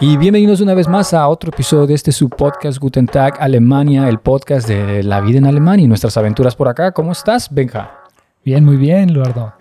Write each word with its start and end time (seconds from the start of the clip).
Y 0.00 0.16
bienvenidos 0.16 0.60
una 0.60 0.74
vez 0.74 0.88
más 0.88 1.14
a 1.14 1.28
otro 1.28 1.50
episodio 1.50 1.86
de 1.86 1.94
este 1.94 2.10
su 2.12 2.28
podcast 2.28 2.78
Guten 2.78 3.06
Tag 3.06 3.36
Alemania, 3.40 4.08
el 4.08 4.18
podcast 4.18 4.68
de 4.68 5.02
la 5.02 5.20
vida 5.20 5.38
en 5.38 5.46
Alemania 5.46 5.84
y 5.84 5.88
nuestras 5.88 6.16
aventuras 6.16 6.56
por 6.56 6.68
acá. 6.68 6.92
¿Cómo 6.92 7.12
estás, 7.12 7.48
Benja? 7.52 7.90
Bien, 8.44 8.64
muy 8.64 8.76
bien, 8.76 9.10
Eduardo. 9.10 9.52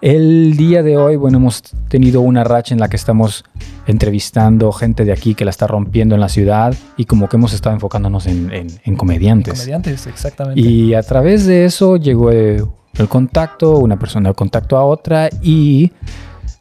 El 0.00 0.56
día 0.56 0.82
de 0.82 0.96
hoy, 0.96 1.14
bueno, 1.14 1.38
hemos 1.38 1.62
tenido 1.88 2.22
una 2.22 2.42
racha 2.42 2.74
en 2.74 2.80
la 2.80 2.88
que 2.88 2.96
estamos 2.96 3.44
entrevistando 3.86 4.72
gente 4.72 5.04
de 5.04 5.12
aquí 5.12 5.36
que 5.36 5.44
la 5.44 5.50
está 5.52 5.68
rompiendo 5.68 6.16
en 6.16 6.20
la 6.20 6.28
ciudad 6.28 6.74
y 6.96 7.04
como 7.04 7.28
que 7.28 7.36
hemos 7.36 7.52
estado 7.52 7.74
enfocándonos 7.76 8.26
en, 8.26 8.52
en- 8.52 8.66
en 8.84 8.96
comediantes. 8.96 9.54
Comediantes, 9.60 10.08
exactamente. 10.08 10.60
Y 10.60 10.94
a 10.94 11.02
través 11.04 11.46
de 11.46 11.64
eso 11.64 11.96
llegó 11.98 12.32
el 12.32 12.66
contacto, 13.08 13.78
una 13.78 13.96
persona 13.96 14.30
de 14.30 14.34
contacto 14.34 14.76
a 14.76 14.84
otra 14.84 15.28
y 15.40 15.92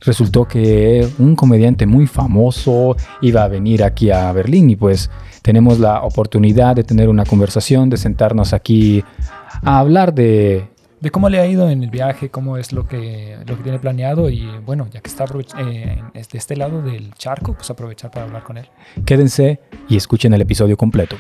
resultó 0.02 0.46
que 0.46 1.08
un 1.20 1.36
comediante 1.36 1.86
muy 1.86 2.08
famoso 2.08 2.96
iba 3.22 3.44
a 3.44 3.48
venir 3.48 3.84
aquí 3.84 4.12
a 4.12 4.32
Berlín 4.32 4.70
y 4.70 4.76
pues 4.76 5.10
tenemos 5.42 5.80
la 5.80 6.02
oportunidad 6.02 6.76
de 6.76 6.84
tener 6.84 7.08
una 7.10 7.26
conversación, 7.26 7.90
de 7.90 7.98
sentarnos 7.98 8.54
aquí 8.54 9.04
a 9.64 9.80
hablar 9.80 10.14
de... 10.14 10.68
de 11.00 11.10
cómo 11.12 11.30
le 11.30 11.40
ha 11.40 11.48
ido 11.48 11.70
en 11.70 11.84
el 11.84 11.90
viaje, 11.90 12.30
cómo 12.30 12.58
es 12.58 12.74
lo 12.74 12.88
que, 12.88 13.38
lo 13.46 13.58
que 13.58 13.64
tiene 13.64 13.80
planeado 13.80 14.30
y 14.30 14.48
bueno, 14.66 14.88
ya 14.92 15.02
que 15.02 15.10
está 15.10 15.26
eh, 15.60 16.02
de 16.14 16.38
este 16.38 16.56
lado 16.56 16.82
del 16.82 17.14
charco, 17.16 17.54
pues 17.54 17.70
aprovechar 17.70 18.12
para 18.12 18.26
hablar 18.26 18.44
con 18.44 18.58
él. 18.58 18.68
Quédense 19.06 19.60
y 19.88 19.98
escuchen 19.98 20.34
el 20.34 20.42
episodio 20.42 20.78
completo. 20.78 21.16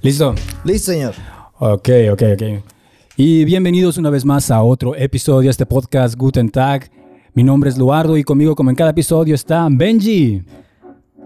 ¿Listo? 0.00 0.34
Listo, 0.64 0.92
señor. 0.92 1.14
Ok, 1.58 1.88
ok, 2.12 2.22
ok. 2.34 2.77
Y 3.20 3.44
bienvenidos 3.44 3.98
una 3.98 4.10
vez 4.10 4.24
más 4.24 4.48
a 4.48 4.62
otro 4.62 4.94
episodio 4.94 5.48
de 5.48 5.50
este 5.50 5.66
podcast 5.66 6.14
Guten 6.14 6.50
Tag. 6.50 6.88
Mi 7.34 7.42
nombre 7.42 7.68
es 7.68 7.76
Luardo 7.76 8.16
y 8.16 8.22
conmigo, 8.22 8.54
como 8.54 8.70
en 8.70 8.76
cada 8.76 8.90
episodio, 8.90 9.34
está 9.34 9.66
Benji. 9.68 10.40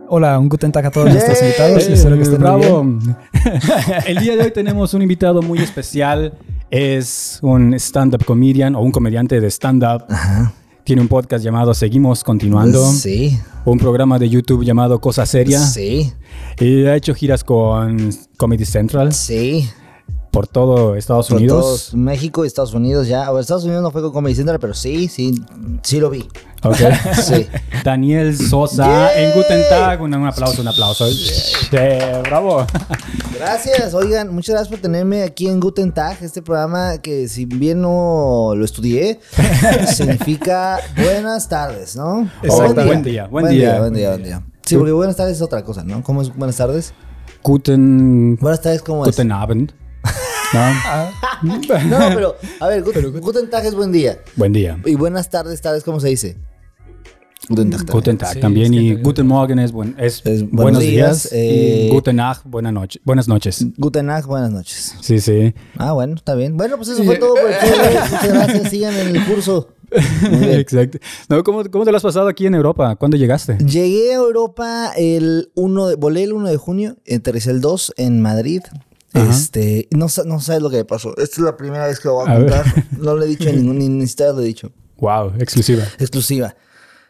Hola, 0.09 0.39
un 0.39 0.49
guten 0.49 0.73
tag 0.73 0.87
a 0.87 0.91
todos 0.91 1.11
nuestros 1.11 1.41
invitados. 1.43 1.87
espero 1.87 2.17
que 2.17 2.23
estén 2.23 2.41
muy 2.41 2.49
bravo. 2.49 2.83
bien. 2.83 3.17
El 4.07 4.19
día 4.21 4.37
de 4.37 4.45
hoy 4.45 4.51
tenemos 4.53 4.95
un 4.95 5.03
invitado 5.03 5.43
muy 5.43 5.59
especial. 5.59 6.33
Es 6.71 7.39
un 7.43 7.75
stand-up 7.75 8.25
comedian 8.25 8.75
o 8.75 8.81
un 8.81 8.91
comediante 8.91 9.39
de 9.39 9.51
stand-up. 9.51 10.05
Tiene 10.85 11.03
un 11.03 11.09
podcast 11.09 11.45
llamado 11.45 11.75
Seguimos 11.75 12.25
Continuando. 12.25 12.91
Sí, 12.91 13.39
Un 13.67 13.79
programa 13.79 14.19
de 14.19 14.31
YouTube 14.31 14.65
llamado 14.65 14.99
Cosa 14.99 15.27
Seria. 15.27 15.61
sí, 15.61 16.11
Y 16.59 16.87
ha 16.87 16.97
hecho 16.97 17.15
giras 17.15 17.45
con 17.45 18.11
Comedy 18.39 18.65
Central 18.65 19.13
sí. 19.13 19.69
Por 20.33 20.47
todo 20.49 20.97
Estados 20.97 21.29
Por 21.29 21.37
Unidos. 21.37 21.61
todos, 21.61 21.95
México 21.95 22.43
y 22.45 22.47
Estados 22.49 22.73
Unidos 22.75 23.07
ya. 23.07 23.31
O 23.31 23.39
Estados 23.39 23.65
Unidos 23.65 23.83
no 23.83 23.91
fue 23.91 24.01
con 24.03 24.13
Comedy 24.13 24.35
Central, 24.35 24.59
pero 24.59 24.73
sí, 24.75 25.07
sí, 25.09 25.35
sí 25.83 26.01
lo 26.01 26.09
vi. 26.11 26.27
Ok. 26.65 26.77
Sí. 27.23 27.47
Daniel 27.85 28.37
Sosa 28.37 28.85
Yeah. 28.87 29.23
en 29.25 29.33
Guten 29.35 29.63
Tag. 29.69 30.01
Un, 30.01 30.15
un 30.15 30.27
aplauso, 30.27 30.63
un 30.63 30.69
aplauso. 30.69 31.07
Eh, 31.73 32.23
bravo. 32.25 32.67
Gracias, 33.39 33.93
oigan, 33.95 34.35
muchas 34.35 34.55
gracias 34.55 34.69
por 34.69 34.79
tenerme 34.81 35.23
aquí 35.23 35.49
en 35.49 35.61
Guten 35.61 35.93
Tag, 35.93 36.17
este 36.23 36.41
programa 36.43 36.99
que 36.99 37.29
si 37.29 37.45
bien 37.45 37.83
no 37.83 38.55
lo 38.57 38.65
estudié, 38.65 39.21
significa 39.95 40.79
buenas 40.97 41.49
tardes, 41.49 41.95
¿no? 41.97 42.31
Exactamente. 42.43 42.85
Buen 42.87 43.03
día, 43.03 43.27
buen 43.27 43.45
buen 43.45 43.55
día. 43.55 43.71
día, 43.73 43.81
buen 43.81 43.93
día, 43.95 44.09
buen 44.11 44.23
día. 44.23 44.43
Sí, 44.65 44.77
porque 44.77 44.93
buenas 44.93 45.17
tardes 45.17 45.37
es 45.37 45.43
otra 45.43 45.63
cosa, 45.65 45.83
¿no? 45.85 46.03
¿Cómo 46.03 46.23
es 46.23 46.35
buenas 46.35 46.57
tardes? 46.57 46.95
Guten, 47.43 48.37
Buenas 48.41 48.61
tardes, 48.61 48.83
¿cómo 48.83 49.05
es? 49.05 49.11
guten 49.11 49.33
Abend. 49.33 49.73
¿No? 50.53 51.61
No, 51.89 52.15
pero, 52.15 52.37
a 52.61 52.69
ver, 52.69 52.83
Guten, 52.83 53.21
Guten 53.21 53.51
Tag 53.51 53.65
es 53.67 53.75
buen 53.75 53.91
día. 53.93 54.19
Buen 54.37 54.53
día. 54.53 54.79
Y 54.85 54.95
buenas 54.95 55.31
tardes, 55.31 55.61
tardes, 55.61 55.83
¿cómo 55.85 56.01
se 56.01 56.09
dice? 56.09 56.37
Guten 57.49 57.71
Tag. 57.71 57.79
también. 57.81 57.93
Guten 57.95 58.19
Tag 58.19 58.33
Sí, 58.35 58.41
también. 58.41 58.75
y 58.75 58.95
te- 58.97 59.03
Guten 59.03 59.27
Morgen 59.27 59.59
es, 59.59 59.73
buen, 59.73 59.97
es, 59.99 60.23
Es 60.25 60.43
buenos, 60.43 60.51
buenos 60.53 60.81
días. 60.83 61.23
días, 61.25 61.33
eh, 61.33 61.87
y 61.89 61.91
Guten 61.93 62.17
Nacht, 62.17 62.43
buenas 62.45 62.73
noches. 62.73 63.03
Buenas 63.05 63.27
noches. 63.29 63.67
Guten 63.77 64.07
Tag, 64.07 64.27
buenas 64.27 64.51
noches. 64.53 64.95
Sí, 65.01 65.19
sí. 65.21 65.53
Ah, 65.77 65.93
bueno, 65.93 66.15
está 66.15 66.35
bien. 66.35 66.57
Bueno, 66.57 66.77
pues 66.77 66.91
eso 66.91 67.03
fue 67.03 67.17
todo 67.17 67.35
por. 67.35 67.45
Muchas 67.45 68.29
gracias. 68.29 68.71
Sigan 68.71 68.95
en 68.95 69.17
el 69.17 69.25
curso. 69.25 69.69
Exacto. 69.91 70.99
No, 71.29 71.43
¿cómo, 71.43 71.65
¿Cómo 71.71 71.85
te 71.85 71.91
lo 71.91 71.97
has 71.97 72.03
pasado 72.03 72.29
aquí 72.29 72.47
en 72.47 72.55
Europa? 72.55 72.95
¿Cuándo 72.97 73.17
llegaste? 73.17 73.59
Llegué 73.59 74.13
a 74.13 74.17
Europa 74.17 74.93
el 74.97 75.51
1 75.55 75.87
de, 75.89 75.95
volé 75.97 76.23
el 76.23 76.33
1 76.33 76.49
de 76.49 76.57
junio, 76.57 76.97
aterricé 77.13 77.51
el 77.51 77.61
2 77.61 77.95
en 77.99 78.23
Madrid. 78.23 78.63
Ajá. 79.15 79.31
Este, 79.31 79.89
no, 79.91 80.07
no 80.25 80.41
sabes 80.41 80.63
lo 80.63 80.71
que 80.71 80.79
me 80.79 80.85
pasó. 80.85 81.11
Esta 81.17 81.37
es 81.37 81.39
la 81.39 81.57
primera 81.57 81.87
vez 81.87 82.01
que 82.01 82.09
lo 82.09 82.15
voy 82.15 82.29
a 82.29 82.33
A 82.33 82.39
ver. 82.39 82.51
contar. 82.53 82.85
No 82.99 83.15
lo 83.17 83.25
he 83.25 83.29
dicho 83.29 83.49
a 83.49 83.53
ningún, 83.53 83.79
ni, 83.79 83.89
ni 83.89 84.07
siquiera 84.07 84.33
lo 84.33 84.41
he 84.41 84.45
dicho. 84.45 84.71
Wow, 84.99 85.35
exclusiva. 85.39 85.85
Exclusiva. 85.99 86.55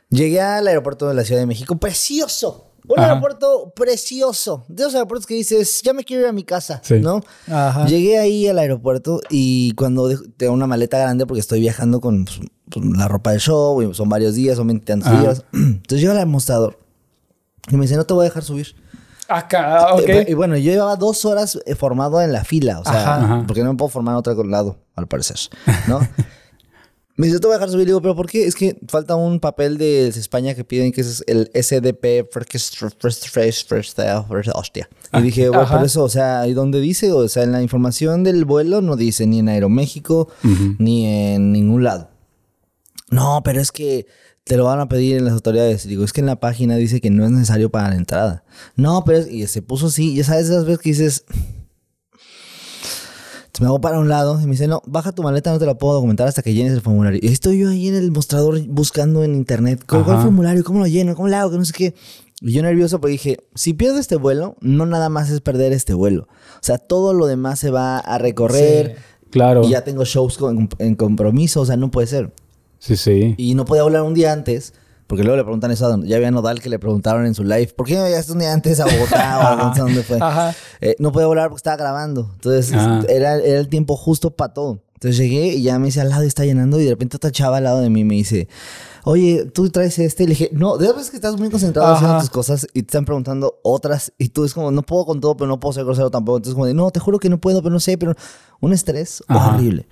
Llegué 0.08 0.40
al 0.40 0.66
aeropuerto 0.66 1.08
de 1.08 1.14
la 1.14 1.24
Ciudad 1.24 1.40
de 1.40 1.46
México. 1.46 1.76
¡Precioso! 1.76 2.68
Un 2.88 2.98
Ajá. 2.98 3.10
aeropuerto 3.10 3.72
precioso. 3.76 4.64
De 4.68 4.82
esos 4.82 4.94
aeropuertos 4.94 5.26
que 5.26 5.34
dices, 5.34 5.80
ya 5.82 5.92
me 5.92 6.02
quiero 6.02 6.22
ir 6.24 6.28
a 6.28 6.32
mi 6.32 6.42
casa, 6.42 6.80
Sí. 6.84 6.98
¿no? 7.00 7.20
Ajá. 7.46 7.86
Llegué 7.86 8.18
ahí 8.18 8.48
al 8.48 8.58
aeropuerto 8.58 9.20
y 9.30 9.72
cuando 9.74 10.10
tengo 10.36 10.52
una 10.52 10.66
maleta 10.66 10.98
grande 10.98 11.24
porque 11.24 11.40
estoy 11.40 11.60
viajando 11.60 12.00
con 12.00 12.24
pues, 12.24 12.40
pues, 12.70 12.84
la 12.98 13.06
ropa 13.06 13.30
del 13.30 13.40
show, 13.40 13.80
y 13.82 13.94
son 13.94 14.08
varios 14.08 14.34
días, 14.34 14.56
son 14.56 14.66
20 14.66 14.84
tantos 14.84 15.08
Ajá. 15.08 15.20
días. 15.20 15.44
Entonces 15.52 16.00
llego 16.00 16.12
al 16.18 16.26
mostrador 16.26 16.78
y 17.70 17.76
me 17.76 17.82
dice, 17.82 17.96
no 17.96 18.04
te 18.04 18.14
voy 18.14 18.22
a 18.22 18.28
dejar 18.28 18.42
subir. 18.42 18.74
Acá, 19.36 19.94
ok. 19.94 20.08
Eh, 20.08 20.26
Y 20.28 20.34
bueno, 20.34 20.56
yo 20.56 20.72
llevaba 20.72 20.96
dos 20.96 21.24
horas 21.24 21.58
eh, 21.66 21.74
formado 21.74 22.20
en 22.22 22.32
la 22.32 22.44
fila, 22.44 22.80
o 22.80 22.84
sea, 22.84 22.92
Ajá. 23.02 23.24
Ajá. 23.24 23.44
porque 23.46 23.62
no 23.62 23.72
me 23.72 23.76
puedo 23.76 23.88
formar 23.90 24.12
en 24.14 24.18
otro 24.18 24.44
lado, 24.44 24.78
al 24.94 25.06
parecer, 25.08 25.36
¿no? 25.88 26.00
me 27.16 27.26
dice, 27.26 27.38
te 27.40 27.46
voy 27.46 27.54
a 27.54 27.58
dejar 27.58 27.68
subir. 27.70 27.84
Le 27.86 27.90
digo, 27.90 28.00
¿pero 28.02 28.16
por 28.16 28.28
qué? 28.28 28.46
Es 28.46 28.54
que 28.54 28.78
falta 28.88 29.14
un 29.16 29.38
papel 29.38 29.76
de 29.78 30.08
España 30.08 30.54
que 30.54 30.64
piden 30.64 30.92
que 30.92 31.02
es 31.02 31.22
el 31.26 31.50
SDP 31.54 32.28
Hostia. 34.54 34.88
Y 35.12 35.20
dije, 35.22 35.48
bueno, 35.48 35.68
por 35.68 35.84
eso, 35.84 36.02
o 36.04 36.08
sea, 36.08 36.46
¿y 36.48 36.54
dónde 36.54 36.80
dice? 36.80 37.12
O 37.12 37.28
sea, 37.28 37.42
en 37.42 37.52
la 37.52 37.62
información 37.62 38.24
del 38.24 38.44
vuelo 38.44 38.80
no 38.80 38.96
dice 38.96 39.26
ni 39.26 39.40
en 39.40 39.48
Aeroméxico 39.50 40.28
Ujú. 40.42 40.76
ni 40.78 41.06
en 41.06 41.52
ningún 41.52 41.84
lado. 41.84 42.08
No, 43.10 43.42
pero 43.44 43.60
es 43.60 43.70
que 43.72 44.06
te 44.44 44.56
lo 44.56 44.64
van 44.64 44.80
a 44.80 44.88
pedir 44.88 45.16
en 45.16 45.24
las 45.24 45.34
autoridades. 45.34 45.86
Digo, 45.86 46.04
es 46.04 46.12
que 46.12 46.20
en 46.20 46.26
la 46.26 46.36
página 46.40 46.76
dice 46.76 47.00
que 47.00 47.10
no 47.10 47.24
es 47.24 47.30
necesario 47.30 47.70
para 47.70 47.90
la 47.90 47.96
entrada. 47.96 48.44
No, 48.76 49.04
pero 49.04 49.18
es- 49.18 49.30
y 49.30 49.46
se 49.46 49.62
puso 49.62 49.86
así. 49.86 50.14
Ya 50.16 50.24
sabes 50.24 50.46
esas 50.48 50.64
veces 50.64 50.78
que 50.80 50.88
dices. 50.90 51.24
Me 53.60 53.66
hago 53.66 53.80
para 53.80 53.98
un 54.00 54.08
lado 54.08 54.40
y 54.40 54.44
me 54.46 54.52
dice, 54.52 54.66
no, 54.66 54.82
baja 54.86 55.12
tu 55.12 55.22
maleta, 55.22 55.52
no 55.52 55.58
te 55.58 55.66
la 55.66 55.74
puedo 55.76 55.94
documentar 55.94 56.26
hasta 56.26 56.42
que 56.42 56.54
llenes 56.54 56.72
el 56.72 56.80
formulario. 56.80 57.20
Y 57.22 57.28
estoy 57.28 57.58
yo 57.58 57.68
ahí 57.68 57.86
en 57.86 57.94
el 57.94 58.10
mostrador 58.10 58.58
buscando 58.66 59.22
en 59.22 59.34
internet, 59.34 59.84
¿cuál, 59.86 60.04
cuál 60.04 60.16
formulario? 60.22 60.64
¿Cómo 60.64 60.80
lo 60.80 60.86
lleno? 60.86 61.14
¿Cómo 61.14 61.28
lo 61.28 61.36
hago? 61.36 61.50
Que 61.52 61.58
no 61.58 61.64
sé 61.64 61.72
qué. 61.74 61.94
Y 62.40 62.52
yo 62.54 62.62
nervioso 62.62 62.98
porque 63.00 63.12
dije, 63.12 63.36
si 63.54 63.74
pierdo 63.74 63.98
este 63.98 64.16
vuelo, 64.16 64.56
no 64.62 64.86
nada 64.86 65.10
más 65.10 65.30
es 65.30 65.40
perder 65.42 65.72
este 65.72 65.94
vuelo. 65.94 66.22
O 66.56 66.62
sea, 66.62 66.78
todo 66.78 67.12
lo 67.12 67.26
demás 67.26 67.60
se 67.60 67.70
va 67.70 67.98
a 67.98 68.18
recorrer. 68.18 68.96
Claro. 69.30 69.62
Y 69.64 69.70
ya 69.70 69.84
tengo 69.84 70.04
shows 70.04 70.38
con- 70.38 70.68
en 70.78 70.96
compromiso, 70.96 71.60
o 71.60 71.66
sea, 71.66 71.76
no 71.76 71.90
puede 71.90 72.06
ser. 72.08 72.32
Sí, 72.82 72.96
sí. 72.96 73.34
Y 73.38 73.54
no 73.54 73.64
podía 73.64 73.82
hablar 73.82 74.02
un 74.02 74.12
día 74.14 74.32
antes, 74.32 74.74
porque 75.06 75.22
luego 75.22 75.36
le 75.36 75.44
preguntan 75.44 75.70
eso 75.70 75.86
a 75.86 75.90
Don- 75.90 76.04
Ya 76.04 76.16
había 76.16 76.30
Nodal 76.32 76.60
que 76.60 76.68
le 76.68 76.78
preguntaron 76.80 77.26
en 77.26 77.34
su 77.34 77.44
live, 77.44 77.68
¿por 77.76 77.86
qué 77.86 77.94
no 77.94 78.04
llegaste 78.06 78.32
un 78.32 78.40
día 78.40 78.52
antes 78.52 78.80
a 78.80 78.86
Bogotá 78.86 79.52
o 79.52 79.56
no 79.68 79.74
sé 79.74 79.80
dónde 79.82 80.02
fue? 80.02 80.18
Ajá. 80.20 80.52
Eh, 80.80 80.96
no 80.98 81.12
podía 81.12 81.26
hablar 81.26 81.48
porque 81.50 81.58
estaba 81.60 81.76
grabando. 81.76 82.30
Entonces 82.34 82.72
Ah. 82.74 83.02
era, 83.08 83.36
era 83.36 83.60
el 83.60 83.68
tiempo 83.68 83.96
justo 83.96 84.30
para 84.34 84.52
todo. 84.52 84.80
Entonces 84.94 85.18
llegué 85.18 85.48
y 85.54 85.62
ya 85.62 85.78
me 85.78 85.86
dice 85.86 86.00
al 86.00 86.08
lado 86.10 86.24
y 86.24 86.28
está 86.28 86.44
llenando 86.44 86.80
y 86.80 86.84
de 86.84 86.90
repente 86.90 87.16
otra 87.16 87.30
chava 87.30 87.58
al 87.58 87.64
lado 87.64 87.80
de 87.80 87.90
mí 87.90 88.04
me 88.04 88.14
dice, 88.14 88.48
oye, 89.04 89.44
tú 89.46 89.68
traes 89.70 89.98
este. 89.98 90.22
Y 90.24 90.26
le 90.26 90.30
dije, 90.30 90.50
no, 90.52 90.76
de 90.78 90.92
veces 90.92 91.10
que 91.10 91.16
estás 91.16 91.36
muy 91.38 91.50
concentrado 91.50 91.88
Ajá. 91.88 91.96
haciendo 91.96 92.18
tus 92.20 92.30
cosas 92.30 92.66
y 92.72 92.82
te 92.82 92.86
están 92.88 93.04
preguntando 93.04 93.58
otras 93.62 94.12
y 94.18 94.28
tú 94.30 94.44
es 94.44 94.54
como, 94.54 94.70
no 94.70 94.82
puedo 94.82 95.04
con 95.06 95.20
todo, 95.20 95.36
pero 95.36 95.48
no 95.48 95.58
puedo 95.60 95.72
ser 95.72 95.84
grosero 95.84 96.10
tampoco. 96.10 96.38
Entonces 96.38 96.54
como 96.54 96.66
de, 96.66 96.74
no, 96.74 96.90
te 96.90 97.00
juro 97.00 97.18
que 97.18 97.28
no 97.28 97.38
puedo, 97.40 97.62
pero 97.62 97.72
no 97.72 97.80
sé, 97.80 97.98
pero 97.98 98.14
un 98.60 98.72
estrés 98.72 99.22
Ajá. 99.28 99.54
horrible. 99.56 99.86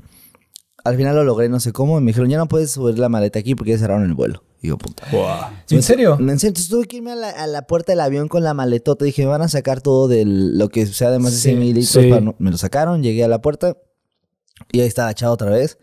Al 0.84 0.96
final 0.96 1.14
lo 1.14 1.24
logré, 1.24 1.48
no 1.48 1.60
sé 1.60 1.72
cómo. 1.72 1.98
y 1.98 2.00
Me 2.02 2.08
dijeron, 2.10 2.30
ya 2.30 2.38
no 2.38 2.48
puedes 2.48 2.70
subir 2.70 2.98
la 2.98 3.08
maleta 3.08 3.38
aquí 3.38 3.54
porque 3.54 3.72
ya 3.72 3.78
cerraron 3.78 4.04
el 4.04 4.14
vuelo. 4.14 4.42
Y 4.62 4.68
yo, 4.68 4.78
puta. 4.78 5.04
¿En 5.70 5.82
serio? 5.82 6.16
En 6.20 6.38
serio, 6.38 6.48
entonces 6.48 6.68
tuve 6.68 6.86
que 6.86 6.96
irme 6.98 7.12
a 7.12 7.16
la, 7.16 7.30
a 7.30 7.46
la 7.46 7.62
puerta 7.66 7.92
del 7.92 8.00
avión 8.00 8.28
con 8.28 8.42
la 8.44 8.52
maletota. 8.54 9.04
Dije, 9.04 9.22
me 9.22 9.28
van 9.28 9.42
a 9.42 9.48
sacar 9.48 9.80
todo 9.80 10.06
de 10.08 10.24
lo 10.26 10.68
que 10.68 10.86
sea 10.86 11.10
de 11.10 11.18
más 11.18 11.32
de 11.32 11.36
Sí, 11.38 11.42
100 11.48 11.58
mililitros. 11.58 12.04
sí. 12.04 12.08
para 12.10 12.20
no- 12.20 12.34
Me 12.38 12.50
lo 12.50 12.58
sacaron, 12.58 13.02
llegué 13.02 13.24
a 13.24 13.28
la 13.28 13.40
puerta 13.40 13.76
y 14.72 14.80
ahí 14.80 14.86
estaba 14.86 15.10
echado 15.10 15.32
otra 15.32 15.50
vez. 15.50 15.78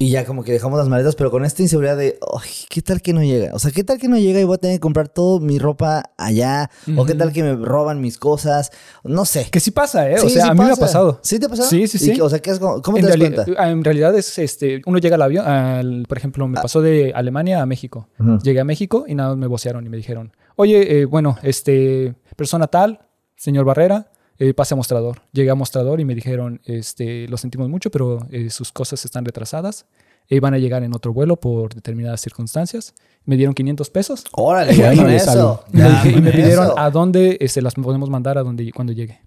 Y 0.00 0.10
ya 0.10 0.24
como 0.24 0.44
que 0.44 0.52
dejamos 0.52 0.78
las 0.78 0.88
maletas, 0.88 1.16
pero 1.16 1.28
con 1.32 1.44
esta 1.44 1.60
inseguridad 1.60 1.96
de, 1.96 2.20
"Ay, 2.40 2.48
¿qué 2.70 2.82
tal 2.82 3.02
que 3.02 3.12
no 3.12 3.20
llega? 3.20 3.52
O 3.52 3.58
sea, 3.58 3.72
¿qué 3.72 3.82
tal 3.82 3.98
que 3.98 4.06
no 4.06 4.16
llega 4.16 4.38
y 4.40 4.44
voy 4.44 4.54
a 4.54 4.58
tener 4.58 4.76
que 4.76 4.80
comprar 4.80 5.08
toda 5.08 5.40
mi 5.40 5.58
ropa 5.58 6.12
allá? 6.16 6.70
¿O 6.96 7.04
qué 7.04 7.14
tal 7.14 7.32
que 7.32 7.42
me 7.42 7.56
roban 7.56 8.00
mis 8.00 8.16
cosas? 8.16 8.70
No 9.02 9.24
sé. 9.24 9.48
Que 9.50 9.58
sí 9.58 9.72
pasa, 9.72 10.08
¿eh? 10.08 10.14
o 10.20 10.28
sea, 10.28 10.44
sí 10.44 10.48
a 10.48 10.54
mí 10.54 10.60
me 10.60 10.66
ha 10.66 10.68
pasa. 10.70 10.80
pasado. 10.82 11.18
¿Sí 11.22 11.40
te 11.40 11.46
ha 11.46 11.48
pasado? 11.48 11.68
Sí, 11.68 11.88
sí, 11.88 11.96
¿Y 12.12 12.14
sí. 12.14 12.20
o 12.20 12.28
sea, 12.30 12.38
¿qué 12.38 12.50
es, 12.52 12.60
¿cómo 12.60 12.80
te 12.94 13.00
en, 13.00 13.06
das 13.06 13.16
cuenta? 13.16 13.44
en 13.68 13.82
realidad 13.82 14.16
es 14.16 14.38
este, 14.38 14.82
uno 14.86 14.98
llega 14.98 15.16
al 15.16 15.22
avión, 15.22 15.44
al- 15.48 16.04
por 16.08 16.16
ejemplo, 16.16 16.46
me 16.46 16.60
pasó 16.60 16.80
de 16.80 17.12
Alemania 17.12 17.60
a 17.60 17.66
México. 17.66 18.06
Llegué 18.44 18.60
a 18.60 18.64
México 18.64 19.04
y 19.08 19.16
nada 19.16 19.34
me 19.34 19.48
vocearon 19.48 19.84
y 19.84 19.88
me 19.88 19.96
dijeron, 19.96 20.32
oye, 20.54 21.00
eh, 21.00 21.04
bueno, 21.06 21.38
este, 21.42 22.14
persona 22.36 22.68
tal, 22.68 23.00
señor 23.34 23.64
Barrera, 23.64 24.12
eh, 24.38 24.54
pase 24.54 24.74
a 24.74 24.76
mostrador. 24.76 25.22
Llegué 25.32 25.50
a 25.50 25.54
mostrador 25.54 26.00
y 26.00 26.04
me 26.04 26.14
dijeron, 26.14 26.60
este, 26.64 27.26
lo 27.28 27.36
sentimos 27.36 27.68
mucho, 27.68 27.90
pero 27.90 28.26
eh, 28.30 28.50
sus 28.50 28.72
cosas 28.72 29.04
están 29.04 29.24
retrasadas. 29.24 29.86
e 30.28 30.36
iban 30.36 30.52
a 30.54 30.58
llegar 30.58 30.82
en 30.84 30.94
otro 30.94 31.12
vuelo 31.12 31.36
por 31.36 31.74
determinadas 31.74 32.20
circunstancias. 32.20 32.94
Me 33.24 33.36
dieron 33.36 33.54
500 33.54 33.90
pesos 33.90 34.24
Órale, 34.32 34.74
con 34.76 34.96
no, 34.96 35.08
eso. 35.08 35.64
y 35.72 35.76
me, 35.76 35.82
Ya 35.82 36.02
y 36.06 36.32
pidieron 36.32 36.66
eso. 36.66 36.78
a 36.78 36.90
dónde 36.90 37.38
se 37.48 37.62
las 37.62 37.74
podemos 37.74 38.10
mandar 38.10 38.38
a 38.38 38.42
donde, 38.42 38.70
cuando 38.72 38.92
llegue. 38.92 39.20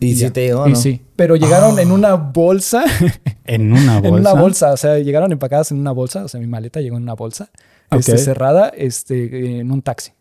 Y 0.00 0.14
si 0.14 0.20
ya. 0.20 0.32
te 0.32 0.46
llegó, 0.46 0.68
Y 0.68 0.76
sí, 0.76 1.02
pero 1.16 1.34
llegaron 1.34 1.76
en 1.80 1.90
una 1.90 2.14
bolsa, 2.14 2.84
En 3.44 3.72
una 3.72 3.94
bolsa. 4.00 4.08
en 4.08 4.14
una 4.14 4.32
bolsa, 4.34 4.72
o 4.72 4.76
sea, 4.76 4.98
llegaron 5.00 5.32
empacadas 5.32 5.72
en 5.72 5.78
una 5.80 5.90
bolsa, 5.90 6.24
o 6.24 6.28
sea, 6.28 6.38
mi 6.38 6.46
maleta 6.46 6.80
llegó 6.80 6.96
en 6.98 7.02
una 7.02 7.14
bolsa, 7.14 7.50
este, 7.90 8.16
cerrada, 8.18 8.68
este, 8.68 9.58
en 9.58 9.72
un 9.72 9.82
taxi. 9.82 10.12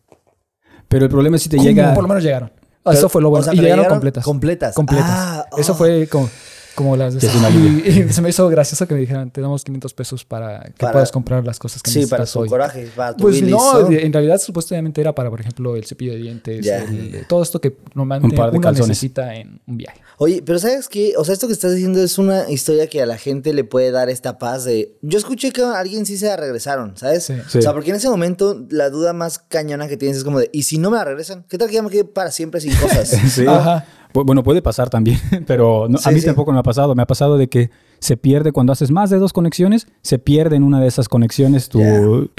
Pero 0.87 1.05
el 1.05 1.11
problema 1.11 1.35
es 1.35 1.43
si 1.43 1.49
te 1.49 1.57
¿Cómo? 1.57 1.67
llega. 1.69 1.93
Por 1.93 2.01
lo 2.03 2.07
menos 2.07 2.23
llegaron. 2.23 2.51
Pero, 2.87 2.99
Eso 2.99 3.09
fue 3.09 3.21
lo 3.21 3.29
bueno. 3.29 3.41
o 3.41 3.43
sea, 3.43 3.53
y 3.53 3.57
pero 3.57 3.67
llegaron, 3.67 3.85
completas. 3.87 4.23
Completas. 4.23 4.75
completas. 4.75 5.07
Ah, 5.09 5.45
Eso 5.57 5.73
oh. 5.73 5.75
fue 5.75 6.07
como, 6.07 6.29
como 6.77 6.95
las 6.95 7.15
de 7.15 7.27
y, 7.27 7.89
y 8.07 8.13
se 8.13 8.21
me 8.21 8.29
hizo 8.29 8.47
gracioso 8.49 8.87
que 8.87 8.93
me 8.93 8.99
dijeran, 8.99 9.31
te 9.31 9.41
damos 9.41 9.63
500 9.63 9.93
pesos 9.95 10.23
para 10.23 10.61
que 10.63 10.73
Para- 10.77 10.93
puedas 10.93 11.11
comprar 11.11 11.43
las 11.43 11.57
cosas 11.57 11.81
que 11.81 11.89
Sí, 11.89 11.97
necesitas 12.01 12.19
para 12.19 12.31
tu 12.31 12.39
hoy. 12.41 12.47
coraje, 12.49 12.87
para 12.95 13.13
tu 13.15 13.23
Pues 13.23 13.35
bilis, 13.37 13.49
no, 13.49 13.89
en 13.91 14.13
realidad 14.13 14.39
supuestamente 14.39 15.01
era 15.01 15.15
para, 15.15 15.31
por 15.31 15.41
ejemplo, 15.41 15.75
el 15.75 15.85
cepillo 15.85 16.11
de 16.13 16.19
dientes, 16.19 16.63
Ya. 16.63 16.83
el- 16.83 17.25
todo 17.27 17.41
esto 17.41 17.59
que 17.59 17.75
normalmente 17.95 18.35
Un 18.35 18.37
par 18.37 18.51
de 18.51 18.57
uno 18.59 18.63
calzones. 18.63 18.89
necesita 18.89 19.33
en 19.33 19.59
un 19.65 19.77
viaje. 19.77 19.99
Oye, 20.19 20.43
pero 20.45 20.59
¿sabes 20.59 20.87
qué? 20.87 21.13
O 21.17 21.25
sea, 21.25 21.33
esto 21.33 21.47
que 21.47 21.53
estás 21.53 21.73
diciendo 21.73 22.01
es 22.01 22.17
una 22.19 22.47
historia 22.49 22.85
que 22.87 23.01
a 23.01 23.07
la 23.07 23.17
gente 23.17 23.53
le 23.53 23.63
puede 23.63 23.89
dar 23.91 24.09
esta 24.09 24.37
paz 24.37 24.63
de... 24.63 24.95
Yo 25.01 25.17
escuché 25.17 25.51
que 25.51 25.63
a 25.63 25.79
alguien 25.79 26.05
sí 26.05 26.15
se 26.17 26.27
la 26.27 26.37
regresaron, 26.37 26.95
¿sabes? 26.95 27.23
Sí. 27.25 27.33
Sí. 27.49 27.57
O 27.57 27.61
sea, 27.63 27.73
porque 27.73 27.89
en 27.89 27.95
ese 27.95 28.09
momento 28.09 28.65
la 28.69 28.91
duda 28.91 29.13
más 29.13 29.39
cañona 29.39 29.87
que 29.87 29.97
tienes 29.97 30.17
es 30.17 30.23
como 30.23 30.39
de... 30.39 30.49
¿Y 30.53 30.63
si 30.63 30.77
no 30.77 30.91
me 30.91 30.97
la 30.97 31.05
regresan? 31.05 31.43
¿Qué 31.49 31.57
tal 31.57 31.67
que 31.69 31.73
ya 31.75 31.81
me 31.81 31.89
quede 31.89 32.03
para 32.05 32.29
siempre 32.31 32.61
sin 32.61 32.75
cosas? 32.75 33.09
Sí. 33.31 33.45
Ajá. 33.47 33.85
Bu- 34.13 34.25
Bueno, 34.25 34.43
puede 34.43 34.61
pasar 34.61 34.89
también, 34.89 35.19
pero 35.47 35.87
no- 35.89 35.97
Sí, 35.97 36.09
a 36.09 36.11
mí 36.11 36.19
sí. 36.19 36.25
tampoco 36.25 36.51
me 36.51 36.59
ha 36.59 36.63
pasado. 36.63 36.95
Me 36.95 37.03
ha 37.03 37.07
pasado 37.07 37.37
de 37.37 37.47
que 37.47 37.69
se 37.99 38.15
pierde 38.17 38.51
cuando 38.51 38.73
haces 38.73 38.91
más 38.91 39.09
de 39.09 39.17
dos 39.17 39.33
conexiones, 39.33 39.87
se 40.03 40.19
pierde 40.19 40.55
en 40.55 40.63
una 40.63 40.79
de 40.79 40.87
esas 40.87 41.09
conexiones 41.09 41.67
tu, 41.69 41.81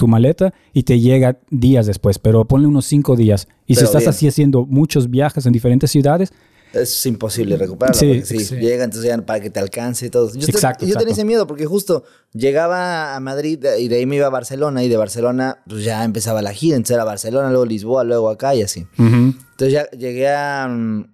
maleta 0.07 0.53
y 0.73 0.83
te 0.83 0.99
llega 0.99 1.37
días 1.49 1.85
después, 1.85 2.17
pero 2.19 2.45
ponle 2.45 2.67
unos 2.67 2.85
cinco 2.85 3.15
días. 3.15 3.47
Y 3.67 3.75
si 3.75 3.83
estás 3.83 4.01
bien. 4.03 4.09
así 4.09 4.27
haciendo 4.27 4.65
muchos 4.65 5.09
viajes 5.09 5.45
en 5.45 5.51
diferentes 5.53 5.91
ciudades, 5.91 6.31
es 6.71 7.03
imposible 7.07 7.57
recuperarlo. 7.57 7.99
Sí, 7.99 8.21
sí, 8.23 8.55
llega, 8.57 8.83
entonces 8.83 9.09
ya 9.09 9.17
para 9.25 9.39
que 9.39 9.49
te 9.49 9.59
alcance 9.59 10.05
y 10.05 10.09
todo. 10.11 10.31
Yo, 10.33 10.45
te- 10.45 10.51
Exacto, 10.51 10.85
yo 10.85 10.91
tenía 10.93 11.01
exacto. 11.01 11.11
ese 11.13 11.25
miedo 11.25 11.47
porque 11.47 11.65
justo 11.65 12.03
llegaba 12.33 13.15
a 13.15 13.19
Madrid 13.19 13.59
y 13.79 13.87
de 13.87 13.95
ahí 13.97 14.05
me 14.05 14.15
iba 14.17 14.27
a 14.27 14.29
Barcelona 14.29 14.83
y 14.83 14.87
de 14.87 14.95
Barcelona 14.97 15.57
pues 15.67 15.83
ya 15.83 16.03
empezaba 16.05 16.41
la 16.41 16.53
gira. 16.53 16.75
Entonces 16.77 16.93
era 16.95 17.03
Barcelona, 17.03 17.49
luego 17.49 17.65
Lisboa, 17.65 18.03
luego 18.03 18.29
acá 18.29 18.53
y 18.55 18.61
así. 18.61 18.85
ujú, 18.97 19.33
Entonces 19.51 19.71
ya 19.73 19.89
llegué 19.91 20.29
a, 20.29 20.67
mm, 20.69 21.05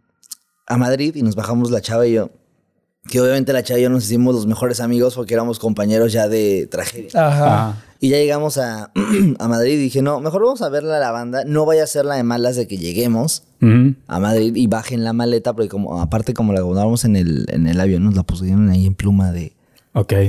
a 0.68 0.78
Madrid 0.78 1.16
y 1.16 1.22
nos 1.22 1.36
bajamos 1.36 1.72
la 1.72 1.82
chava 1.82 2.08
y 2.08 2.14
yo. 2.14 2.30
Que 3.08 3.22
obviamente 3.22 3.54
la 3.54 3.62
chava 3.64 3.80
y 3.80 3.84
yo 3.84 3.90
nos 3.90 4.06
hicimos 4.06 4.34
los 4.34 4.48
mejores 4.48 4.80
amigos 4.80 5.16
porque 5.16 5.34
éramos 5.34 5.60
compañeros 5.60 6.12
ya 6.12 6.28
de 6.28 6.68
tragedia. 6.72 7.10
Ajá. 7.14 7.46
ajá, 7.46 7.84
Y 8.00 8.10
ya 8.10 8.18
llegamos 8.18 8.58
a, 8.58 8.92
a 9.40 9.48
Madrid 9.48 9.74
y 9.74 9.78
dije, 9.78 10.02
no, 10.02 10.20
mejor 10.22 10.42
vamos 10.44 10.62
a 10.64 10.70
ver 10.70 10.84
la 10.84 11.12
banda. 11.12 11.44
No 11.46 11.66
vaya 11.66 11.84
a 11.84 11.88
ser 11.88 12.06
la 12.06 12.16
de 12.16 12.24
malas 12.24 12.56
de 12.56 12.68
que 12.68 12.78
lleguemos 12.78 13.44
a 14.08 14.20
Madrid 14.20 14.56
y 14.56 14.68
bajen 14.68 15.04
la 15.04 15.12
maleta, 15.14 15.54
porque 15.54 15.70
como 15.70 16.00
aparte 16.00 16.34
como 16.36 16.54
la 16.54 16.62
guardábamos 16.62 17.04
en 17.06 17.16
el, 17.16 17.46
en 17.50 17.66
el 17.66 17.80
avión, 17.80 18.04
nos 18.04 18.16
la 18.16 18.22
pusieron 18.24 18.70
ahí 18.70 18.86
en 18.86 18.94
pluma 18.96 19.32
de. 19.32 19.54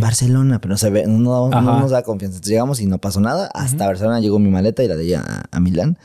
Barcelona, 0.00 0.60
pero 0.60 0.72
no 0.72 0.78
se 0.78 0.90
ve, 0.90 1.06
no, 1.06 1.48
no 1.50 1.80
nos 1.80 1.90
da 1.90 2.02
confianza. 2.02 2.36
Entonces 2.36 2.50
llegamos 2.50 2.80
y 2.80 2.86
no 2.86 2.98
pasó 2.98 3.20
nada. 3.20 3.50
Hasta 3.52 3.84
Barcelona 3.86 4.20
llegó 4.20 4.38
mi 4.38 4.48
maleta 4.48 4.82
y 4.84 4.88
la 4.88 4.96
de 4.96 5.04
ella 5.04 5.24
a, 5.26 5.56
a 5.56 5.60
Milán. 5.60 5.98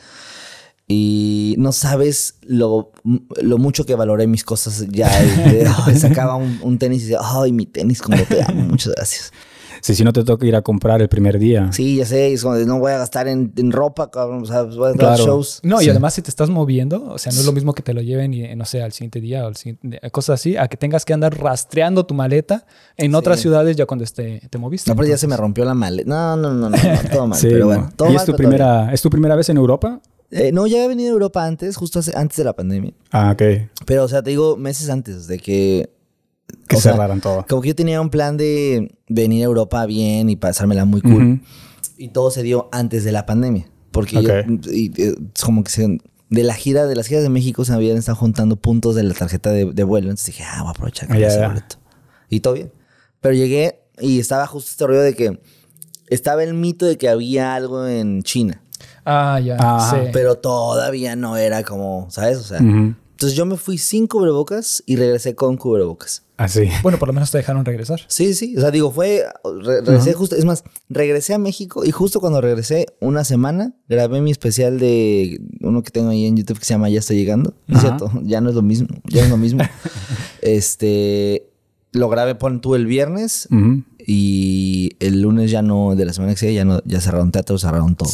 Y 0.88 1.54
no 1.58 1.72
sabes 1.72 2.34
lo, 2.42 2.92
lo 3.40 3.58
mucho 3.58 3.86
que 3.86 3.94
valoré 3.94 4.26
mis 4.26 4.44
cosas 4.44 4.86
ya. 4.90 5.08
de- 5.22 5.66
ay, 5.86 5.96
sacaba 5.96 6.36
un, 6.36 6.58
un 6.62 6.78
tenis 6.78 7.02
y 7.02 7.06
decía, 7.06 7.20
ay, 7.22 7.52
mi 7.52 7.66
tenis, 7.66 8.02
como 8.02 8.16
te 8.24 8.42
amo, 8.42 8.62
muchas 8.62 8.94
gracias. 8.94 9.32
Sí, 9.80 9.96
si 9.96 10.04
no 10.04 10.12
te 10.12 10.22
toca 10.22 10.46
ir 10.46 10.54
a 10.54 10.62
comprar 10.62 11.00
el 11.02 11.08
primer 11.08 11.40
día. 11.40 11.72
Sí, 11.72 11.96
ya 11.96 12.06
sé, 12.06 12.32
es 12.32 12.42
como 12.42 12.54
de, 12.54 12.66
no 12.66 12.78
voy 12.78 12.92
a 12.92 12.98
gastar 12.98 13.26
en, 13.26 13.52
en 13.56 13.72
ropa, 13.72 14.12
cabrón, 14.12 14.42
o 14.42 14.46
sea, 14.46 14.62
pues 14.64 14.76
voy 14.76 14.84
a 14.86 14.88
dar 14.90 14.96
Claro. 14.98 15.24
shows. 15.24 15.58
No, 15.64 15.80
y 15.80 15.84
Sí. 15.84 15.90
además 15.90 16.14
si 16.14 16.22
te 16.22 16.30
estás 16.30 16.50
moviendo, 16.50 17.02
o 17.10 17.18
sea, 17.18 17.32
no 17.32 17.40
es 17.40 17.46
lo 17.46 17.52
mismo 17.52 17.72
que 17.72 17.82
te 17.82 17.92
lo 17.92 18.00
lleven, 18.00 18.32
y, 18.32 18.54
no 18.54 18.64
sé, 18.64 18.80
al 18.80 18.92
siguiente 18.92 19.20
día 19.20 19.42
o 19.42 19.48
al 19.48 19.56
siguiente, 19.56 19.98
cosas 20.12 20.38
así, 20.38 20.56
a 20.56 20.68
que 20.68 20.76
tengas 20.76 21.04
que 21.04 21.14
andar 21.14 21.36
rastreando 21.36 22.06
tu 22.06 22.14
maleta 22.14 22.64
en 22.96 23.12
otras 23.16 23.40
ciudades 23.40 23.76
ya 23.76 23.86
cuando 23.86 24.04
esté, 24.04 24.40
te 24.50 24.58
moviste. 24.58 24.88
No, 24.88 24.94
pero 24.94 25.08
ya 25.08 25.16
se 25.18 25.26
me 25.26 25.36
rompió 25.36 25.64
la 25.64 25.74
maleta. 25.74 26.08
No, 26.08 26.36
no, 26.36 26.52
no, 26.54 26.70
no, 26.70 26.76
no, 26.76 27.10
todo 27.10 27.26
mal. 27.26 27.38
Sí, 27.38 27.48
pero 27.50 27.60
no. 27.60 27.66
bueno, 27.66 27.90
todo 27.96 28.08
¿Y 28.08 28.12
mal, 28.12 28.20
es 28.20 28.26
tu, 28.26 28.36
primera, 28.36 28.92
es 28.92 29.02
tu 29.02 29.10
primera 29.10 29.34
vez 29.34 29.48
en 29.48 29.56
Europa? 29.56 30.00
Eh, 30.32 30.50
no, 30.52 30.66
ya 30.66 30.84
he 30.84 30.88
venido 30.88 31.10
a 31.10 31.12
Europa 31.12 31.44
antes, 31.44 31.76
justo 31.76 31.98
hace- 31.98 32.16
antes 32.16 32.38
de 32.38 32.44
la 32.44 32.54
pandemia. 32.54 32.92
Ah, 33.10 33.30
ok. 33.32 33.42
Pero, 33.86 34.04
o 34.04 34.08
sea, 34.08 34.22
te 34.22 34.30
digo, 34.30 34.56
meses 34.56 34.88
antes 34.90 35.26
de 35.26 35.38
que. 35.38 35.90
Que 36.68 36.76
o 36.76 36.80
sea, 36.80 36.92
cerraran 36.92 37.20
todo. 37.20 37.44
Como 37.48 37.62
que 37.62 37.68
yo 37.68 37.74
tenía 37.74 38.00
un 38.00 38.10
plan 38.10 38.36
de 38.36 38.94
venir 39.08 39.42
a 39.42 39.46
Europa 39.46 39.84
bien 39.86 40.28
y 40.30 40.36
pasármela 40.36 40.84
muy 40.84 41.00
cool. 41.02 41.42
Y 41.98 42.08
todo 42.08 42.30
se 42.30 42.42
dio 42.42 42.68
antes 42.72 43.04
de 43.04 43.12
la 43.12 43.26
pandemia. 43.26 43.68
Porque 43.90 44.22
yo- 44.22 44.70
y, 44.72 44.90
eh, 45.00 45.14
es 45.34 45.42
como 45.42 45.62
que 45.64 45.70
se, 45.70 45.98
de 46.30 46.42
la 46.42 46.54
gira, 46.54 46.86
de 46.86 46.96
las 46.96 47.06
giras 47.08 47.22
de 47.22 47.28
México 47.28 47.64
se 47.66 47.72
habían 47.74 47.96
estado 47.98 48.16
juntando 48.16 48.56
puntos 48.56 48.94
de 48.94 49.02
la 49.02 49.12
tarjeta 49.14 49.50
de, 49.50 49.66
de 49.72 49.84
vuelo. 49.84 50.06
Entonces 50.08 50.26
dije, 50.26 50.44
ah, 50.46 50.60
voy 50.62 50.68
a 50.68 50.70
aprovechar 50.70 51.08
que 51.08 51.24
Ah, 51.24 51.28
ese 51.28 51.38
ya. 51.40 51.48
boleto. 51.48 51.76
Y 52.30 52.40
todo 52.40 52.54
bien. 52.54 52.72
Pero 53.20 53.34
llegué 53.34 53.80
y 54.00 54.18
estaba 54.18 54.46
justo 54.46 54.70
este 54.70 54.86
rollo 54.86 55.02
de 55.02 55.14
que 55.14 55.38
estaba 56.08 56.42
el 56.42 56.54
mito 56.54 56.86
de 56.86 56.96
que 56.96 57.08
había 57.10 57.54
algo 57.54 57.86
en 57.86 58.22
China. 58.22 58.61
Ah, 59.04 59.40
ya, 59.40 59.56
Ajá. 59.58 59.90
sí. 59.90 60.10
Pero 60.12 60.36
todavía 60.36 61.16
no 61.16 61.36
era 61.36 61.62
como, 61.64 62.06
¿sabes? 62.10 62.38
O 62.38 62.42
sea, 62.42 62.58
entonces 62.58 63.36
yo 63.36 63.46
me 63.46 63.56
fui 63.56 63.78
sin 63.78 64.06
cubrebocas 64.06 64.82
y 64.86 64.96
regresé 64.96 65.34
con 65.34 65.56
cubrebocas. 65.56 66.22
Así. 66.36 66.68
Bueno, 66.82 66.98
por 66.98 67.06
lo 67.08 67.12
menos 67.12 67.30
te 67.30 67.38
dejaron 67.38 67.64
regresar. 67.64 68.00
Sí, 68.08 68.34
sí, 68.34 68.56
o 68.56 68.60
sea, 68.60 68.70
digo, 68.72 68.90
fue, 68.90 69.24
re- 69.62 69.80
regresé 69.82 70.12
justo, 70.12 70.34
es 70.34 70.44
más, 70.44 70.64
regresé 70.88 71.34
a 71.34 71.38
México 71.38 71.84
y 71.84 71.92
justo 71.92 72.20
cuando 72.20 72.40
regresé, 72.40 72.86
una 73.00 73.22
semana, 73.22 73.74
grabé 73.88 74.20
mi 74.20 74.32
especial 74.32 74.78
de 74.80 75.40
uno 75.60 75.82
que 75.84 75.90
tengo 75.92 76.08
ahí 76.10 76.26
en 76.26 76.36
YouTube 76.36 76.58
que 76.58 76.64
se 76.64 76.74
llama 76.74 76.88
Ya 76.88 76.98
estoy 76.98 77.16
llegando. 77.16 77.54
No 77.68 77.76
es 77.76 77.82
cierto, 77.82 78.10
ya 78.24 78.40
no 78.40 78.48
es 78.50 78.56
lo 78.56 78.62
mismo, 78.62 78.88
ya 79.04 79.22
es 79.22 79.30
lo 79.30 79.36
mismo. 79.36 79.62
este, 80.42 81.48
lo 81.92 82.08
grabé, 82.08 82.34
pon 82.34 82.60
tú 82.60 82.74
el 82.74 82.86
viernes 82.86 83.48
y 84.04 84.90
el 84.98 85.22
lunes 85.22 85.50
ya 85.50 85.62
no, 85.62 85.94
de 85.94 86.04
la 86.06 86.12
semana 86.12 86.32
que 86.34 86.40
sigue, 86.40 86.54
ya 86.54 86.64
no, 86.64 86.80
ya 86.84 87.00
cerraron 87.00 87.30
teatro, 87.30 87.56
cerraron 87.58 87.94
todo. 87.94 88.10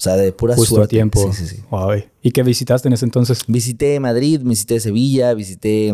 O 0.00 0.02
sea, 0.02 0.16
de 0.16 0.32
pura 0.32 0.54
Justo 0.56 0.76
suerte. 0.76 0.96
a 0.96 0.96
tiempo. 0.96 1.30
Sí, 1.30 1.44
sí, 1.46 1.56
sí. 1.56 1.62
Wow. 1.70 1.90
¿Y 2.22 2.30
qué 2.30 2.42
visitaste 2.42 2.88
en 2.88 2.94
ese 2.94 3.04
entonces? 3.04 3.44
Visité 3.46 4.00
Madrid, 4.00 4.40
visité 4.42 4.80
Sevilla, 4.80 5.34
visité. 5.34 5.92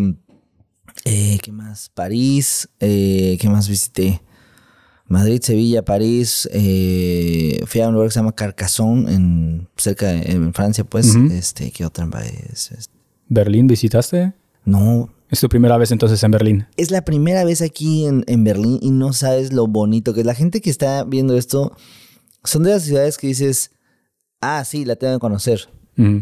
eh, 1.04 1.38
¿Qué 1.42 1.50
más? 1.50 1.90
París. 1.92 2.68
eh, 2.78 3.36
¿Qué 3.40 3.48
más 3.48 3.68
visité? 3.68 4.22
Madrid, 5.08 5.40
Sevilla, 5.42 5.84
París. 5.84 6.48
eh, 6.52 7.60
fui 7.66 7.80
a 7.80 7.88
un 7.88 7.94
lugar 7.94 8.08
que 8.08 8.12
se 8.14 8.20
llama 8.20 8.30
Carcassonne, 8.36 9.12
en, 9.12 9.68
cerca 9.76 10.06
de 10.12 10.30
en 10.30 10.54
Francia, 10.54 10.84
pues. 10.84 11.12
Este, 11.14 11.72
¿Qué 11.72 11.84
otra 11.84 12.08
país? 12.08 12.70
Es- 12.76 12.88
¿Berlín 13.28 13.66
visitaste? 13.66 14.34
No. 14.64 15.12
Es 15.30 15.40
tu 15.40 15.48
primera 15.48 15.76
vez 15.78 15.90
entonces 15.90 16.22
en 16.22 16.30
Berlín. 16.30 16.66
Es 16.76 16.92
la 16.92 17.02
primera 17.04 17.42
vez 17.44 17.60
aquí 17.60 18.06
en, 18.06 18.22
en 18.28 18.44
Berlín 18.44 18.78
y 18.80 18.92
no 18.92 19.12
sabes 19.12 19.52
lo 19.52 19.66
bonito 19.66 20.14
que 20.14 20.20
es. 20.20 20.26
La 20.26 20.34
gente 20.36 20.60
que 20.60 20.70
está 20.70 21.02
viendo 21.02 21.36
esto 21.36 21.72
son 22.44 22.62
de 22.62 22.70
las 22.70 22.84
ciudades 22.84 23.18
que 23.18 23.26
dices, 23.26 23.72
ah, 24.46 24.64
sí, 24.64 24.84
la 24.84 24.96
tengo 24.96 25.14
que 25.14 25.20
conocer. 25.20 25.68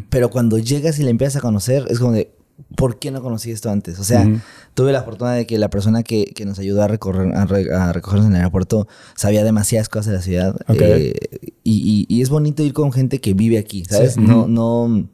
Pero 0.08 0.30
cuando 0.30 0.56
llegas 0.58 0.98
y 1.00 1.02
la 1.02 1.10
empiezas 1.10 1.36
a 1.36 1.40
conocer, 1.40 1.86
es 1.90 1.98
como 1.98 2.12
de, 2.12 2.30
¿por 2.76 3.00
qué 3.00 3.10
no 3.10 3.20
conocí 3.20 3.50
esto 3.50 3.70
antes? 3.70 3.98
O 3.98 4.04
sea, 4.04 4.24
tuve 4.74 4.92
la 4.92 5.02
fortuna 5.02 5.32
de 5.32 5.46
que 5.46 5.58
la 5.58 5.68
persona 5.68 6.04
que, 6.04 6.26
que 6.26 6.44
nos 6.44 6.60
ayudó 6.60 6.82
a, 6.84 6.86
recorrer, 6.88 7.34
a, 7.34 7.44
re- 7.44 7.74
a 7.74 7.92
recogernos 7.92 8.26
en 8.26 8.32
el 8.34 8.38
aeropuerto 8.38 8.86
sabía 9.16 9.42
demasiadas 9.42 9.88
cosas 9.88 10.06
de 10.06 10.12
la 10.12 10.22
ciudad. 10.22 10.54
Ok. 10.68 10.76
Eh, 10.80 11.12
y, 11.64 12.06
y- 12.08 12.14
y 12.16 12.22
es 12.22 12.28
bonito 12.30 12.62
ir 12.62 12.72
con 12.72 12.92
gente 12.92 13.20
que 13.20 13.34
vive 13.34 13.58
aquí, 13.58 13.84
¿sabes? 13.84 14.12
Sí. 14.14 14.20
No, 14.20 14.46
no... 14.46 15.08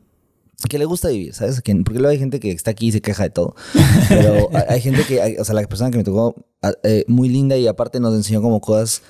Que 0.69 0.79
le 0.79 0.85
gusta 0.85 1.09
vivir, 1.09 1.33
¿sabes? 1.33 1.63
Que- 1.63 1.75
porque 1.77 1.99
luego 2.01 2.11
hay 2.11 2.19
gente 2.19 2.39
que 2.39 2.51
está 2.51 2.73
aquí 2.73 2.89
y 2.89 2.93
se 2.93 3.01
queja 3.01 3.23
de 3.23 3.31
todo. 3.31 3.55
Pero 4.11 4.51
hay- 4.69 4.83
gente 4.83 5.05
que, 5.05 5.23
hay- 5.23 5.37
o 5.39 5.45
sea, 5.47 5.55
la 5.55 5.63
persona 5.63 5.91
que 5.91 5.97
me 5.97 6.05
tocó, 6.05 6.35
a- 6.61 6.75
eh, 6.83 7.07
muy 7.09 7.31
linda 7.31 7.57
y 7.57 7.67
aparte 7.67 7.99
nos 7.99 8.15
enseñó 8.15 8.43
como 8.43 8.61
cosas 8.61 9.01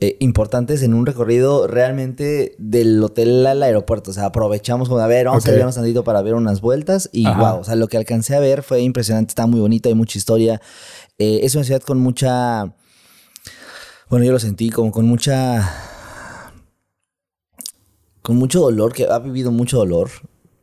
eh, 0.00 0.16
importantes 0.20 0.82
en 0.84 0.94
un 0.94 1.06
recorrido 1.06 1.66
realmente 1.66 2.54
del 2.58 3.02
hotel 3.02 3.44
al 3.44 3.60
aeropuerto. 3.64 4.12
O 4.12 4.14
sea, 4.14 4.26
aprovechamos 4.26 4.88
como, 4.88 5.00
a 5.00 5.08
ver, 5.08 5.26
vamos 5.26 5.44
a 5.46 5.52
irnos 5.52 5.74
tantito 5.74 6.04
para 6.04 6.22
ver 6.22 6.34
unas 6.34 6.60
vueltas 6.60 7.10
y 7.12 7.26
Ajá. 7.26 7.52
wow, 7.52 7.60
o 7.60 7.64
sea, 7.64 7.74
lo 7.74 7.88
que 7.88 7.96
alcancé 7.96 8.36
a 8.36 8.40
ver 8.40 8.62
fue 8.62 8.80
impresionante, 8.80 9.30
está 9.30 9.46
muy 9.48 9.58
bonito, 9.58 9.88
hay 9.88 9.96
mucha 9.96 10.16
historia. 10.16 10.60
Eh, 11.18 11.40
es 11.42 11.56
una 11.56 11.64
ciudad 11.64 11.82
con 11.82 11.98
mucha, 11.98 12.76
bueno, 14.08 14.24
yo 14.24 14.30
lo 14.30 14.38
sentí 14.38 14.70
como 14.70 14.92
con 14.92 15.04
mucha, 15.04 15.68
con 18.22 18.36
mucho 18.36 18.60
dolor, 18.60 18.92
que 18.92 19.04
ha 19.04 19.18
vivido 19.18 19.50
mucho 19.50 19.78
dolor. 19.78 20.10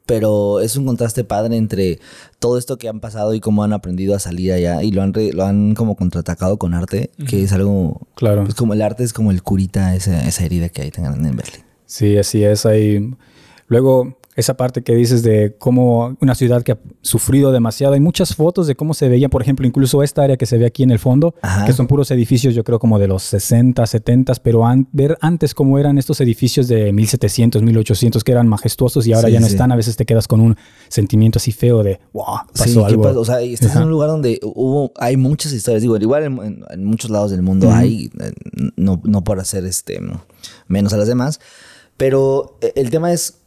Pero 0.05 0.59
es 0.59 0.75
un 0.75 0.85
contraste 0.85 1.23
padre 1.23 1.57
entre 1.57 1.99
todo 2.39 2.57
esto 2.57 2.77
que 2.77 2.87
han 2.89 2.99
pasado 2.99 3.33
y 3.33 3.39
cómo 3.39 3.63
han 3.63 3.73
aprendido 3.73 4.15
a 4.15 4.19
salir 4.19 4.53
allá 4.53 4.83
y 4.83 4.91
lo 4.91 5.01
han, 5.01 5.13
re- 5.13 5.33
lo 5.33 5.43
han 5.45 5.73
como 5.73 5.95
contraatacado 5.95 6.57
con 6.57 6.73
arte, 6.75 7.09
que 7.27 7.41
es 7.43 7.51
algo 7.53 8.01
Claro. 8.15 8.43
pues 8.43 8.53
como 8.55 8.73
el 8.73 8.81
arte 8.83 9.03
es 9.03 9.13
como 9.13 9.31
el 9.31 9.41
curita, 9.41 9.95
esa, 9.95 10.27
esa 10.27 10.45
herida 10.45 10.69
que 10.69 10.83
hay 10.83 10.91
tan 10.91 11.05
grande 11.05 11.29
en 11.29 11.35
Berlín. 11.37 11.61
Sí, 11.87 12.17
así 12.17 12.43
es. 12.43 12.65
Ahí. 12.65 13.13
Luego, 13.67 14.17
esa 14.35 14.57
parte 14.57 14.83
que 14.83 14.93
dices 14.93 15.23
de 15.23 15.55
cómo 15.57 16.17
una 16.19 16.35
ciudad 16.35 16.61
que 16.61 16.73
ha 16.73 16.77
sufrido 17.01 17.51
demasiado. 17.53 17.93
Hay 17.93 18.01
muchas 18.01 18.35
fotos 18.35 18.67
de 18.67 18.75
cómo 18.75 18.93
se 18.93 19.07
veía, 19.07 19.29
por 19.29 19.41
ejemplo, 19.41 19.65
incluso 19.65 20.03
esta 20.03 20.23
área 20.23 20.35
que 20.35 20.45
se 20.45 20.57
ve 20.57 20.65
aquí 20.65 20.83
en 20.83 20.91
el 20.91 20.99
fondo, 20.99 21.35
Ajá. 21.41 21.65
que 21.65 21.71
son 21.71 21.87
puros 21.87 22.11
edificios, 22.11 22.53
yo 22.53 22.63
creo, 22.65 22.77
como 22.77 22.99
de 22.99 23.07
los 23.07 23.23
60, 23.23 23.85
70, 23.85 24.33
pero 24.43 24.65
an- 24.65 24.89
ver 24.91 25.17
antes 25.21 25.53
cómo 25.53 25.79
eran 25.79 25.97
estos 25.97 26.19
edificios 26.19 26.67
de 26.67 26.91
1700, 26.91 27.61
1800, 27.61 28.23
que 28.25 28.31
eran 28.33 28.47
majestuosos 28.49 29.07
y 29.07 29.13
ahora 29.13 29.27
Sí, 29.29 29.33
ya 29.35 29.39
no 29.39 29.47
sí. 29.47 29.53
están. 29.53 29.71
A 29.71 29.75
veces 29.77 29.95
te 29.95 30.05
quedas 30.05 30.27
con 30.27 30.41
un 30.41 30.57
sentimiento 30.89 31.37
así 31.39 31.53
feo 31.53 31.81
de, 31.81 31.99
wow, 32.11 32.25
pasó 32.51 32.63
Sí, 32.65 32.73
¿qué 32.79 32.85
algo. 32.85 33.03
pasó? 33.03 33.21
O 33.21 33.25
sea, 33.25 33.39
estás 33.41 33.69
Ajá. 33.71 33.79
en 33.79 33.85
un 33.85 33.91
lugar 33.91 34.09
donde 34.09 34.39
hubo, 34.43 34.91
hay 34.97 35.15
muchas 35.15 35.53
historias. 35.53 35.81
Digo, 35.81 35.95
igual 35.97 36.23
en, 36.23 36.63
en- 36.71 36.83
muchos 36.83 37.09
lados 37.09 37.31
del 37.31 37.41
mundo 37.41 37.71
hay, 37.71 38.09
eh, 38.19 38.31
no, 38.75 38.99
no 39.05 39.23
por 39.23 39.39
hacer 39.39 39.65
este 39.65 39.99
menos 40.67 40.91
a 40.91 40.97
las 40.97 41.07
demás. 41.07 41.39
Pero 41.97 42.57
eh, 42.61 42.73
el 42.75 42.89
tema 42.89 43.13
es. 43.13 43.39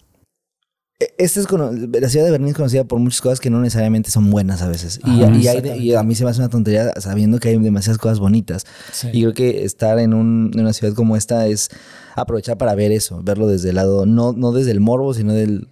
Este 1.16 1.38
es 1.38 1.46
la 1.52 2.08
ciudad 2.08 2.24
de 2.24 2.32
Berlín 2.32 2.48
es 2.48 2.56
conocida 2.56 2.82
por 2.82 2.98
muchas 2.98 3.20
cosas 3.20 3.38
que 3.38 3.50
no 3.50 3.60
necesariamente 3.60 4.10
son 4.10 4.30
buenas 4.32 4.62
a 4.62 4.68
veces. 4.68 4.98
Y, 5.04 5.22
Ajá. 5.22 5.32
y 5.36 5.46
hay 5.46 5.78
y 5.78 5.94
a 5.94 6.02
mí 6.02 6.16
se 6.16 6.24
me 6.24 6.30
hace 6.30 6.40
una 6.40 6.48
tontería 6.48 6.92
sabiendo 7.00 7.38
que 7.38 7.50
hay 7.50 7.58
demasiadas 7.58 7.98
cosas 7.98 8.18
bonitas. 8.18 8.66
Sí. 8.92 9.08
Y 9.12 9.20
creo 9.22 9.32
que 9.32 9.64
estar 9.64 10.00
en, 10.00 10.12
un- 10.12 10.50
en 10.54 10.60
una 10.60 10.72
ciudad 10.72 10.94
como 10.94 11.16
esta 11.16 11.46
es 11.46 11.70
aprovechar 12.16 12.58
para 12.58 12.74
ver 12.74 12.90
eso, 12.90 13.22
verlo 13.22 13.46
desde 13.46 13.68
el 13.68 13.76
lado, 13.76 14.06
no, 14.06 14.32
no 14.32 14.50
desde 14.50 14.72
el 14.72 14.80
morbo, 14.80 15.14
sino 15.14 15.32
del. 15.34 15.68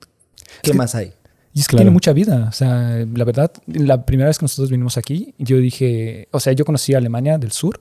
¿Qué 0.62 0.70
que- 0.70 0.76
más 0.78 0.94
hay? 0.94 1.12
Y 1.52 1.60
es 1.60 1.66
que 1.66 1.70
Claro. 1.72 1.80
tiene 1.84 1.90
mucha 1.90 2.12
vida. 2.12 2.46
O 2.48 2.52
sea, 2.52 3.04
la 3.12 3.24
verdad, 3.24 3.50
la 3.66 4.06
primera 4.06 4.28
vez 4.28 4.38
que 4.38 4.44
nosotros 4.44 4.70
vinimos 4.70 4.96
aquí, 4.96 5.34
yo 5.38 5.56
dije, 5.56 6.28
o 6.30 6.38
sea, 6.38 6.52
yo 6.52 6.64
conocí 6.64 6.94
a 6.94 6.98
Alemania 6.98 7.36
del 7.38 7.50
sur 7.50 7.80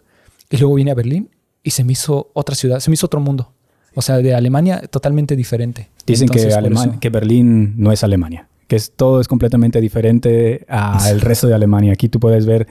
y 0.49 0.57
luego 0.57 0.73
vine 0.75 0.89
a 0.91 0.95
Berlín 0.95 1.29
y 1.61 1.71
se 1.71 1.83
me 1.83 1.91
hizo 1.91 2.31
otra 2.33 2.55
ciudad, 2.55 2.79
se 2.79 2.89
me 2.89 2.93
hizo 2.95 3.05
otro 3.05 3.19
mundo. 3.19 3.51
O 3.95 4.01
sea, 4.01 4.17
de 4.17 4.35
Alemania 4.35 4.81
totalmente 4.89 5.35
diferente. 5.35 5.89
Dicen 6.05 6.25
Entonces, 6.27 6.55
que, 6.57 6.67
eso- 6.73 6.99
que 6.99 7.09
Berlín 7.09 7.73
no 7.77 7.91
es 7.91 8.03
Alemania, 8.03 8.47
que 8.67 8.75
es, 8.75 8.91
todo 8.95 9.21
es 9.21 9.27
completamente 9.27 9.79
diferente 9.81 10.65
al 10.67 11.21
resto 11.21 11.47
de 11.47 11.55
Alemania. 11.55 11.93
Aquí 11.93 12.09
tú 12.09 12.19
puedes 12.19 12.45
ver 12.45 12.67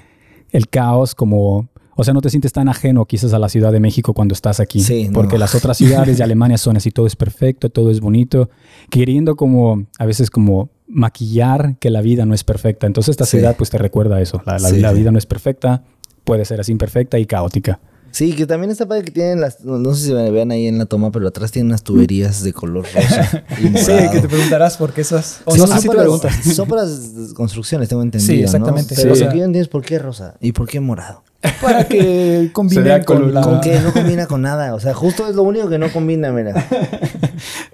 el 0.50 0.68
caos 0.68 1.14
como... 1.14 1.68
O 1.96 2.02
sea, 2.02 2.12
no 2.12 2.20
te 2.20 2.28
sientes 2.28 2.52
tan 2.52 2.68
ajeno 2.68 3.04
quizás 3.06 3.32
a 3.34 3.38
la 3.38 3.48
Ciudad 3.48 3.70
de 3.70 3.78
México 3.78 4.14
cuando 4.14 4.32
estás 4.34 4.58
aquí. 4.58 4.80
Sí, 4.80 5.06
no. 5.06 5.12
porque 5.12 5.38
las 5.38 5.54
otras 5.54 5.76
ciudades 5.76 6.18
de 6.18 6.24
Alemania 6.28 6.58
son 6.58 6.76
así, 6.76 6.90
todo 6.90 7.06
es 7.06 7.14
perfecto, 7.14 7.70
todo 7.70 7.92
es 7.92 8.00
bonito, 8.00 8.50
queriendo 8.90 9.36
como, 9.36 9.86
a 10.00 10.04
veces 10.04 10.28
como 10.28 10.70
maquillar 10.88 11.76
que 11.78 11.90
la 11.90 12.00
vida 12.00 12.26
no 12.26 12.34
es 12.34 12.42
perfecta. 12.42 12.86
Entonces 12.88 13.10
esta 13.12 13.26
Sí. 13.26 13.36
ciudad 13.38 13.54
pues 13.56 13.70
te 13.70 13.78
recuerda 13.78 14.20
eso, 14.20 14.42
la, 14.44 14.58
la- 14.58 14.68
Sí, 14.70 14.80
la 14.80 14.92
vida 14.92 15.12
no 15.12 15.18
es 15.18 15.26
perfecta, 15.26 15.84
puede 16.24 16.44
ser 16.44 16.58
así 16.60 16.72
imperfecta 16.72 17.18
y 17.18 17.26
caótica. 17.26 17.78
Sí, 18.14 18.32
que 18.36 18.46
también 18.46 18.70
está 18.70 18.86
padre 18.86 19.02
que 19.02 19.10
tienen 19.10 19.40
las, 19.40 19.64
no, 19.64 19.76
no 19.78 19.92
sé 19.92 20.06
si 20.06 20.12
me 20.14 20.30
vean 20.30 20.52
ahí 20.52 20.68
en 20.68 20.78
la 20.78 20.86
toma, 20.86 21.10
pero 21.10 21.26
atrás 21.26 21.50
tienen 21.50 21.70
unas 21.72 21.82
tuberías 21.82 22.44
de 22.44 22.52
color 22.52 22.86
rosa 22.94 23.44
y 23.60 23.76
Sí, 23.76 23.92
que 24.12 24.20
te 24.20 24.28
preguntarás 24.28 24.76
por 24.76 24.92
qué 24.92 25.00
esas... 25.00 25.40
O 25.44 25.52
Sí, 25.52 25.58
no 25.60 25.66
son, 25.66 25.76
sé 25.76 25.82
si 25.82 25.88
te 25.88 25.96
preguntas. 25.96 26.46
las, 26.46 26.54
son 26.56 26.68
para 26.68 26.82
las 26.84 27.32
construcciones, 27.34 27.88
tengo 27.88 28.02
entendido. 28.02 28.32
Sí, 28.32 28.38
¿no? 28.38 28.44
exactamente. 28.44 28.94
Pero 28.94 29.16
Sí. 29.16 29.24
lo 29.24 29.30
que 29.30 29.38
yo 29.38 29.44
entiendo 29.44 29.58
es 29.58 29.68
por 29.68 29.82
qué 29.84 29.98
rosa 29.98 30.36
y 30.40 30.52
por 30.52 30.68
qué 30.68 30.78
morado. 30.78 31.24
Para 31.60 31.86
que 31.86 32.48
combine 32.54 33.04
con, 33.04 33.18
con- 33.18 33.34
la... 33.34 33.42
Con 33.42 33.60
que 33.60 33.78
no 33.78 33.92
combina 33.92 34.26
con 34.26 34.40
nada. 34.40 34.74
O 34.74 34.80
sea, 34.80 34.94
justo 34.94 35.28
es 35.28 35.34
lo 35.36 35.42
único 35.42 35.68
que 35.68 35.78
no 35.78 35.92
combina, 35.92 36.32
mira. 36.32 36.52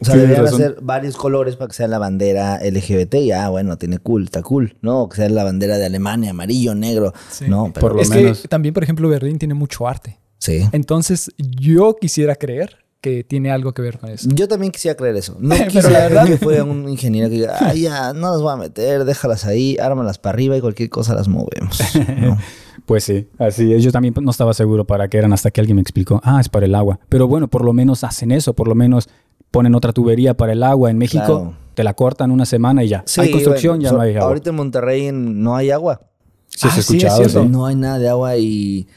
O 0.01 0.05
sea, 0.05 0.15
Tienes 0.15 0.29
deberían 0.31 0.47
hacer 0.47 0.77
varios 0.83 1.17
colores 1.17 1.55
para 1.55 1.69
que 1.69 1.75
sea 1.75 1.87
la 1.87 1.99
bandera 1.99 2.59
LGBT. 2.65 3.15
Y 3.17 3.31
ah, 3.33 3.49
bueno, 3.49 3.77
tiene 3.79 3.99
cool, 3.99 4.25
está 4.25 4.43
cool. 4.43 4.77
No, 4.83 5.09
que 5.09 5.17
sea 5.17 5.29
la 5.29 5.45
bandera 5.45 5.79
de 5.79 5.87
Alemania, 5.87 6.31
amarillo, 6.31 6.75
negro. 6.75 7.13
Sí. 7.31 7.45
No, 7.49 7.71
pero 7.73 7.81
Por 7.87 7.97
lo 7.97 8.03
es 8.03 8.11
menos. 8.11 8.41
que 8.41 8.49
también, 8.49 8.75
por 8.75 8.83
ejemplo, 8.83 9.09
Berlín 9.09 9.39
tiene 9.39 9.55
mucho 9.55 9.87
arte. 9.87 10.19
Sí. 10.41 10.69
Entonces, 10.73 11.31
yo 11.39 11.95
quisiera 12.01 12.35
creer 12.35 12.79
que 13.01 13.23
tiene 13.25 13.51
algo 13.51 13.73
que 13.73 13.81
ver 13.81 13.99
con 13.99 14.11
eso. 14.11 14.29
Yo 14.35 14.47
también 14.47 14.73
quisiera 14.73 14.95
creer 14.97 15.17
eso. 15.17 15.37
No 15.41 15.55
Pero 15.57 15.71
quisiera 15.71 15.89
la 15.91 15.97
creer 15.99 16.11
verdad- 16.13 16.27
que 16.27 16.37
fue 16.37 16.61
un 16.63 16.89
ingeniero 16.89 17.29
que 17.31 17.37
diga, 17.37 17.57
ah, 17.61 17.73
ya, 17.73 18.13
no 18.13 18.31
las 18.33 18.43
voy 18.43 18.53
a 18.53 18.57
meter, 18.57 19.05
déjalas 19.05 19.47
ahí, 19.47 19.79
ármalas 19.81 20.19
para 20.19 20.35
arriba 20.35 20.57
y 20.57 20.61
cualquier 20.61 20.91
cosa 20.91 21.15
las 21.15 21.29
movemos. 21.29 21.79
¿no? 22.19 22.37
Pues 22.87 23.05
sí, 23.05 23.29
así 23.39 23.73
es. 23.73 23.85
Yo 23.85 23.93
también 23.93 24.13
no 24.21 24.31
estaba 24.33 24.53
seguro 24.53 24.85
para 24.85 25.07
qué 25.09 25.19
eran 25.19 25.33
hasta 25.33 25.53
que 25.53 25.61
alguien 25.61 25.77
me 25.77 25.83
explicó, 25.83 26.21
ah, 26.25 26.41
es 26.41 26.49
para 26.49 26.67
el 26.67 26.75
agua. 26.75 26.99
Pero 27.09 27.29
bueno, 27.29 27.47
por 27.47 27.65
lo 27.65 27.73
menos 27.73 28.03
hacen 28.03 28.33
eso, 28.33 28.53
por 28.55 28.67
lo 28.67 28.75
menos 28.75 29.09
ponen 29.53 29.77
otra 29.77 29.93
tubería 29.93 30.35
para 30.37 30.53
el 30.55 30.63
agua. 30.65 30.91
En 30.91 30.99
México 30.99 31.25
Claro. 31.25 31.55
te 31.75 31.85
la 31.85 31.95
cortan 31.95 32.33
una 32.33 32.47
semana 32.47 32.83
y 32.83 32.89
ya. 32.89 33.05
Sí, 33.07 33.21
hay 33.21 33.31
construcción, 33.31 33.75
bueno, 33.79 33.83
ya 33.85 33.89
so- 33.91 33.97
no 33.97 34.01
hay 34.03 34.17
agua. 34.17 34.29
Ahorita 34.29 34.51
en 34.51 34.57
Monterrey 34.57 35.11
no 35.13 35.55
hay 35.55 35.71
agua. 35.71 36.01
sí, 36.49 36.67
has 36.67 36.73
Ah, 36.73 36.75
sí, 36.75 36.81
es 36.81 36.87
escuchado, 36.91 37.17
cierto. 37.19 37.43
sí. 37.45 37.49
No 37.49 37.67
hay 37.67 37.77
nada 37.77 37.99
de 38.01 38.09
agua 38.09 38.37
y 38.39 38.89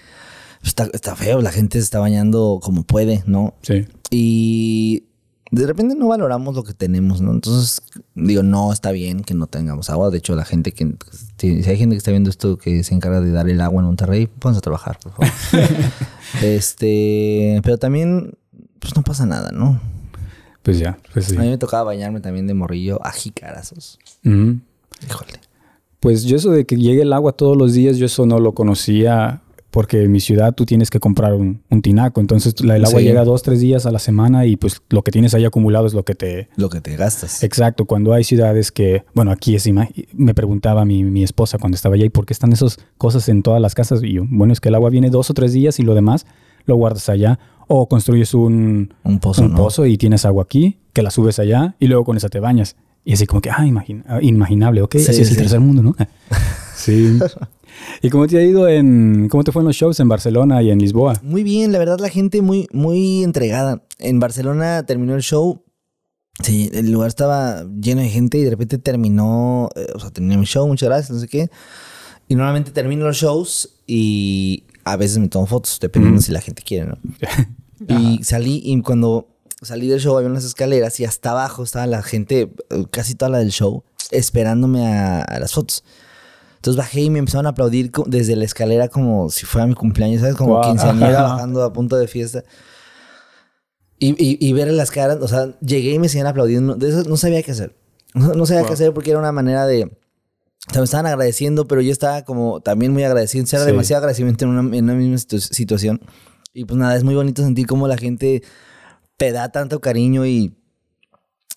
está, 0.63 0.89
está 0.93 1.15
feo. 1.15 1.41
La 1.41 1.51
gente 1.51 1.77
se 1.77 1.83
está 1.83 1.99
bañando 1.99 2.59
como 2.61 2.83
puede, 2.83 3.23
¿no? 3.25 3.53
Sí. 3.61 3.85
Y 4.09 5.03
de 5.51 5.67
repente 5.67 5.95
no 5.95 6.07
valoramos 6.07 6.55
lo 6.55 6.63
que 6.63 6.73
tenemos, 6.73 7.21
¿no? 7.21 7.31
Entonces, 7.31 7.81
digo, 8.15 8.41
no 8.41 8.73
está 8.73 8.91
bien 8.91 9.21
que 9.21 9.35
no 9.35 9.45
tengamos 9.45 9.89
agua. 9.91 10.09
De 10.09 10.17
hecho, 10.17 10.35
la 10.35 10.45
gente 10.45 10.71
que... 10.71 10.95
Si 11.37 11.47
hay 11.47 11.77
gente 11.77 11.95
que 11.95 11.97
está 11.97 12.09
viendo 12.09 12.31
esto 12.31 12.57
que 12.57 12.83
se 12.83 12.95
encarga 12.95 13.21
de 13.21 13.31
dar 13.31 13.47
el 13.49 13.61
agua 13.61 13.81
en 13.81 13.85
Monterrey, 13.85 14.25
pónganse 14.27 14.59
a 14.59 14.61
trabajar, 14.61 14.97
por 14.99 15.11
favor. 15.11 15.31
este... 16.41 17.59
Pero 17.63 17.77
también, 17.77 18.33
pues 18.79 18.95
no 18.95 19.03
pasa 19.03 19.27
nada, 19.27 19.51
¿no? 19.51 19.79
Pues 20.63 20.79
ya, 20.79 20.97
pues 21.13 21.25
sí. 21.25 21.35
A 21.35 21.41
mí 21.41 21.49
me 21.49 21.59
tocaba 21.59 21.83
bañarme 21.83 22.21
también 22.21 22.47
de 22.47 22.55
morrillo 22.55 23.05
a 23.05 23.11
jicarazos. 23.11 23.99
Híjole. 24.23 25.33
Pues 25.99 26.23
yo 26.23 26.35
eso 26.35 26.49
de 26.49 26.65
que 26.65 26.77
llegue 26.77 27.03
el 27.03 27.13
agua 27.13 27.33
todos 27.33 27.55
los 27.55 27.73
días, 27.73 27.97
yo 27.97 28.07
eso 28.07 28.25
no 28.25 28.39
lo 28.39 28.53
conocía 28.53 29.42
porque 29.73 30.03
en 30.03 30.11
mi 30.11 30.19
ciudad 30.19 30.53
tú 30.53 30.65
tienes 30.67 30.91
que 30.91 30.99
comprar 30.99 31.33
un, 31.33 31.61
un 31.71 31.81
tinaco. 31.81 32.21
Entonces 32.21 32.63
la- 32.63 32.75
el 32.75 32.85
agua 32.85 32.99
Sí. 32.99 33.05
llega 33.05 33.25
dos, 33.25 33.41
tres 33.41 33.59
días 33.59 33.87
a 33.87 33.91
la 33.91 33.97
semana 33.97 34.45
y 34.45 34.55
pues 34.55 34.81
lo 34.89 35.01
que 35.01 35.09
tienes 35.11 35.33
ahí 35.33 35.45
acumulado 35.45 35.87
es 35.87 35.95
lo 35.95 36.03
que 36.03 36.13
te, 36.13 36.47
Lo 36.57 36.69
que 36.69 36.79
te 36.79 36.95
gastas. 36.95 37.43
Exacto, 37.43 37.85
cuando 37.85 38.13
hay 38.13 38.23
ciudades 38.23 38.71
que, 38.71 39.03
bueno, 39.15 39.31
aquí 39.31 39.55
es, 39.55 39.67
me 40.13 40.33
preguntaba 40.35 40.85
mi, 40.85 41.03
mi 41.03 41.23
esposa 41.23 41.57
cuando 41.57 41.75
estaba 41.75 41.95
allá, 41.95 42.05
¿y 42.05 42.09
por 42.09 42.27
qué 42.27 42.33
están 42.33 42.53
esas 42.53 42.77
cosas 42.99 43.27
en 43.29 43.41
todas 43.41 43.59
las 43.59 43.73
casas? 43.73 44.03
Y 44.03 44.13
yo, 44.13 44.23
bueno, 44.29 44.53
es 44.53 44.59
que 44.61 44.69
el 44.69 44.75
agua 44.75 44.91
viene 44.91 45.09
dos 45.09 45.31
o 45.31 45.33
tres 45.33 45.53
días 45.53 45.79
y 45.79 45.83
lo 45.83 45.95
demás 45.95 46.27
lo 46.65 46.75
guardas 46.75 47.09
allá. 47.09 47.39
O 47.67 47.87
construyes 47.89 48.35
un, 48.35 48.93
Un 49.03 49.19
pozo, 49.19 49.41
un 49.41 49.51
¿no? 49.51 49.57
pozo 49.57 49.87
y 49.87 49.97
tienes 49.97 50.23
agua 50.25 50.43
aquí, 50.43 50.77
que 50.93 51.01
la 51.01 51.09
subes 51.09 51.39
allá 51.39 51.75
y 51.79 51.87
luego 51.87 52.03
con 52.05 52.15
esa 52.15 52.29
te 52.29 52.39
bañas. 52.39 52.75
Y 53.05 53.13
así 53.13 53.25
como 53.25 53.41
que, 53.41 53.49
ah, 53.49 53.65
imagina- 53.65 54.03
ah, 54.07 54.19
inimaginable, 54.21 54.81
ok, 54.83 54.97
Sí, 54.97 55.07
así 55.09 55.21
es 55.23 55.31
el 55.31 55.37
tercer 55.37 55.59
mundo, 55.61 55.81
¿no? 55.81 55.95
sí. 56.75 57.17
¿Y 58.01 58.09
cómo 58.09 58.27
te 58.27 58.37
ha 58.37 58.43
ido 58.43 58.67
en, 58.67 59.27
cómo 59.29 59.43
te 59.43 59.51
fue 59.51 59.61
en 59.61 59.67
los 59.67 59.75
shows 59.75 59.99
en 59.99 60.09
Barcelona 60.09 60.61
y 60.61 60.71
en 60.71 60.79
Lisboa? 60.79 61.13
Muy 61.23 61.43
bien, 61.43 61.71
la 61.71 61.79
verdad, 61.79 61.99
la 61.99 62.09
gente 62.09 62.41
muy, 62.41 62.67
muy 62.71 63.23
entregada. 63.23 63.83
En 63.99 64.19
Barcelona 64.19 64.85
terminó 64.85 65.15
el 65.15 65.21
show. 65.21 65.63
Sí, 66.41 66.69
el 66.73 66.91
lugar 66.91 67.09
estaba 67.09 67.63
lleno 67.79 68.01
de 68.01 68.09
gente 68.09 68.37
y 68.39 68.43
de 68.43 68.49
repente 68.49 68.77
terminó, 68.79 69.69
eh, 69.75 69.87
o 69.93 69.99
sea, 69.99 70.09
terminé 70.09 70.37
mi 70.37 70.45
show, 70.45 70.67
muchas 70.67 70.89
gracias, 70.89 71.11
no 71.11 71.19
sé 71.19 71.27
qué. 71.27 71.49
Y 72.27 72.35
normalmente 72.35 72.71
termino 72.71 73.05
los 73.05 73.17
shows 73.17 73.81
y 73.85 74.63
a 74.83 74.97
veces 74.97 75.19
me 75.19 75.27
tomo 75.27 75.45
fotos, 75.45 75.77
dependiendo 75.79 76.19
Mm. 76.19 76.23
si 76.23 76.31
la 76.31 76.41
gente 76.41 76.63
quiere, 76.63 76.87
¿no? 76.87 76.97
y 77.87 78.23
salí 78.23 78.61
y 78.63 78.81
cuando 78.81 79.27
salí 79.61 79.87
del 79.87 79.99
show 79.99 80.17
había 80.17 80.29
unas 80.29 80.43
escaleras 80.43 80.99
y 80.99 81.05
hasta 81.05 81.31
abajo 81.31 81.63
estaba 81.63 81.85
la 81.85 82.01
gente, 82.01 82.51
eh, 82.69 82.85
casi 82.91 83.13
toda 83.15 83.29
la 83.29 83.37
del 83.37 83.51
show, 83.51 83.83
esperándome 84.11 84.87
a, 84.87 85.21
a 85.21 85.39
las 85.39 85.53
fotos. 85.53 85.83
Entonces 86.63 86.77
bajé 86.77 87.01
y 87.01 87.09
me 87.09 87.19
empezaron 87.19 87.45
a 87.45 87.49
aplaudir 87.49 87.91
desde 88.05 88.37
la 88.37 88.45
escalera 88.45 88.87
como 88.87 89.29
si 89.29 89.45
fuera 89.45 89.67
mi 89.67 89.73
cumpleaños, 89.73 90.21
¿sabes? 90.21 90.37
Como 90.37 90.53
Guau. 90.53 90.63
quinceañera 90.71 91.21
bajando 91.23 91.61
a 91.61 91.73
punto 91.73 91.97
de 91.97 92.07
fiesta. 92.07 92.43
Y, 93.99 94.11
y, 94.11 94.37
y 94.39 94.53
ver 94.53 94.71
las 94.71 94.89
caras, 94.89 95.17
o 95.21 95.27
sea, 95.27 95.57
llegué 95.59 95.91
y 95.93 95.99
me 95.99 96.07
seguían 96.07 96.27
aplaudiendo. 96.27 96.75
De 96.75 96.87
eso 96.89 97.03
no 97.09 97.17
sabía 97.17 97.43
qué 97.43 97.51
hacer. 97.51 97.75
No, 98.13 98.33
no 98.33 98.45
sabía 98.45 98.61
Wow. 98.61 98.67
qué 98.69 98.73
hacer 98.75 98.93
porque 98.93 99.09
era 99.11 99.19
una 99.19 99.31
manera 99.33 99.65
de... 99.67 99.83
O 99.85 100.71
sea, 100.71 100.79
me 100.81 100.85
estaban 100.85 101.05
agradeciendo, 101.05 101.67
pero 101.67 101.81
yo 101.81 101.91
estaba 101.91 102.23
como 102.23 102.61
también 102.61 102.93
muy 102.93 103.03
agradecido. 103.03 103.43
O 103.43 103.47
sea, 103.47 103.59
Era 103.59 103.65
Sí. 103.65 103.71
demasiado 103.71 103.97
agradecimiento 103.99 104.45
en 104.45 104.51
una, 104.51 104.77
en 104.77 104.83
una 104.85 104.93
misma 104.93 105.17
situ- 105.17 105.39
situación. 105.41 105.99
Y 106.53 106.63
pues 106.65 106.77
nada, 106.77 106.95
es 106.95 107.03
muy 107.03 107.15
bonito 107.15 107.43
sentir 107.43 107.67
cómo 107.67 107.87
la 107.89 107.97
gente 107.97 108.41
te 109.17 109.31
da 109.33 109.51
tanto 109.51 109.81
cariño 109.81 110.25
y 110.25 110.55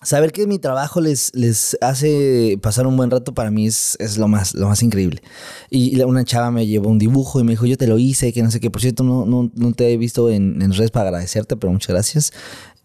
saber 0.03 0.31
que 0.31 0.45
mi 0.47 0.59
trabajo 0.59 1.01
les, 1.01 1.31
les 1.33 1.77
hace 1.81 2.57
pasar 2.61 2.85
un 2.87 2.95
buen 2.97 3.09
rato 3.11 3.33
para 3.33 3.51
mí 3.51 3.67
es, 3.67 3.95
es 3.99 4.17
lo, 4.17 4.27
más, 4.27 4.53
lo 4.53 4.67
más 4.67 4.83
increíble. 4.83 5.21
Y 5.69 5.99
una 6.01 6.23
chava 6.23 6.51
me 6.51 6.67
llevó 6.67 6.89
un 6.89 6.99
dibujo 6.99 7.39
y 7.39 7.43
me 7.43 7.51
dijo, 7.53 7.65
yo 7.65 7.77
te 7.77 7.87
lo 7.87 7.97
hice, 7.97 8.31
que 8.33 8.43
no 8.43 8.51
sé 8.51 8.59
qué. 8.59 8.69
Por 8.69 8.81
cierto, 8.81 9.03
no, 9.03 9.25
no, 9.25 9.51
no 9.55 9.73
te 9.73 9.91
he 9.91 9.97
visto 9.97 10.29
en, 10.29 10.61
en 10.61 10.71
redes 10.73 10.91
para 10.91 11.09
agradecerte, 11.09 11.57
pero 11.57 11.71
muchas 11.73 11.89
gracias. 11.89 12.31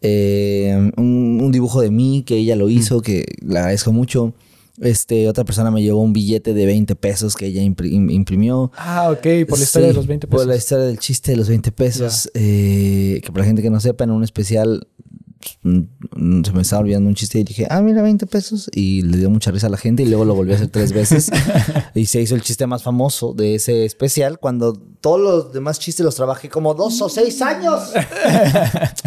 Eh, 0.00 0.90
un, 0.96 1.38
un 1.42 1.52
dibujo 1.52 1.80
de 1.80 1.90
mí 1.90 2.24
que 2.26 2.36
ella 2.36 2.56
lo 2.56 2.68
hizo, 2.68 3.00
que 3.02 3.24
le 3.40 3.58
agradezco 3.58 3.92
mucho. 3.92 4.32
Este, 4.80 5.28
otra 5.28 5.44
persona 5.44 5.70
me 5.70 5.82
llevó 5.82 6.00
un 6.00 6.14
billete 6.14 6.54
de 6.54 6.64
20 6.66 6.96
pesos 6.96 7.36
que 7.36 7.46
ella 7.46 7.62
impri- 7.62 7.92
im- 7.92 8.10
imprimió. 8.10 8.72
Ah, 8.76 9.10
ok, 9.12 9.46
por 9.46 9.58
la 9.58 9.64
historia 9.64 9.88
Sí, 9.88 9.92
de 9.92 9.92
los 9.92 10.06
20 10.06 10.26
Por 10.26 10.38
pesos. 10.38 10.46
la 10.48 10.56
historia 10.56 10.84
del 10.86 10.98
chiste 10.98 11.32
de 11.32 11.36
los 11.36 11.48
20 11.48 11.70
pesos. 11.72 12.30
eh, 12.34 13.20
que 13.22 13.30
para 13.30 13.40
la 13.42 13.46
gente 13.46 13.62
que 13.62 13.68
no 13.70 13.78
sepa, 13.80 14.04
en 14.04 14.10
un 14.12 14.24
especial 14.24 14.88
se 15.42 16.52
me 16.52 16.62
estaba 16.62 16.80
olvidando 16.82 17.08
un 17.08 17.14
chiste 17.14 17.38
y 17.38 17.44
dije, 17.44 17.66
ah, 17.70 17.80
mira, 17.82 18.02
20 18.02 18.26
pesos. 18.26 18.70
Y 18.74 19.02
le 19.02 19.18
dio 19.18 19.30
mucha 19.30 19.50
risa 19.50 19.66
a 19.66 19.70
la 19.70 19.76
gente 19.76 20.02
y 20.02 20.06
luego 20.06 20.24
lo 20.24 20.34
volví 20.34 20.52
a 20.52 20.56
hacer 20.56 20.68
tres 20.68 20.92
veces. 20.94 21.30
y 21.94 22.06
se 22.06 22.20
hizo 22.20 22.34
el 22.34 22.42
chiste 22.42 22.66
más 22.66 22.82
famoso 22.82 23.32
de 23.34 23.54
ese 23.54 23.84
especial 23.84 24.38
cuando 24.38 24.72
todos 25.00 25.20
los 25.20 25.52
demás 25.52 25.78
chistes 25.78 26.04
los 26.04 26.14
trabajé 26.14 26.48
como 26.48 26.74
dos 26.74 27.00
o 27.02 27.08
seis 27.08 27.40
años. 27.42 27.80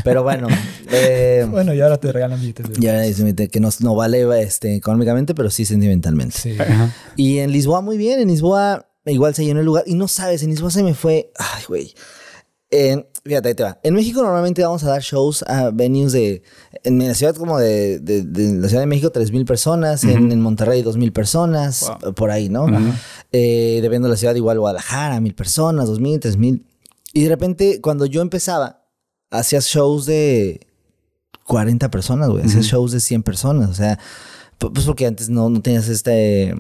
Pero 0.03 0.23
bueno. 0.23 0.47
eh, 0.91 1.45
Bueno, 1.49 1.73
y 1.73 1.81
ahora 1.81 1.97
te 1.97 2.11
regalan 2.11 2.39
billetes. 2.39 2.69
de- 2.69 2.79
ya 2.81 3.05
es 3.05 3.21
que 3.51 3.59
no, 3.59 3.69
no 3.79 3.95
vale 3.95 4.25
este, 4.41 4.75
económicamente, 4.75 5.33
pero 5.35 5.49
sí 5.49 5.65
sentimentalmente. 5.65 6.37
Sí. 6.37 6.55
Y 7.15 7.37
en 7.39 7.51
Lisboa, 7.51 7.81
muy 7.81 7.97
bien. 7.97 8.19
En 8.19 8.27
Lisboa 8.27 8.87
igual 9.05 9.35
se 9.35 9.45
llenó 9.45 9.59
el 9.59 9.65
lugar. 9.65 9.83
Y 9.87 9.95
no 9.95 10.07
sabes, 10.07 10.43
en 10.43 10.49
Lisboa 10.49 10.71
se 10.71 10.83
me 10.83 10.93
fue. 10.93 11.31
Ay, 11.37 11.63
güey. 11.67 11.93
En- 12.71 13.05
fíjate, 13.25 13.49
ahí 13.49 13.55
te 13.55 13.63
va. 13.63 13.79
En 13.83 13.93
México 13.95 14.21
normalmente 14.21 14.61
vamos 14.63 14.83
a 14.83 14.89
dar 14.89 15.01
shows 15.01 15.43
a 15.47 15.71
venues 15.71 16.11
de. 16.13 16.43
En 16.83 16.99
la 17.05 17.13
ciudad 17.15 17.35
como 17.35 17.57
de, 17.59 17.99
de- 17.99 18.21
de 18.23 18.53
la 18.61 18.67
Ciudad 18.67 18.83
de 18.83 18.87
México, 18.87 19.11
3.000 19.11 19.45
personas. 19.45 20.03
en, 20.03 20.31
en 20.31 20.41
Monterrey, 20.41 20.83
2.000 20.83 21.11
personas. 21.11 21.91
Por 22.15 22.29
ahí, 22.31 22.49
¿no? 22.49 22.67
Eh, 23.31 23.79
dependiendo 23.81 24.07
de 24.07 24.13
la 24.13 24.17
ciudad, 24.17 24.35
igual 24.35 24.59
Guadalajara, 24.59 25.19
1.000 25.19 25.33
personas, 25.35 25.89
2.000, 25.89 26.19
3.000. 26.19 26.63
Y 27.13 27.23
de 27.23 27.29
repente, 27.29 27.81
cuando 27.81 28.05
yo 28.05 28.21
empezaba, 28.21 28.83
hacías 29.31 29.65
shows 29.65 30.05
de 30.05 30.59
40 31.45 31.89
personas, 31.91 32.29
güey. 32.29 32.43
Hacías 32.45 32.65
shows 32.65 32.91
de 32.91 32.99
100 32.99 33.23
personas. 33.23 33.69
O 33.69 33.73
sea, 33.73 33.97
pu- 34.59 34.71
pues 34.73 34.85
porque 34.85 35.05
antes 35.05 35.29
no, 35.29 35.49
no 35.49 35.61
tenías 35.61 35.87
este, 35.89 36.53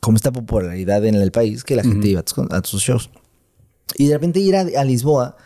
como 0.00 0.16
esta 0.16 0.32
popularidad 0.32 1.04
en 1.04 1.14
el 1.16 1.30
país 1.32 1.64
que 1.64 1.76
la 1.76 1.82
gente 1.82 2.08
iba 2.08 2.20
a 2.20 2.22
tus, 2.22 2.38
a 2.50 2.62
tus 2.62 2.80
shows. 2.82 3.10
Y 3.96 4.06
de 4.08 4.14
repente 4.14 4.40
ir 4.40 4.54
a, 4.56 4.60
a 4.60 4.84
Lisboa, 4.84 5.36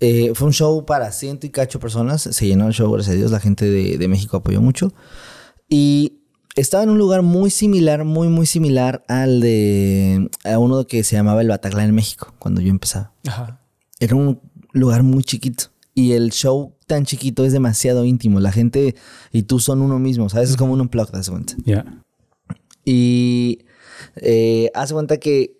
eh, 0.00 0.32
fue 0.34 0.48
un 0.48 0.52
show 0.52 0.84
para 0.86 1.12
ciento 1.12 1.46
y 1.46 1.50
cacho 1.50 1.78
personas. 1.78 2.22
Se 2.22 2.46
llenó 2.46 2.66
el 2.66 2.72
show, 2.72 2.90
gracias 2.90 3.14
a 3.14 3.18
Dios. 3.18 3.30
La 3.30 3.40
gente 3.40 3.66
de, 3.66 3.98
de 3.98 4.08
México 4.08 4.38
apoyó 4.38 4.60
mucho. 4.60 4.92
Y 5.68 6.20
estaba 6.56 6.82
en 6.82 6.90
un 6.90 6.98
lugar 6.98 7.22
muy 7.22 7.50
similar, 7.50 8.04
muy, 8.04 8.28
muy 8.28 8.46
similar 8.46 9.04
al 9.08 9.40
de 9.40 10.30
a 10.44 10.58
uno 10.58 10.86
que 10.86 11.04
se 11.04 11.16
llamaba 11.16 11.42
el 11.42 11.48
Bataclan 11.48 11.90
en 11.90 11.94
México, 11.94 12.34
cuando 12.38 12.60
yo 12.60 12.70
empezaba. 12.70 13.12
Ajá. 13.26 13.60
Era 14.00 14.16
un 14.16 14.40
lugar 14.72 15.02
muy 15.02 15.22
chiquito. 15.22 15.64
Y 15.94 16.12
el 16.12 16.30
show 16.30 16.74
tan 16.86 17.04
chiquito 17.04 17.44
es 17.44 17.52
demasiado 17.52 18.04
íntimo. 18.04 18.40
La 18.40 18.52
gente 18.52 18.94
y 19.32 19.42
tú 19.42 19.60
son 19.60 19.82
uno 19.82 19.98
mismo. 19.98 20.28
¿Sabes? 20.28 20.50
Es 20.50 20.56
como 20.56 20.72
un 20.72 20.80
unplugged, 20.80 21.12
das 21.12 21.28
cuenta. 21.28 21.54
Ya. 21.64 21.84
Y 22.84 23.66
eh, 24.16 24.70
haz 24.74 24.92
cuenta 24.92 25.18
que 25.18 25.59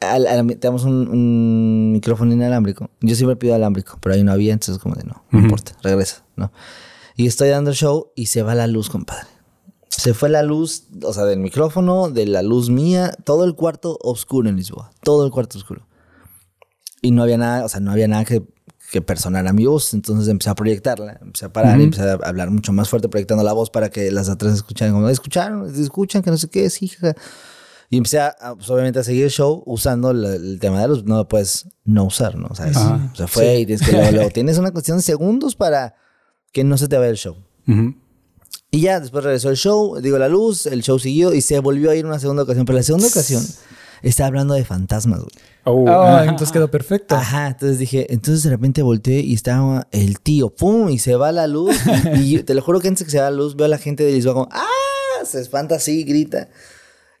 al- 0.00 0.26
al- 0.26 0.56
tenemos 0.58 0.84
un, 0.84 1.08
un 1.08 1.92
micrófono 1.92 2.32
inalámbrico. 2.32 2.90
Yo 3.00 3.14
siempre 3.14 3.36
pido 3.36 3.54
alámbrico, 3.54 3.98
pero 4.00 4.14
ahí 4.14 4.24
no 4.24 4.32
había, 4.32 4.52
entonces 4.52 4.82
como 4.82 4.94
de 4.94 5.04
no, 5.04 5.22
no 5.30 5.38
Ujú. 5.38 5.46
importa, 5.46 5.72
regresa, 5.82 6.24
¿no? 6.36 6.52
Y 7.16 7.26
estoy 7.26 7.48
dando 7.50 7.70
el 7.70 7.76
show 7.76 8.10
y 8.14 8.26
se 8.26 8.42
va 8.42 8.54
la 8.54 8.66
luz, 8.66 8.88
compadre. 8.90 9.26
Se 9.88 10.14
fue 10.14 10.28
la 10.30 10.42
luz, 10.42 10.84
o 11.02 11.12
sea, 11.12 11.24
del 11.24 11.40
micrófono, 11.40 12.08
de 12.08 12.24
la 12.26 12.42
luz 12.42 12.70
mía, 12.70 13.12
todo 13.24 13.44
el 13.44 13.54
cuarto 13.54 13.98
oscuro 14.02 14.48
en 14.48 14.56
Lisboa, 14.56 14.90
todo 15.02 15.24
el 15.26 15.30
cuarto 15.30 15.58
oscuro. 15.58 15.86
Y 17.02 17.10
no 17.10 17.22
había 17.22 17.38
nada, 17.38 17.64
o 17.64 17.68
sea, 17.68 17.80
no 17.80 17.90
había 17.90 18.08
nada 18.08 18.24
que, 18.24 18.42
que 18.92 19.02
personara 19.02 19.52
mi 19.52 19.66
voz, 19.66 19.92
entonces 19.94 20.28
empecé 20.28 20.50
a 20.50 20.54
proyectarla, 20.54 21.18
empecé 21.20 21.46
a 21.46 21.52
parar, 21.52 21.78
y 21.80 21.84
empecé 21.84 22.02
a 22.08 22.12
hablar 22.14 22.50
mucho 22.50 22.72
más 22.72 22.88
fuerte 22.88 23.08
proyectando 23.08 23.42
la 23.44 23.52
voz 23.52 23.68
para 23.70 23.90
que 23.90 24.10
las 24.10 24.28
atrás 24.28 24.54
escucharan, 24.54 24.94
como, 24.94 25.08
escucharon, 25.08 25.74
escuchan, 25.74 26.22
que 26.22 26.30
no 26.30 26.38
sé 26.38 26.48
qué, 26.48 26.70
sí, 26.70 26.88
jaja". 26.88 27.14
Y 27.92 27.96
empecé 27.96 28.20
a, 28.20 28.28
a, 28.40 28.54
pues, 28.54 28.70
obviamente 28.70 29.00
a 29.00 29.02
seguir 29.04 29.24
el 29.24 29.30
show 29.30 29.62
usando 29.66 30.12
la- 30.12 30.34
el 30.36 30.58
tema 30.60 30.80
de 30.80 30.86
luz. 30.88 31.04
No 31.04 31.16
lo 31.16 31.26
puedes 31.28 31.66
no 31.84 32.04
usar, 32.04 32.36
¿no? 32.36 32.46
O 32.50 32.54
sea, 32.54 32.68
es- 32.68 32.76
Ajá. 32.76 33.10
o 33.12 33.16
sea, 33.16 33.26
fue 33.26 33.58
y 33.58 33.66
tienes 33.66 33.84
que 33.84 33.92
luego, 33.92 34.12
luego 34.12 34.30
tienes 34.32 34.58
una 34.58 34.70
cuestión 34.70 34.98
de 34.98 35.02
segundos 35.02 35.56
para 35.56 35.96
que 36.52 36.62
no 36.62 36.78
se 36.78 36.86
te 36.86 36.96
vaya 36.96 37.10
el 37.10 37.16
show. 37.16 37.36
Ujú. 37.66 37.94
Y 38.70 38.80
ya, 38.82 39.00
después 39.00 39.24
regresó 39.24 39.50
el 39.50 39.56
show, 39.56 40.00
digo 40.00 40.18
la 40.18 40.28
luz, 40.28 40.66
el 40.66 40.82
show 40.84 40.98
siguió 41.00 41.34
y 41.34 41.40
se 41.40 41.58
volvió 41.58 41.90
a 41.90 41.96
ir 41.96 42.06
una 42.06 42.20
segunda 42.20 42.44
ocasión. 42.44 42.64
Pero 42.64 42.76
la 42.78 42.84
segunda 42.84 43.08
ocasión 43.08 43.44
estaba 44.02 44.28
hablando 44.28 44.54
de 44.54 44.64
fantasmas, 44.64 45.18
güey. 45.20 45.30
Oh, 45.64 45.88
Ah, 45.88 46.14
ajá. 46.20 46.24
entonces 46.30 46.52
quedó 46.52 46.70
perfecto. 46.70 47.16
Ajá, 47.16 47.48
entonces 47.48 47.78
dije, 47.80 48.06
entonces 48.14 48.44
de 48.44 48.50
repente 48.50 48.82
volteé 48.82 49.20
y 49.20 49.34
estaba 49.34 49.88
el 49.90 50.20
tío, 50.20 50.50
pum, 50.54 50.88
y 50.90 51.00
se 51.00 51.16
va 51.16 51.32
la 51.32 51.48
luz. 51.48 51.76
Y, 52.16 52.38
te 52.44 52.54
lo 52.54 52.62
juro 52.62 52.78
que 52.80 52.86
antes 52.88 53.04
que 53.04 53.10
se 53.10 53.18
va 53.18 53.24
la 53.30 53.36
luz, 53.36 53.56
veo 53.56 53.66
a 53.66 53.68
la 53.68 53.78
gente 53.78 54.04
de 54.04 54.12
Lisboa 54.12 54.34
como, 54.34 54.48
¡ah! 54.52 55.24
Se 55.24 55.40
espanta 55.40 55.74
así, 55.74 56.04
grita. 56.04 56.48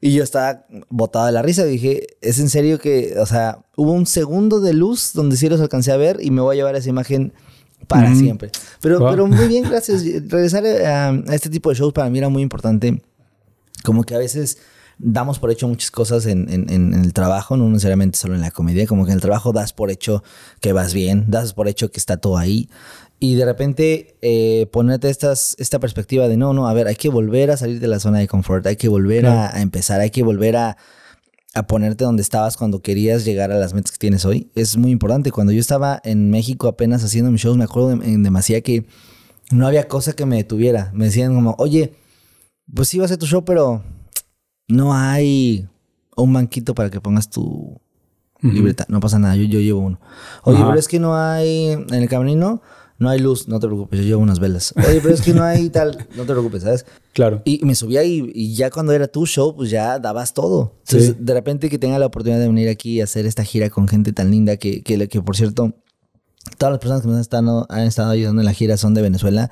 Y 0.00 0.12
yo 0.14 0.22
estaba 0.24 0.66
botado 0.88 1.26
de 1.26 1.32
la 1.32 1.42
risa. 1.42 1.64
Dije, 1.64 2.06
es 2.22 2.38
en 2.38 2.48
serio 2.48 2.78
que, 2.78 3.14
o 3.18 3.26
sea, 3.26 3.58
hubo 3.76 3.92
un 3.92 4.06
segundo 4.06 4.60
de 4.60 4.72
luz 4.72 5.12
donde 5.12 5.36
sí 5.36 5.48
los 5.48 5.60
alcancé 5.60 5.92
a 5.92 5.96
ver 5.98 6.18
y 6.22 6.30
me 6.30 6.40
voy 6.40 6.54
a 6.54 6.58
llevar 6.58 6.74
esa 6.76 6.88
imagen 6.88 7.32
para 7.86 8.14
siempre. 8.14 8.50
Pero, 8.80 8.98
Wow. 9.00 9.10
pero 9.10 9.26
muy 9.26 9.46
bien, 9.48 9.64
gracias. 9.68 10.02
Regresar 10.28 10.64
a, 10.66 11.08
a 11.10 11.34
este 11.34 11.50
tipo 11.50 11.68
de 11.70 11.76
shows 11.76 11.92
para 11.92 12.08
mí 12.08 12.18
era 12.18 12.28
muy 12.30 12.42
importante. 12.42 13.02
Como 13.84 14.04
que 14.04 14.14
a 14.14 14.18
veces 14.18 14.58
damos 14.98 15.38
por 15.38 15.50
hecho 15.50 15.66
muchas 15.66 15.90
cosas 15.90 16.26
en- 16.26 16.48
en- 16.50 16.68
en 16.70 16.92
el 16.94 17.12
trabajo, 17.14 17.56
no 17.56 17.68
necesariamente 17.68 18.18
solo 18.18 18.34
en 18.34 18.42
la 18.42 18.50
comedia, 18.50 18.86
como 18.86 19.04
que 19.06 19.12
en 19.12 19.16
el 19.16 19.22
trabajo 19.22 19.52
das 19.52 19.72
por 19.72 19.90
hecho 19.90 20.22
que 20.60 20.72
vas 20.74 20.92
bien, 20.94 21.24
das 21.28 21.54
por 21.54 21.68
hecho 21.68 21.90
que 21.90 21.98
está 21.98 22.18
todo 22.18 22.36
ahí. 22.36 22.68
Y 23.22 23.34
de 23.34 23.44
repente 23.44 24.16
eh, 24.22 24.66
ponerte 24.72 25.10
estas, 25.10 25.54
esta 25.58 25.78
perspectiva 25.78 26.26
de 26.26 26.38
no, 26.38 26.54
no, 26.54 26.66
a 26.68 26.72
ver, 26.72 26.86
hay 26.86 26.96
que 26.96 27.10
volver 27.10 27.50
a 27.50 27.56
salir 27.58 27.78
de 27.78 27.86
la 27.86 28.00
zona 28.00 28.18
de 28.18 28.26
confort, 28.26 28.66
hay 28.66 28.76
que 28.76 28.88
volver 28.88 29.26
a, 29.26 29.54
a 29.54 29.60
empezar, 29.60 30.00
hay 30.00 30.08
que 30.10 30.22
volver 30.22 30.56
a, 30.56 30.78
a 31.54 31.66
ponerte 31.66 32.04
donde 32.04 32.22
estabas 32.22 32.56
cuando 32.56 32.80
querías 32.80 33.26
llegar 33.26 33.52
a 33.52 33.58
las 33.58 33.74
metas 33.74 33.92
que 33.92 33.98
tienes 33.98 34.24
hoy. 34.24 34.50
Es 34.54 34.78
muy 34.78 34.90
importante. 34.90 35.32
Cuando 35.32 35.52
yo 35.52 35.60
estaba 35.60 36.00
en 36.02 36.30
México 36.30 36.66
apenas 36.66 37.04
haciendo 37.04 37.30
mis 37.30 37.42
shows, 37.42 37.58
me 37.58 37.64
acuerdo 37.64 37.92
en 37.92 38.22
demasía 38.22 38.62
que 38.62 38.86
no 39.50 39.66
había 39.66 39.86
cosa 39.86 40.14
que 40.14 40.24
me 40.24 40.36
detuviera. 40.36 40.90
Me 40.94 41.04
decían 41.04 41.34
como, 41.34 41.54
oye, 41.58 41.92
pues 42.74 42.88
sí 42.88 42.98
vas 42.98 43.10
a 43.10 43.14
hacer 43.14 43.18
tu 43.18 43.26
show, 43.26 43.44
pero 43.44 43.82
no 44.68 44.94
hay 44.94 45.68
un 46.16 46.32
banquito 46.32 46.74
para 46.74 46.88
que 46.88 47.00
pongas 47.00 47.28
tu 47.28 47.80
libreta. 48.40 48.86
No 48.88 49.00
pasa 49.00 49.18
nada, 49.18 49.36
yo, 49.36 49.44
yo 49.44 49.60
llevo 49.60 49.80
uno. 49.80 50.00
Oye, 50.44 50.56
Ajá. 50.58 50.68
pero 50.68 50.78
es 50.78 50.88
que 50.88 51.00
no 51.00 51.16
hay 51.16 51.72
en 51.72 51.92
el 51.94 52.08
camerino, 52.08 52.62
no 53.00 53.08
hay 53.08 53.18
luz, 53.18 53.48
no 53.48 53.58
te 53.58 53.66
preocupes, 53.66 53.98
yo 53.98 54.06
llevo 54.06 54.22
unas 54.22 54.38
velas. 54.38 54.72
Oye, 54.88 55.00
pero 55.02 55.12
es 55.12 55.20
que 55.22 55.34
no 55.34 55.42
hay 55.42 55.68
tal, 55.70 56.06
no 56.16 56.22
te 56.22 56.32
preocupes, 56.32 56.62
¿sabes? 56.62 56.86
Claro. 57.12 57.42
Y 57.44 57.64
me 57.64 57.74
subía 57.74 58.04
y, 58.04 58.30
y 58.34 58.54
ya 58.54 58.70
cuando 58.70 58.92
era 58.92 59.08
tu 59.08 59.26
show, 59.26 59.56
pues 59.56 59.70
ya 59.70 59.98
dabas 59.98 60.32
todo. 60.34 60.76
Entonces, 60.86 61.08
Sí. 61.10 61.16
de 61.18 61.34
repente 61.34 61.68
que 61.68 61.78
tenga 61.78 61.98
la 61.98 62.06
oportunidad 62.06 62.38
de 62.40 62.46
venir 62.46 62.68
aquí 62.68 62.92
y 62.92 63.00
hacer 63.00 63.26
esta 63.26 63.42
gira 63.42 63.68
con 63.70 63.88
gente 63.88 64.12
tan 64.12 64.30
linda 64.30 64.56
que, 64.58 64.82
que, 64.82 65.08
que, 65.08 65.20
por 65.22 65.36
cierto, 65.36 65.74
todas 66.58 66.72
las 66.72 66.78
personas 66.78 67.02
que 67.02 67.08
nos 67.08 67.16
han 67.16 67.20
estado, 67.22 67.66
han 67.68 67.80
estado 67.86 68.10
ayudando 68.10 68.40
en 68.42 68.46
la 68.46 68.52
gira 68.52 68.76
son 68.76 68.94
de 68.94 69.02
Venezuela, 69.02 69.50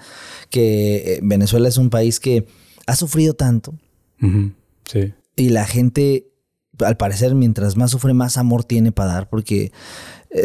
que 0.51 1.15
eh, 1.15 1.21
Venezuela 1.23 1.69
es 1.69 1.79
un 1.79 1.91
país 1.91 2.21
que 2.21 2.47
ha 2.87 2.97
sufrido 2.97 3.35
tanto 3.35 3.75
Ujú. 4.23 4.53
Sí. 4.85 5.13
y 5.37 5.49
la 5.51 5.67
gente, 5.67 6.31
al 6.81 6.97
parecer, 6.97 7.35
mientras 7.35 7.77
más 7.77 7.91
sufre, 7.91 8.15
más 8.15 8.37
amor 8.37 8.65
tiene 8.65 8.93
para 8.93 9.13
dar, 9.13 9.29
porque 9.29 9.73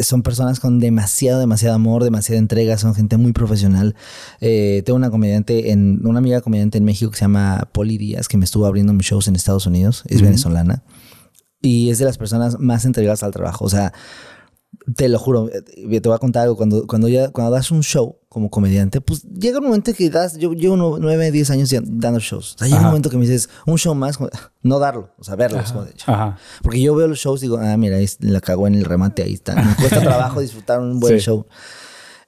son 0.01 0.23
personas 0.23 0.59
con 0.59 0.79
demasiado, 0.79 1.39
demasiado 1.39 1.75
amor, 1.75 2.03
demasiada 2.03 2.39
entrega, 2.39 2.77
son 2.77 2.95
gente 2.95 3.17
muy 3.17 3.33
profesional. 3.33 3.95
Eh, 4.39 4.81
tengo 4.85 4.97
una 4.97 5.09
comediante, 5.09 5.71
en, 5.71 6.05
una 6.05 6.19
amiga 6.19 6.41
comediante 6.41 6.77
en 6.77 6.85
México 6.85 7.11
que 7.11 7.17
se 7.17 7.25
llama 7.25 7.67
Poli 7.71 7.97
Díaz, 7.97 8.27
que 8.27 8.37
me 8.37 8.45
estuvo 8.45 8.65
abriendo 8.65 8.93
mis 8.93 9.07
shows 9.07 9.27
en 9.27 9.35
Estados 9.35 9.65
Unidos, 9.65 10.03
es 10.07 10.21
venezolana, 10.21 10.83
y 11.61 11.89
es 11.89 11.97
de 11.97 12.05
las 12.05 12.17
personas 12.17 12.59
más 12.59 12.85
entregadas 12.85 13.23
al 13.23 13.31
trabajo. 13.31 13.65
O 13.65 13.69
sea, 13.69 13.93
te 14.95 15.07
lo 15.09 15.17
juro, 15.19 15.49
eh, 15.49 15.61
te 16.01 16.09
voy 16.09 16.15
a 16.15 16.19
contar 16.19 16.43
algo. 16.43 16.57
Cuando, 16.57 16.85
cuando, 16.87 17.07
ya, 17.07 17.29
cuando 17.29 17.51
das 17.51 17.71
un 17.71 17.81
show 17.83 18.17
como 18.29 18.49
comediante, 18.49 18.99
pues 19.01 19.23
llega 19.23 19.59
un 19.59 19.65
momento 19.65 19.93
que 19.93 20.09
das, 20.09 20.37
yo 20.37 20.53
llevo 20.53 20.75
nu- 20.75 20.97
nueve, 20.99 21.31
diez 21.31 21.49
años 21.51 21.69
dando 21.83 22.19
shows. 22.19 22.55
O 22.55 22.57
sea, 22.57 22.67
llega 22.67 22.79
un 22.79 22.83
Ajá. 22.85 22.89
momento 22.91 23.09
que 23.09 23.17
me 23.17 23.25
dices, 23.25 23.49
un 23.65 23.77
show 23.77 23.93
más, 23.95 24.17
no 24.61 24.79
darlo, 24.79 25.11
o 25.17 25.23
sea, 25.23 25.35
verlo. 25.35 25.59
es 25.59 25.71
como 25.71 25.85
de, 25.85 25.93
Ajá. 26.05 26.37
porque 26.61 26.81
yo 26.81 26.95
veo 26.95 27.07
los 27.07 27.19
shows 27.19 27.41
y 27.41 27.45
digo, 27.45 27.57
ah, 27.57 27.77
mira, 27.77 27.97
ahí 27.97 28.07
la 28.19 28.41
cagó 28.41 28.67
en 28.67 28.75
el 28.75 28.85
remate, 28.85 29.23
ahí 29.23 29.33
está. 29.33 29.55
Me 29.55 29.75
cuesta 29.75 30.01
trabajo 30.01 30.41
disfrutar 30.41 30.79
un 30.79 30.99
buen 30.99 31.17
Sí. 31.19 31.25
show. 31.25 31.45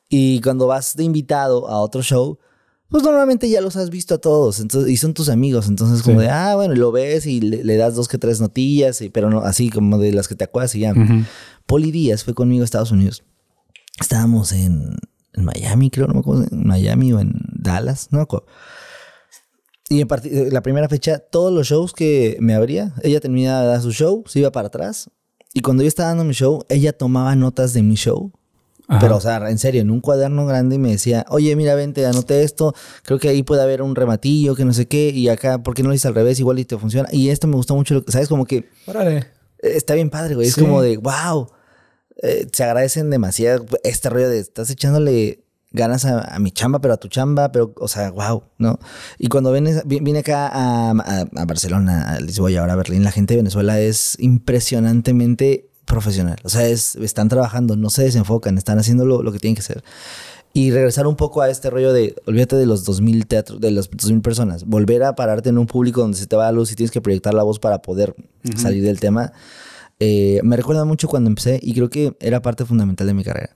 Y 0.08 0.40
cuando 0.42 0.68
vas 0.68 0.96
de 0.96 1.04
invitado 1.04 1.68
a 1.68 1.80
otro 1.80 2.02
show, 2.04 2.38
pues 2.90 3.04
normalmente 3.04 3.50
ya 3.50 3.62
los 3.62 3.76
has 3.76 3.90
visto 3.90 4.16
a 4.16 4.18
todos 4.20 4.60
entonces, 4.60 4.90
y 4.92 4.98
son 4.98 5.14
tus 5.14 5.30
amigos. 5.30 5.68
Entonces, 5.68 6.02
como 6.04 6.20
Sí. 6.20 6.26
de, 6.26 6.32
ah, 6.32 6.56
bueno, 6.56 6.74
y 6.74 6.78
lo 6.78 6.92
ves 6.92 7.26
y 7.26 7.42
le, 7.42 7.64
le 7.64 7.76
das 7.78 7.96
dos 7.96 8.08
que 8.08 8.18
tres 8.18 8.40
notillas, 8.42 9.02
y, 9.02 9.10
pero 9.10 9.30
no 9.30 9.40
así 9.42 9.70
como 9.70 9.98
de 9.98 10.12
las 10.12 10.28
que 10.28 10.36
te 10.36 10.44
acuerdas 10.44 10.76
y 10.76 10.80
ya. 10.82 10.92
Ujú. 10.92 11.24
Poli 11.66 11.92
Díaz 11.92 12.24
fue 12.24 12.34
conmigo 12.34 12.62
a 12.62 12.66
Estados 12.66 12.92
Unidos. 12.92 13.24
Estábamos 14.00 14.52
en, 14.52 14.96
en 15.34 15.46
Miami, 15.46 15.90
creo, 15.90 16.08
no 16.08 16.14
me 16.14 16.20
acuerdo, 16.20 16.46
en 16.52 16.68
Miami 16.68 17.12
o 17.14 17.20
en 17.20 17.34
Dallas, 17.54 18.10
no 18.12 18.20
me 18.20 18.24
acuerdo. 18.24 18.46
Y 19.90 20.02
en 20.02 20.08
la 20.54 20.62
primera 20.62 20.90
fecha, 20.90 21.20
todos 21.20 21.54
los 21.54 21.68
shows 21.68 21.94
que 21.94 22.38
me 22.40 22.56
abría, 22.56 22.94
ella 23.04 23.20
terminaba 23.20 23.62
de 23.62 23.68
dar 23.68 23.82
su 23.82 23.92
show, 23.92 24.24
se 24.28 24.40
iba 24.40 24.52
para 24.52 24.68
atrás. 24.68 25.10
Y 25.54 25.62
cuando 25.62 25.84
yo 25.84 25.88
estaba 25.88 26.10
dando 26.10 26.24
mi 26.24 26.34
show, 26.34 26.66
ella 26.70 26.92
tomaba 26.92 27.36
notas 27.36 27.74
de 27.74 27.84
mi 27.84 27.96
show. 27.96 28.32
Ajá. 28.88 29.00
Pero, 29.00 29.18
o 29.18 29.22
sea, 29.22 29.50
en 29.50 29.58
serio, 29.58 29.82
en 29.82 29.90
un 29.90 30.00
cuaderno 30.02 30.46
grande 30.46 30.76
y 30.76 30.80
me 30.80 30.92
decía, 30.92 31.26
oye, 31.30 31.56
mira, 31.56 31.74
vente, 31.76 32.06
anoté 32.06 32.44
esto, 32.44 32.74
creo 33.04 33.18
que 33.20 33.30
ahí 33.30 33.42
puede 33.44 33.62
haber 33.64 33.82
un 33.82 33.96
rematillo, 33.96 34.56
que 34.56 34.64
no 34.66 34.74
sé 34.74 34.88
qué, 34.88 35.10
y 35.10 35.28
acá, 35.30 35.58
¿por 35.64 35.74
qué 35.74 35.82
no 35.84 35.90
lo 35.90 35.96
hice 35.96 36.08
al 36.08 36.16
revés? 36.16 36.40
Igual 36.40 36.60
y 36.60 36.66
te 36.66 36.78
funciona. 36.78 37.10
Y 37.12 37.30
esto 37.30 37.48
me 37.48 37.56
gustó 37.56 37.76
mucho, 37.76 37.96
lo 37.96 38.06
que- 38.06 38.12
¿sabes? 38.12 38.28
Como 38.28 38.46
que 38.46 38.70
Órale. 38.86 39.18
eh, 39.18 39.26
está 39.62 39.96
bien 39.96 40.10
padre, 40.10 40.36
güey. 40.36 40.48
Es 40.48 40.54
Sí. 40.54 40.62
como 40.62 40.82
de, 40.84 40.98
wow, 40.98 41.50
eh, 42.22 42.48
se 42.52 42.64
agradecen 42.64 43.10
demasiado 43.10 43.66
este 43.84 44.10
rollo 44.10 44.30
de, 44.30 44.40
estás 44.40 44.70
echándole 44.70 45.42
ganas 45.72 46.06
a, 46.06 46.22
a 46.34 46.40
mi 46.40 46.52
chamba, 46.52 46.80
pero 46.80 46.94
a 46.94 46.98
tu 46.98 47.10
chamba, 47.10 47.52
pero, 47.52 47.74
o 47.78 47.88
sea, 47.90 48.10
wow, 48.12 48.44
¿no? 48.60 48.80
Y 49.18 49.28
cuando 49.28 49.52
vienes- 49.52 49.82
vi- 49.86 50.00
vine 50.00 50.20
acá 50.20 50.48
a, 50.48 50.92
a- 50.92 51.26
a 51.36 51.46
Barcelona, 51.46 52.12
a 52.14 52.20
Lisboa 52.22 52.50
y 52.52 52.56
ahora 52.56 52.74
a 52.74 52.76
Berlín, 52.78 53.04
la 53.04 53.12
gente 53.12 53.34
de 53.34 53.40
Venezuela 53.42 53.80
es 53.82 54.16
impresionantemente 54.20 55.70
profesional. 55.86 56.38
O 56.44 56.50
sea, 56.50 56.68
es, 56.68 56.96
están 56.96 57.30
trabajando, 57.30 57.76
no 57.76 57.90
se 57.90 58.04
desenfocan, 58.04 58.58
están 58.58 58.80
haciendo 58.80 59.06
lo, 59.06 59.24
lo 59.24 59.32
que 59.32 59.40
tienen 59.40 59.56
que 59.56 59.62
hacer. 59.62 59.84
Y 60.54 60.72
regresar 60.72 61.06
un 61.06 61.18
poco 61.18 61.42
a 61.42 61.50
este 61.50 61.70
rollo 61.70 61.92
de, 61.92 62.16
olvídate 62.26 62.56
de 62.56 62.66
los 62.66 62.86
2000 62.86 63.28
teatros, 63.28 63.60
de 63.60 63.72
los 63.72 63.90
2000 63.92 64.22
personas, 64.22 64.64
volver 64.66 65.04
a 65.04 65.14
pararte 65.14 65.50
en 65.50 65.58
un 65.58 65.68
público 65.68 66.00
donde 66.00 66.18
se 66.18 66.28
te 66.28 66.36
va 66.38 66.46
la 66.46 66.54
luz 66.54 66.72
y 66.72 66.76
tienes 66.76 66.92
que 66.92 67.02
proyectar 67.02 67.34
la 67.34 67.44
voz 67.44 67.60
para 67.60 67.82
poder 67.82 68.16
salir 68.56 68.84
del 68.84 69.00
tema. 69.00 69.34
eh, 70.00 70.40
me 70.44 70.56
recuerda 70.56 70.86
mucho 70.86 71.08
cuando 71.08 71.30
empecé 71.30 71.60
y 71.62 71.74
creo 71.74 71.90
que 71.90 72.16
era 72.22 72.42
parte 72.42 72.64
fundamental 72.66 73.06
de 73.08 73.14
mi 73.14 73.24
carrera. 73.24 73.54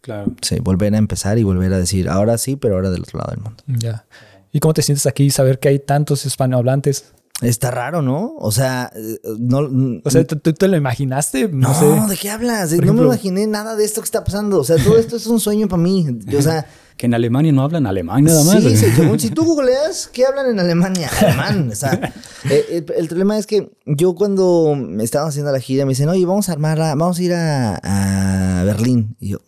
Claro. 0.00 0.32
Sí, 0.40 0.58
volver 0.58 0.94
a 0.94 0.98
empezar 0.98 1.38
y 1.38 1.42
volver 1.44 1.72
a 1.74 1.78
decir, 1.78 2.08
ahora 2.08 2.36
sí, 2.38 2.56
pero 2.56 2.76
ahora 2.76 2.90
del 2.90 3.02
otro 3.02 3.18
lado 3.18 3.30
del 3.30 3.40
mundo. 3.40 3.62
Ya. 3.66 4.06
¿Y 4.52 4.60
cómo 4.60 4.74
te 4.74 4.82
sientes 4.82 5.06
aquí 5.06 5.30
saber 5.30 5.58
que 5.58 5.68
hay 5.68 5.78
tantos 5.78 6.26
hispanohablantes? 6.26 7.12
Está 7.42 7.70
raro, 7.70 8.02
¿no? 8.02 8.34
O 8.38 8.50
sea, 8.52 8.90
eh, 8.94 9.18
no... 9.38 10.00
O 10.04 10.10
sea, 10.10 10.26
¿tú, 10.26 10.36
tú 10.36 10.52
te 10.52 10.68
lo 10.68 10.76
imaginaste? 10.76 11.48
No, 11.48 11.68
no, 11.68 12.04
sé. 12.06 12.10
¿de 12.10 12.16
qué 12.16 12.30
hablas? 12.30 12.70
Por 12.70 12.78
no 12.78 12.84
ejemplo- 12.84 13.02
me 13.02 13.08
imaginé 13.08 13.46
nada 13.46 13.76
de 13.76 13.84
esto 13.84 14.00
que 14.00 14.06
está 14.06 14.22
pasando. 14.24 14.60
O 14.60 14.64
sea, 14.64 14.76
todo 14.76 14.96
esto 14.98 15.16
es 15.16 15.26
un 15.26 15.40
sueño 15.40 15.68
para 15.68 15.82
mí. 15.82 16.06
O 16.36 16.42
sea, 16.42 16.66
Que 16.96 17.06
en 17.06 17.14
Alemania 17.14 17.50
no 17.52 17.62
hablan 17.62 17.86
alemán 17.86 18.22
nada 18.22 18.44
más. 18.44 18.62
Sí, 18.62 18.76
sí, 18.76 18.86
según 18.94 19.18
si 19.18 19.30
tú 19.30 19.44
googleas, 19.44 20.08
¿qué 20.12 20.26
hablan 20.26 20.50
en 20.50 20.60
Alemania? 20.60 21.10
Alemán. 21.20 21.70
O 21.72 21.74
sea, 21.74 22.12
eh, 22.50 22.64
el, 22.70 22.94
el 22.96 23.08
problema 23.08 23.38
es 23.38 23.46
que 23.46 23.72
yo 23.86 24.14
cuando 24.14 24.74
me 24.76 25.02
estaban 25.02 25.28
haciendo 25.30 25.50
la 25.50 25.58
gira 25.58 25.86
me 25.86 25.92
dicen, 25.92 26.10
oye, 26.10 26.24
vamos 26.26 26.48
a 26.48 26.52
armarla, 26.52 26.94
vamos 26.94 27.18
a 27.18 27.22
ir 27.22 27.32
a, 27.32 28.60
a 28.60 28.64
Berlín. 28.64 29.16
Y 29.18 29.30
yo, 29.30 29.38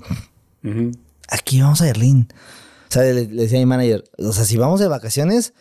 aquí 1.29 1.61
vamos 1.61 1.81
a 1.83 1.85
Berlín. 1.85 2.29
O 2.89 2.93
sea, 2.95 3.03
le, 3.03 3.27
le 3.27 3.43
decía 3.43 3.59
a 3.59 3.61
mi 3.61 3.67
manager, 3.67 4.05
o 4.19 4.33
sea, 4.33 4.45
si 4.45 4.57
vamos 4.57 4.81
de 4.81 4.89
vacaciones, 4.89 5.53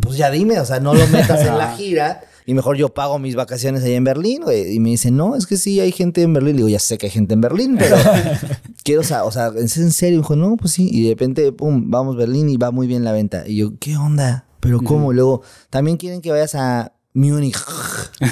pues 0.00 0.16
ya 0.16 0.30
dime, 0.30 0.58
o 0.60 0.64
sea, 0.64 0.80
no 0.80 0.94
lo 0.94 1.06
metas 1.08 1.40
en 1.40 1.56
la 1.58 1.72
gira. 1.76 2.22
Y 2.46 2.52
mejor 2.52 2.76
yo 2.76 2.92
pago 2.92 3.18
mis 3.18 3.36
vacaciones 3.36 3.82
ahí 3.84 3.94
en 3.94 4.04
Berlín, 4.04 4.42
güey. 4.42 4.74
Y 4.74 4.80
me 4.80 4.90
dice, 4.90 5.10
no, 5.10 5.34
es 5.34 5.46
que 5.46 5.56
sí 5.56 5.80
hay 5.80 5.92
gente 5.92 6.20
en 6.20 6.34
Berlín. 6.34 6.56
Le 6.56 6.58
digo, 6.58 6.68
ya 6.68 6.78
sé 6.78 6.98
que 6.98 7.06
hay 7.06 7.12
gente 7.12 7.32
en 7.32 7.40
Berlín, 7.40 7.76
pero 7.78 7.96
quiero, 8.84 9.00
o 9.00 9.04
sea, 9.04 9.24
o 9.24 9.32
sea, 9.32 9.50
¿es 9.56 9.78
en 9.78 9.92
serio? 9.92 10.18
Me 10.18 10.22
dijo, 10.22 10.36
no, 10.36 10.56
pues 10.58 10.72
sí. 10.72 10.90
Y 10.92 11.04
de 11.04 11.10
repente, 11.10 11.52
pum, 11.52 11.90
vamos 11.90 12.16
a 12.16 12.18
Berlín 12.18 12.50
y 12.50 12.58
va 12.58 12.70
muy 12.70 12.86
bien 12.86 13.02
la 13.02 13.12
venta. 13.12 13.44
Y 13.46 13.56
yo, 13.56 13.78
¿qué 13.78 13.96
onda? 13.96 14.46
¿Pero 14.60 14.80
cómo? 14.82 15.12
Y 15.12 15.14
luego, 15.14 15.42
también 15.70 15.96
quieren 15.96 16.20
que 16.20 16.30
vayas 16.30 16.54
a 16.54 16.92
Múnich. 17.14 17.56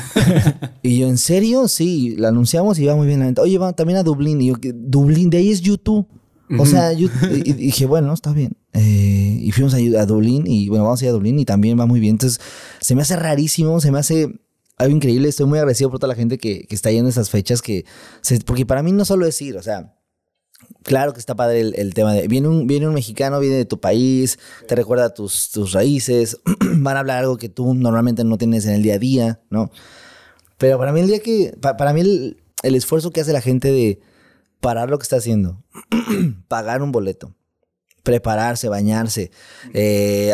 y 0.82 0.98
yo, 0.98 1.06
¿en 1.06 1.16
serio? 1.16 1.68
Sí, 1.68 2.16
la 2.18 2.28
anunciamos 2.28 2.78
y 2.78 2.84
va 2.84 2.96
muy 2.96 3.06
bien 3.06 3.20
la 3.20 3.26
venta. 3.26 3.42
Oye, 3.42 3.56
vamos 3.56 3.76
también 3.76 3.98
a 3.98 4.02
Dublín. 4.02 4.42
Y 4.42 4.48
yo. 4.48 4.54
Dublín, 4.60 5.30
de 5.30 5.38
ahí 5.38 5.50
es 5.50 5.60
YouTube. 5.62 6.06
O 6.58 6.66
sea, 6.66 6.92
yo 6.92 7.08
y- 7.30 7.52
dije, 7.52 7.86
bueno, 7.86 8.12
está 8.12 8.32
bien. 8.32 8.56
Eh, 8.72 9.38
y 9.40 9.50
fuimos 9.52 9.74
a, 9.74 9.76
a 10.00 10.06
Dublín 10.06 10.44
y 10.46 10.68
bueno, 10.68 10.84
vamos 10.84 11.00
a 11.00 11.04
ir 11.04 11.08
a 11.10 11.12
Dublín 11.12 11.38
y 11.38 11.44
también 11.44 11.78
va 11.78 11.86
muy 11.86 12.00
bien. 12.00 12.12
Entonces, 12.14 12.40
se 12.80 12.94
me 12.94 13.02
hace 13.02 13.16
rarísimo, 13.16 13.80
se 13.80 13.90
me 13.90 13.98
hace 13.98 14.28
algo 14.76 14.96
increíble. 14.96 15.28
Estoy 15.28 15.46
muy 15.46 15.58
agradecido 15.58 15.90
por 15.90 15.98
toda 15.98 16.08
la 16.08 16.14
gente 16.16 16.38
que, 16.38 16.66
que 16.66 16.74
está 16.74 16.90
yendo 16.90 17.08
esas 17.10 17.30
fechas. 17.30 17.62
que 17.62 17.84
se- 18.20 18.40
Porque 18.40 18.66
para 18.66 18.82
mí 18.82 18.92
no 18.92 19.04
solo 19.04 19.26
es 19.26 19.40
ir, 19.42 19.56
o 19.56 19.62
sea, 19.62 19.94
claro 20.82 21.12
que 21.12 21.20
está 21.20 21.34
padre 21.34 21.60
el, 21.60 21.74
el 21.76 21.94
tema 21.94 22.12
de. 22.14 22.28
Viene 22.28 22.48
un, 22.48 22.66
viene 22.66 22.88
un 22.88 22.94
mexicano, 22.94 23.38
viene 23.40 23.56
de 23.56 23.64
tu 23.64 23.80
país, 23.80 24.38
te 24.68 24.74
recuerda 24.74 25.14
tus, 25.14 25.50
tus 25.50 25.72
raíces, 25.72 26.38
van 26.78 26.96
a 26.96 27.00
hablar 27.00 27.18
algo 27.18 27.36
que 27.36 27.48
tú 27.48 27.74
normalmente 27.74 28.24
no 28.24 28.38
tienes 28.38 28.66
en 28.66 28.72
el 28.74 28.82
día 28.82 28.94
a 28.94 28.98
día, 28.98 29.40
¿no? 29.50 29.70
Pero 30.58 30.78
para 30.78 30.92
mí 30.92 31.00
el 31.00 31.06
día 31.08 31.20
que. 31.20 31.54
pa- 31.60 31.76
para 31.76 31.92
mí 31.92 32.00
el, 32.02 32.36
el 32.62 32.74
esfuerzo 32.74 33.10
que 33.10 33.20
hace 33.20 33.32
la 33.32 33.40
gente 33.40 33.70
de 33.72 34.00
parar 34.62 34.88
lo 34.88 34.96
que 34.98 35.02
está 35.02 35.16
haciendo, 35.16 35.62
pagar 36.48 36.80
un 36.82 36.92
boleto, 36.92 37.34
prepararse, 38.02 38.68
bañarse, 38.68 39.30
eh, 39.74 40.32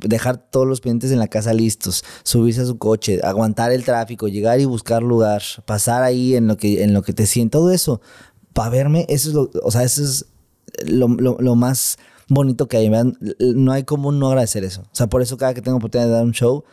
dejar 0.00 0.38
todos 0.38 0.66
los 0.66 0.80
pendientes 0.80 1.10
en 1.12 1.18
la 1.18 1.28
casa 1.28 1.52
listos, 1.52 2.04
subirse 2.22 2.62
a 2.62 2.66
su 2.66 2.78
coche, 2.78 3.20
aguantar 3.22 3.72
el 3.72 3.84
tráfico, 3.84 4.28
llegar 4.28 4.60
y 4.60 4.64
buscar 4.64 5.02
lugar, 5.02 5.42
pasar 5.66 6.02
ahí 6.02 6.34
en 6.34 6.46
lo 6.46 6.56
que, 6.56 6.82
en 6.82 6.94
lo 6.94 7.02
que 7.02 7.12
te 7.12 7.26
sientes, 7.26 7.52
todo 7.58 7.70
eso, 7.70 8.00
para 8.54 8.70
verme, 8.70 9.04
eso 9.08 9.28
es 9.28 9.34
lo, 9.34 9.50
o 9.62 9.70
sea, 9.70 9.82
eso 9.82 10.02
es 10.02 10.26
lo, 10.86 11.08
lo- 11.08 11.36
lo 11.38 11.54
más 11.54 11.98
bonito 12.28 12.66
que 12.68 12.76
hay. 12.78 12.90
No 13.38 13.72
hay 13.72 13.84
como 13.84 14.10
no 14.12 14.28
agradecer 14.28 14.64
eso. 14.64 14.80
O 14.82 14.94
sea, 14.96 15.06
por 15.06 15.22
eso 15.22 15.36
cada 15.36 15.54
que 15.54 15.62
tengo 15.62 15.76
oportunidad 15.76 16.08
de 16.08 16.14
dar 16.14 16.24
un 16.24 16.32
show, 16.32 16.64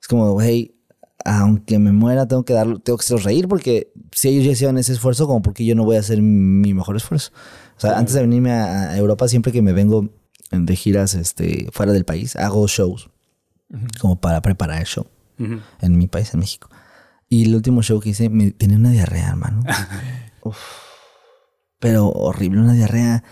es 0.00 0.06
como, 0.08 0.40
hey, 0.40 0.74
aunque 1.24 1.78
me 1.78 1.92
muera, 1.92 2.26
tengo 2.26 2.44
que 2.44 2.52
darlo, 2.52 2.78
tengo 2.78 2.98
que 2.98 3.02
hacerlos 3.02 3.24
reír 3.24 3.48
porque 3.48 3.92
si 4.12 4.28
ellos 4.28 4.44
ya 4.44 4.52
hicieron 4.52 4.78
ese 4.78 4.92
esfuerzo, 4.92 5.26
como 5.26 5.42
porque 5.42 5.64
yo 5.64 5.74
no 5.74 5.84
voy 5.84 5.96
a 5.96 6.00
hacer 6.00 6.20
mi 6.22 6.74
mejor 6.74 6.96
esfuerzo. 6.96 7.32
O 7.76 7.80
sea, 7.80 7.98
antes 7.98 8.14
de 8.14 8.20
venirme 8.20 8.52
a, 8.52 8.96
Europa, 8.96 9.28
siempre 9.28 9.52
que 9.52 9.62
me 9.62 9.72
vengo 9.72 10.10
de 10.50 10.76
giras 10.76 11.14
este, 11.14 11.68
fuera 11.72 11.92
del 11.92 12.04
país, 12.04 12.36
hago 12.36 12.66
shows 12.66 13.10
como 14.00 14.20
para 14.20 14.42
preparar 14.42 14.80
el 14.80 14.86
show 14.86 15.06
en 15.38 15.98
mi 15.98 16.06
país, 16.06 16.32
en 16.34 16.40
México. 16.40 16.68
Y 17.28 17.46
el 17.46 17.54
último 17.54 17.82
show 17.82 17.98
que 17.98 18.10
hice, 18.10 18.28
me 18.28 18.50
tenía 18.50 18.76
una 18.76 18.90
diarrea, 18.90 19.30
hermano. 19.30 19.64
Uf. 20.42 20.58
Pero 21.78 22.08
horrible, 22.08 22.60
una 22.60 22.74
diarrea 22.74 23.24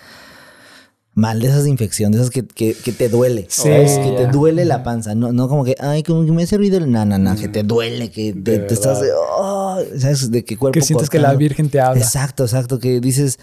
mal 1.21 1.41
de 1.41 1.49
esas 1.49 1.65
de 1.65 1.71
infección, 1.71 2.13
de 2.13 2.19
esas 2.19 2.31
que, 2.31 2.47
que, 2.47 2.75
que 2.75 2.93
te 2.93 3.09
duele. 3.09 3.47
Sí, 3.49 3.63
¿sabes? 3.63 3.99
Que 3.99 4.11
te 4.13 4.27
duele 4.27 4.65
la 4.65 4.83
panza. 4.83 5.15
No, 5.15 5.33
no 5.33 5.49
como 5.49 5.65
que, 5.65 5.77
ay, 5.79 6.03
como 6.03 6.25
que 6.25 6.33
me 6.33 6.43
hace 6.43 6.57
ruido 6.57 6.79
el 6.79 6.91
no, 6.91 7.05
no, 7.05 7.19
no, 7.19 7.37
que 7.37 7.49
te 7.49 7.63
duele, 7.63 8.11
que 8.11 8.33
te, 8.33 8.41
De 8.41 8.59
te 8.61 8.75
estás 8.75 9.01
de, 9.01 9.11
oh, 9.13 9.79
¿sabes? 9.99 10.31
De 10.31 10.45
que 10.45 10.57
cuerpo 10.57 10.73
Que 10.73 10.83
sientes 10.83 11.11
que 11.11 11.19
la. 11.19 11.35
Virgen 11.35 11.71
te 11.71 11.81
habla. 11.81 12.01
Exacto, 12.01 12.45
exacto, 12.45 12.79
que 12.79 13.01
dices, 13.01 13.39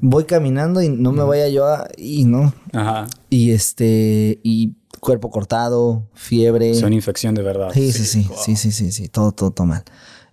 voy 0.00 0.24
caminando 0.24 0.80
y 0.80 0.88
no 0.88 1.12
me 1.12 1.22
vaya 1.22 1.48
yo 1.48 1.66
a... 1.66 1.88
Y 1.98 2.24
no. 2.24 2.54
Ajá. 2.72 3.06
Y 3.28 3.50
este, 3.50 4.40
y 4.42 4.74
cuerpo 5.00 5.30
cortado, 5.30 6.08
fiebre. 6.14 6.74
Son 6.74 6.92
infección 6.92 7.34
de 7.34 7.42
verdad. 7.42 7.70
Sí, 7.74 7.92
sí, 7.92 8.04
sí, 8.04 8.28
sí, 8.36 8.56
sí, 8.56 8.72
sí, 8.72 8.92
sí, 8.92 9.08
todo, 9.08 9.32
todo, 9.32 9.50
todo 9.50 9.66
mal. 9.66 9.82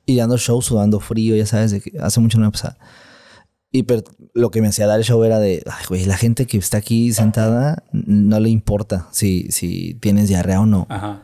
Y 0.06 0.18
dando 0.18 0.38
show, 0.38 0.62
sudando 0.62 1.00
frío, 1.00 1.36
ya 1.36 1.46
sabes, 1.46 1.72
de 1.72 1.82
que 1.82 1.92
hace 2.00 2.20
mucho 2.20 2.38
no 2.40 2.46
me 2.46 2.52
pasaba. 2.52 2.78
Y 3.72 3.84
pero 3.84 4.04
lo 4.34 4.50
que 4.50 4.62
me 4.62 4.68
hacía 4.70 4.88
dar 4.88 4.98
el 5.00 5.06
show 5.06 5.24
era 5.24 5.40
de, 5.40 5.64
ay, 5.66 5.86
güey, 5.88 6.06
la 6.06 6.18
gente 6.18 6.48
que 6.48 6.58
está 6.58 6.78
aquí 6.78 7.14
sentada 7.14 7.84
no 7.92 8.40
le 8.40 8.50
importa 8.50 9.08
si, 9.12 9.52
si 9.52 9.94
tienes 9.96 10.28
diarrea 10.28 10.62
o 10.62 10.66
no, 10.66 10.88
Ajá. 10.90 11.24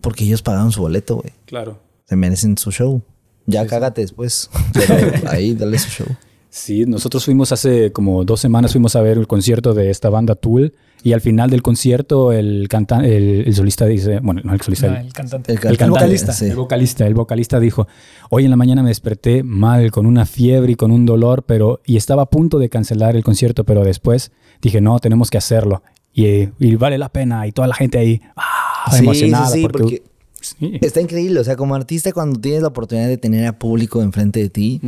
porque 0.00 0.24
ellos 0.24 0.42
pagaron 0.42 0.70
su 0.70 0.80
boleto, 0.82 1.16
güey. 1.16 1.32
Claro. 1.46 1.80
Se 2.06 2.14
merecen 2.16 2.56
su 2.58 2.70
show. 2.70 3.02
Ya 3.46 3.66
cágate 3.66 4.02
después, 4.02 4.50
pero 4.72 5.28
ahí 5.28 5.54
dale 5.54 5.78
su 5.78 5.88
show. 5.88 6.06
Sí, 6.50 6.84
nosotros 6.84 7.24
fuimos 7.24 7.52
hace 7.52 7.92
como 7.92 8.24
dos 8.24 8.40
semanas, 8.40 8.72
fuimos 8.72 8.96
a 8.96 9.02
ver 9.02 9.18
el 9.18 9.28
concierto 9.28 9.72
de 9.72 9.88
esta 9.88 10.10
banda 10.10 10.34
Tool 10.34 10.74
y 11.04 11.12
al 11.12 11.20
final 11.20 11.48
del 11.48 11.62
concierto 11.62 12.32
el 12.32 12.66
cantante, 12.68 13.16
el, 13.16 13.44
el 13.46 13.54
solista 13.54 13.86
dice, 13.86 14.18
bueno, 14.18 14.40
no 14.42 14.52
el 14.52 14.60
solista, 14.60 14.88
No, 14.88 14.96
el, 14.96 15.06
el 15.06 15.12
cantante. 15.12 15.52
El 15.52 15.56
el 15.56 15.60
cantante, 15.60 15.78
cantante, 15.78 16.04
vocalista. 16.04 16.32
sí. 16.32 16.46
el 16.46 16.56
vocalista, 16.56 17.06
el 17.06 17.14
vocalista 17.14 17.60
dijo, 17.60 17.86
hoy 18.30 18.44
en 18.44 18.50
la 18.50 18.56
mañana 18.56 18.82
me 18.82 18.88
desperté 18.88 19.44
mal, 19.44 19.92
con 19.92 20.06
una 20.06 20.26
fiebre 20.26 20.72
y 20.72 20.74
con 20.74 20.90
un 20.90 21.06
dolor, 21.06 21.44
pero 21.44 21.80
y 21.86 21.96
estaba 21.96 22.22
a 22.22 22.26
punto 22.26 22.58
de 22.58 22.68
cancelar 22.68 23.14
el 23.14 23.22
concierto, 23.22 23.62
pero 23.64 23.84
después 23.84 24.32
dije, 24.60 24.80
no, 24.80 24.98
tenemos 24.98 25.30
que 25.30 25.38
hacerlo 25.38 25.84
y, 26.12 26.48
y 26.58 26.74
vale 26.74 26.98
la 26.98 27.10
pena 27.10 27.46
y 27.46 27.52
toda 27.52 27.68
la 27.68 27.74
gente 27.74 27.98
ahí 27.98 28.20
ah, 28.34 28.90
Sí, 28.90 28.98
emocionada 29.04 29.46
sí, 29.46 29.58
sí, 29.58 29.62
porque, 29.62 29.78
porque 29.82 30.02
sí. 30.40 30.78
Está 30.80 31.00
increíble, 31.00 31.38
o 31.40 31.44
sea, 31.44 31.56
como 31.56 31.74
artista 31.74 32.12
cuando 32.12 32.40
tienes 32.40 32.62
la 32.62 32.68
oportunidad 32.68 33.08
de 33.08 33.16
tener 33.18 33.46
a 33.46 33.58
público 33.58 34.02
enfrente 34.02 34.40
de 34.40 34.50
ti, 34.50 34.80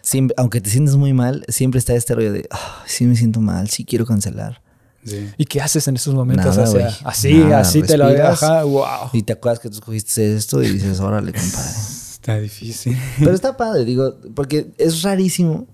siempre, 0.00 0.34
aunque 0.38 0.60
te 0.60 0.70
sientas 0.70 0.96
muy 0.96 1.12
mal, 1.12 1.44
siempre 1.48 1.78
está 1.78 1.94
este 1.94 2.14
rollo 2.14 2.32
de, 2.32 2.46
"Ah, 2.50 2.82
sí 2.86 3.04
me 3.04 3.16
siento 3.16 3.40
mal, 3.40 3.68
sí 3.68 3.84
quiero 3.84 4.06
cancelar. 4.06 4.62
Sí. 5.04 5.28
¿Y 5.36 5.46
qué 5.46 5.60
haces 5.60 5.88
en 5.88 5.96
esos 5.96 6.14
momentos? 6.14 6.56
Nada, 6.56 6.68
o 6.68 6.72
sea, 6.72 6.96
así, 7.04 7.34
Nada, 7.34 7.60
así 7.60 7.82
te 7.82 7.98
la 7.98 8.06
respiras. 8.06 8.40
deja. 8.40 8.62
Wow. 8.64 9.10
Y 9.12 9.22
te 9.24 9.32
acuerdas 9.32 9.58
que 9.58 9.68
tú 9.68 9.74
escogiste 9.74 10.36
esto 10.36 10.62
y 10.62 10.68
dices, 10.70 11.00
órale, 11.00 11.32
compadre. 11.32 11.70
Está 12.12 12.38
difícil. 12.38 12.96
Pero 13.18 13.32
está 13.32 13.56
padre, 13.56 13.84
digo, 13.84 14.14
porque 14.34 14.72
es 14.78 15.02
rarísimo. 15.02 15.66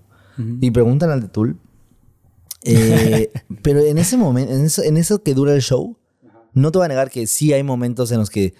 Y 0.61 0.71
preguntan 0.71 1.11
al 1.11 1.21
de 1.21 1.27
Tool. 1.27 1.59
Eh, 2.63 3.31
pero 3.61 3.79
en 3.81 3.97
ese 3.97 4.17
momento, 4.17 4.53
en 4.53 4.65
eso, 4.65 4.81
en 4.83 4.97
eso 4.97 5.21
que 5.21 5.33
dura 5.33 5.53
el 5.53 5.61
show, 5.61 5.97
no 6.53 6.71
te 6.71 6.77
voy 6.79 6.85
a 6.85 6.87
negar 6.89 7.09
que 7.11 7.27
sí 7.27 7.53
hay 7.53 7.61
momentos 7.63 8.11
en 8.11 8.19
los 8.19 8.29
que 8.29 8.53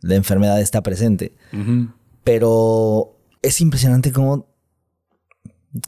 la 0.00 0.14
enfermedad 0.14 0.60
está 0.60 0.82
presente. 0.82 1.32
Pero 2.24 3.16
es 3.42 3.60
impresionante 3.60 4.12
cómo, 4.12 4.46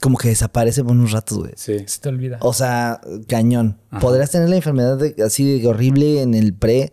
como 0.01 0.17
que 0.17 0.29
desaparece 0.29 0.83
por 0.83 0.93
unos 0.93 1.11
ratos, 1.11 1.39
güey. 1.39 1.51
Sí. 1.55 1.77
Se 1.87 1.99
te 1.99 2.09
olvida. 2.09 2.37
O 2.41 2.53
sea, 2.53 3.01
cañón. 3.27 3.79
Ajá. 3.89 3.99
Podrías 4.01 4.31
tener 4.31 4.49
la 4.49 4.55
enfermedad 4.55 4.97
de- 4.97 5.15
así 5.23 5.59
de 5.59 5.67
horrible 5.67 6.21
en 6.21 6.33
el 6.33 6.53
pre, 6.53 6.91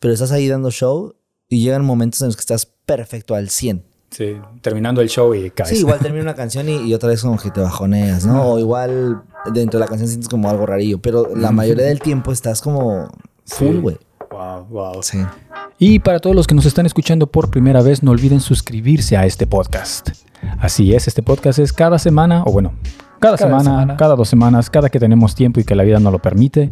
pero 0.00 0.12
estás 0.14 0.32
ahí 0.32 0.48
dando 0.48 0.70
show 0.70 1.14
y 1.48 1.62
llegan 1.62 1.84
momentos 1.84 2.20
en 2.22 2.28
los 2.28 2.36
que 2.36 2.40
estás 2.40 2.66
perfecto 2.66 3.34
al 3.34 3.50
100. 3.50 3.84
Sí, 4.10 4.36
terminando 4.62 5.02
el 5.02 5.08
show 5.10 5.34
y 5.34 5.50
caes. 5.50 5.68
Sí, 5.70 5.76
igual 5.80 5.98
termina 6.00 6.22
una 6.22 6.34
canción 6.34 6.68
y, 6.68 6.76
y 6.88 6.94
otra 6.94 7.10
vez 7.10 7.20
como 7.20 7.38
que 7.38 7.50
te 7.50 7.60
bajoneas, 7.60 8.24
¿no? 8.24 8.42
O 8.52 8.58
igual 8.58 9.22
dentro 9.52 9.78
de 9.78 9.84
la 9.84 9.88
canción 9.88 10.08
sientes 10.08 10.28
como 10.30 10.48
algo 10.48 10.64
rarillo, 10.64 10.98
pero 11.00 11.36
la 11.36 11.52
mayoría 11.52 11.84
del 11.84 12.00
tiempo 12.00 12.32
estás 12.32 12.62
como 12.62 13.08
full, 13.44 13.76
Sí. 13.92 13.96
Wow, 14.38 14.66
wow. 14.70 15.02
Sí. 15.02 15.18
Y 15.80 15.98
para 15.98 16.20
todos 16.20 16.36
los 16.36 16.46
que 16.46 16.54
nos 16.54 16.64
están 16.64 16.86
escuchando 16.86 17.26
por 17.26 17.50
primera 17.50 17.82
vez, 17.82 18.04
no 18.04 18.12
olviden 18.12 18.38
suscribirse 18.40 19.16
a 19.16 19.26
este 19.26 19.48
podcast. 19.48 20.10
Así 20.60 20.94
es, 20.94 21.08
este 21.08 21.24
podcast 21.24 21.58
es 21.58 21.72
cada 21.72 21.98
semana, 21.98 22.44
o 22.46 22.52
bueno, 22.52 22.72
Cada, 23.18 23.36
Cada 23.36 23.48
semana, 23.48 23.64
semana. 23.64 23.96
cada 23.96 24.14
dos 24.14 24.28
semanas, 24.28 24.70
cada 24.70 24.90
que 24.90 25.00
tenemos 25.00 25.34
tiempo 25.34 25.58
y 25.58 25.64
que 25.64 25.74
la 25.74 25.82
vida 25.82 25.98
nos 25.98 26.12
lo 26.12 26.20
permite. 26.20 26.70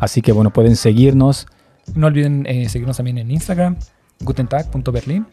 Así 0.00 0.22
que 0.22 0.32
bueno, 0.32 0.52
pueden 0.52 0.74
seguirnos 0.74 1.46
No 1.94 2.08
olviden 2.08 2.46
eh, 2.48 2.68
seguirnos 2.68 2.96
también 2.96 3.18
en 3.18 3.30
Instagram, 3.30 3.76
gutentag.berlin. 4.24 5.24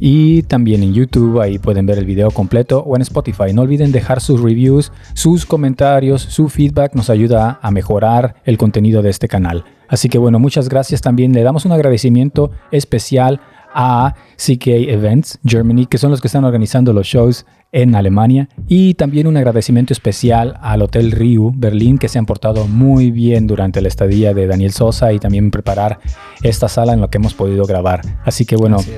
y 0.00 0.42
también 0.44 0.82
en 0.82 0.94
YouTube. 0.94 1.38
Ahí 1.42 1.58
pueden 1.58 1.84
ver 1.84 1.98
el 1.98 2.06
video 2.06 2.30
completo 2.30 2.78
o 2.80 2.96
en 2.96 3.02
Spotify. 3.02 3.52
No 3.52 3.60
olviden 3.62 3.92
dejar 3.92 4.22
sus 4.22 4.40
reviews, 4.40 4.90
sus 5.12 5.44
comentarios, 5.44 6.22
su 6.22 6.48
feedback. 6.48 6.94
Nos 6.94 7.10
ayuda 7.10 7.58
a 7.60 7.70
mejorar 7.70 8.36
el 8.46 8.56
contenido 8.56 9.02
de 9.02 9.10
este 9.10 9.28
canal. 9.28 9.64
Así 9.88 10.08
que 10.08 10.18
bueno, 10.18 10.38
muchas 10.38 10.68
gracias. 10.68 11.00
También 11.00 11.32
le 11.32 11.42
damos 11.42 11.64
un 11.64 11.72
agradecimiento 11.72 12.50
especial 12.70 13.40
a 13.78 14.14
CK 14.36 14.68
Events 14.88 15.38
Germany, 15.44 15.84
que 15.86 15.98
son 15.98 16.10
los 16.10 16.22
que 16.22 16.28
están 16.28 16.44
organizando 16.44 16.94
los 16.94 17.06
shows 17.06 17.44
en 17.72 17.94
Alemania. 17.94 18.48
Y 18.66 18.94
también 18.94 19.26
un 19.26 19.36
agradecimiento 19.36 19.92
especial 19.92 20.58
al 20.62 20.80
Hotel 20.80 21.12
Riu 21.12 21.52
Berlín, 21.54 21.98
que 21.98 22.08
se 22.08 22.18
han 22.18 22.24
portado 22.24 22.66
muy 22.66 23.10
bien 23.10 23.46
durante 23.46 23.82
la 23.82 23.88
estadía 23.88 24.32
de 24.32 24.46
Daniel 24.46 24.72
Sosa 24.72 25.12
y 25.12 25.18
también 25.18 25.50
preparar 25.50 26.00
esta 26.42 26.68
sala 26.68 26.94
en 26.94 27.02
la 27.02 27.08
que 27.08 27.18
hemos 27.18 27.34
podido 27.34 27.66
grabar. 27.66 28.00
Así 28.24 28.46
que 28.46 28.56
bueno, 28.56 28.76
Así 28.76 28.94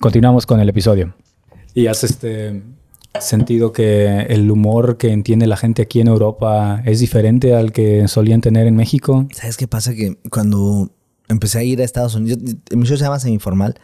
continuamos 0.00 0.44
con 0.44 0.58
el 0.58 0.68
episodio. 0.68 1.14
¿Y 1.72 1.86
has 1.86 2.02
este, 2.02 2.62
sentido 3.20 3.72
que 3.72 4.22
el 4.28 4.50
humor 4.50 4.96
que 4.98 5.10
entiende 5.12 5.46
la 5.46 5.56
gente 5.56 5.82
aquí 5.82 6.00
en 6.00 6.08
Europa 6.08 6.82
es 6.84 7.00
diferente 7.00 7.54
al 7.54 7.72
que 7.72 8.06
solían 8.08 8.40
tener 8.40 8.66
en 8.66 8.76
México? 8.76 9.28
¿Sabes 9.34 9.56
qué 9.56 9.66
pasa? 9.68 9.94
Que 9.94 10.18
cuando 10.30 10.90
empecé 11.28 11.58
a 11.58 11.62
ir 11.62 11.80
a 11.80 11.84
Estados 11.84 12.14
Unidos, 12.14 12.38
mi 12.70 12.86
show 12.86 12.96
se 12.96 13.04
llama 13.04 13.18
Semiformal, 13.18 13.74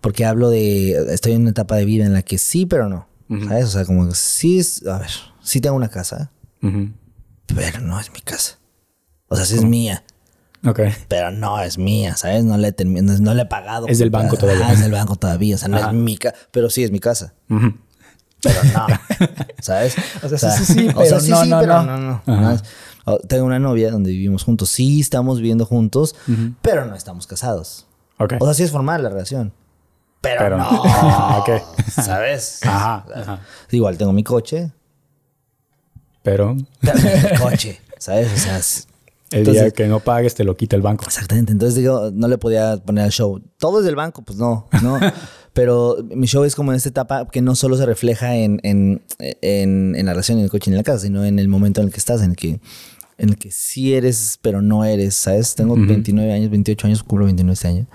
porque 0.00 0.24
hablo 0.24 0.48
de, 0.50 0.92
estoy 1.12 1.32
en 1.32 1.42
una 1.42 1.50
etapa 1.50 1.76
de 1.76 1.84
vida 1.84 2.04
en 2.04 2.12
la 2.12 2.22
que 2.22 2.38
sí, 2.38 2.66
pero 2.66 2.88
no. 2.88 3.08
¿Sabes? 3.48 3.64
O 3.64 3.68
sea, 3.68 3.84
como 3.86 4.06
que 4.08 4.14
sí 4.14 4.58
es, 4.58 4.86
a 4.86 4.98
ver, 4.98 5.08
sí 5.42 5.60
tengo 5.62 5.74
una 5.76 5.88
casa, 5.88 6.30
pero 7.46 7.80
no 7.80 7.98
es 7.98 8.12
mi 8.12 8.20
casa. 8.20 8.58
O 9.28 9.36
sea, 9.36 9.44
sí 9.46 9.54
es 9.56 9.64
mía, 9.64 10.04
Ok. 10.66 10.80
pero 11.08 11.30
no 11.30 11.58
es 11.60 11.78
mía, 11.78 12.14
¿sabes? 12.16 12.44
No 12.44 12.58
le, 12.58 12.74
he 12.76 12.84
no, 12.84 13.18
no 13.18 13.34
le 13.34 13.42
he 13.42 13.46
pagado. 13.46 13.86
Es 13.88 13.98
del 13.98 14.10
banco 14.10 14.36
todavía. 14.36 14.70
es 14.72 14.80
del 14.80 14.92
banco 14.92 15.16
todavía, 15.16 15.54
o 15.54 15.58
sea, 15.58 15.68
no 15.68 15.78
Ajá. 15.78 15.88
es 15.88 15.94
mi 15.94 16.16
casa, 16.18 16.36
pero 16.50 16.68
sí 16.68 16.84
es 16.84 16.90
mi 16.90 17.00
casa. 17.00 17.32
Ujú. 17.48 17.72
Pero 18.42 18.60
no, 18.74 18.86
¿sabes? 19.60 19.94
O 20.22 20.28
sea, 20.28 20.38
sí, 20.50 20.64
sí, 20.64 20.74
sí, 20.74 20.88
o 20.94 21.04
sea, 21.04 21.18
pero 21.20 21.28
no, 21.28 21.44
no, 21.46 21.60
pero 21.60 21.82
no. 21.84 22.20
no, 22.26 22.52
no. 23.06 23.18
Tengo 23.28 23.44
una 23.46 23.58
novia 23.58 23.90
donde 23.90 24.10
vivimos 24.10 24.44
juntos. 24.44 24.68
Sí, 24.70 25.00
estamos 25.00 25.38
viviendo 25.38 25.64
juntos, 25.66 26.14
pero 26.60 26.84
no 26.84 26.94
estamos 26.94 27.26
casados. 27.26 27.86
Ok. 28.18 28.34
O 28.40 28.44
sea, 28.44 28.54
sí 28.54 28.62
es 28.62 28.70
formal 28.70 29.02
la 29.02 29.08
relación. 29.08 29.52
Pero, 30.20 30.38
Pero 30.38 30.56
no. 30.58 30.70
no. 30.70 31.38
Ok. 31.38 31.50
¿Sabes? 31.90 32.60
Ajá, 32.64 33.04
ajá. 33.14 33.40
Igual 33.70 33.98
tengo 33.98 34.12
mi 34.12 34.22
coche, 34.22 34.70
Pero 36.22 36.56
pero 36.80 36.94
mi 36.98 37.38
coche, 37.42 37.80
¿sabes? 37.98 38.32
O 38.32 38.36
sea, 38.36 38.58
es- 38.58 38.86
el 39.32 39.46
día 39.46 39.70
que 39.70 39.86
no 39.88 39.98
pagues 40.00 40.34
te 40.34 40.44
lo 40.44 40.56
quita 40.56 40.76
el 40.76 40.82
banco. 40.82 41.04
exactamente. 41.06 41.52
Entonces 41.52 41.74
digo, 41.74 42.10
no 42.12 42.28
le 42.28 42.36
podía 42.36 42.76
poner 42.76 43.04
al 43.04 43.10
show. 43.10 43.40
Todo 43.58 43.78
es 43.80 43.84
del 43.86 43.96
banco, 43.96 44.20
pues 44.22 44.38
no, 44.38 44.68
no. 44.82 45.00
Pero 45.52 45.98
mi 46.14 46.26
show 46.26 46.44
es 46.44 46.54
como 46.54 46.72
en 46.72 46.76
esta 46.76 46.88
etapa 46.88 47.28
que 47.28 47.42
no 47.42 47.54
solo 47.54 47.76
se 47.76 47.84
refleja 47.84 48.36
en, 48.36 48.58
en, 48.62 49.02
en, 49.18 49.94
en 49.96 50.06
la 50.06 50.12
relación 50.12 50.38
en 50.38 50.44
el 50.44 50.50
coche 50.50 50.70
en 50.70 50.76
la 50.76 50.82
casa, 50.82 51.00
sino 51.00 51.24
en 51.24 51.38
el 51.38 51.48
momento 51.48 51.80
en 51.80 51.88
el 51.88 51.92
que 51.92 51.98
estás, 51.98 52.22
en 52.22 52.30
el 52.30 52.36
que, 52.36 52.60
en 53.18 53.28
el 53.28 53.36
que 53.36 53.50
sí 53.50 53.92
eres, 53.92 54.38
pero 54.40 54.62
no 54.62 54.84
eres, 54.84 55.14
¿sabes? 55.14 55.54
Tengo 55.54 55.74
Ujú. 55.74 55.86
29 55.86 56.32
años, 56.32 56.50
28 56.50 56.86
años, 56.86 57.02
cumplo 57.02 57.26
29 57.26 57.52
este 57.52 57.68
año. 57.68 57.86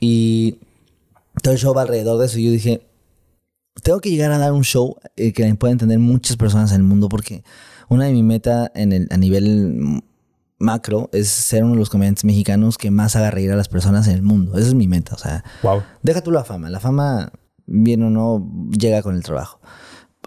Y 0.00 0.56
todo 1.42 1.54
el 1.54 1.60
show 1.60 1.72
va 1.74 1.82
alrededor 1.82 2.18
de 2.18 2.26
eso. 2.26 2.38
Y 2.38 2.46
yo 2.46 2.50
dije, 2.50 2.82
tengo 3.82 4.00
que 4.00 4.10
llegar 4.10 4.32
a 4.32 4.38
dar 4.38 4.52
un 4.52 4.64
show 4.64 4.96
eh, 5.16 5.32
que 5.32 5.54
pueda 5.54 5.72
entender 5.72 5.98
muchas 5.98 6.36
personas 6.36 6.70
en 6.72 6.78
el 6.78 6.82
mundo 6.82 7.08
porque 7.08 7.44
una 7.88 8.06
de 8.06 8.12
mis 8.12 8.24
metas 8.24 8.70
a 8.74 9.16
nivel 9.16 10.02
macro 10.60 11.08
es 11.12 11.28
ser 11.28 11.64
uno 11.64 11.72
de 11.72 11.78
los 11.80 11.90
comediantes 11.90 12.24
mexicanos 12.24 12.78
que 12.78 12.90
más 12.92 13.16
haga 13.16 13.30
reír 13.32 13.50
a 13.50 13.56
las 13.56 13.68
personas 13.68 14.06
en 14.06 14.14
el 14.14 14.22
mundo. 14.22 14.56
Esa 14.56 14.68
es 14.68 14.74
mi 14.74 14.86
meta. 14.86 15.14
O 15.16 15.18
sea, 15.18 15.42
Wow. 15.64 15.82
deja 16.02 16.20
tú 16.22 16.30
la 16.30 16.44
fama. 16.44 16.70
La 16.70 16.78
fama, 16.78 17.32
bien 17.66 18.02
o 18.04 18.10
no, 18.10 18.48
llega 18.78 19.02
con 19.02 19.16
el 19.16 19.22
trabajo. 19.24 19.60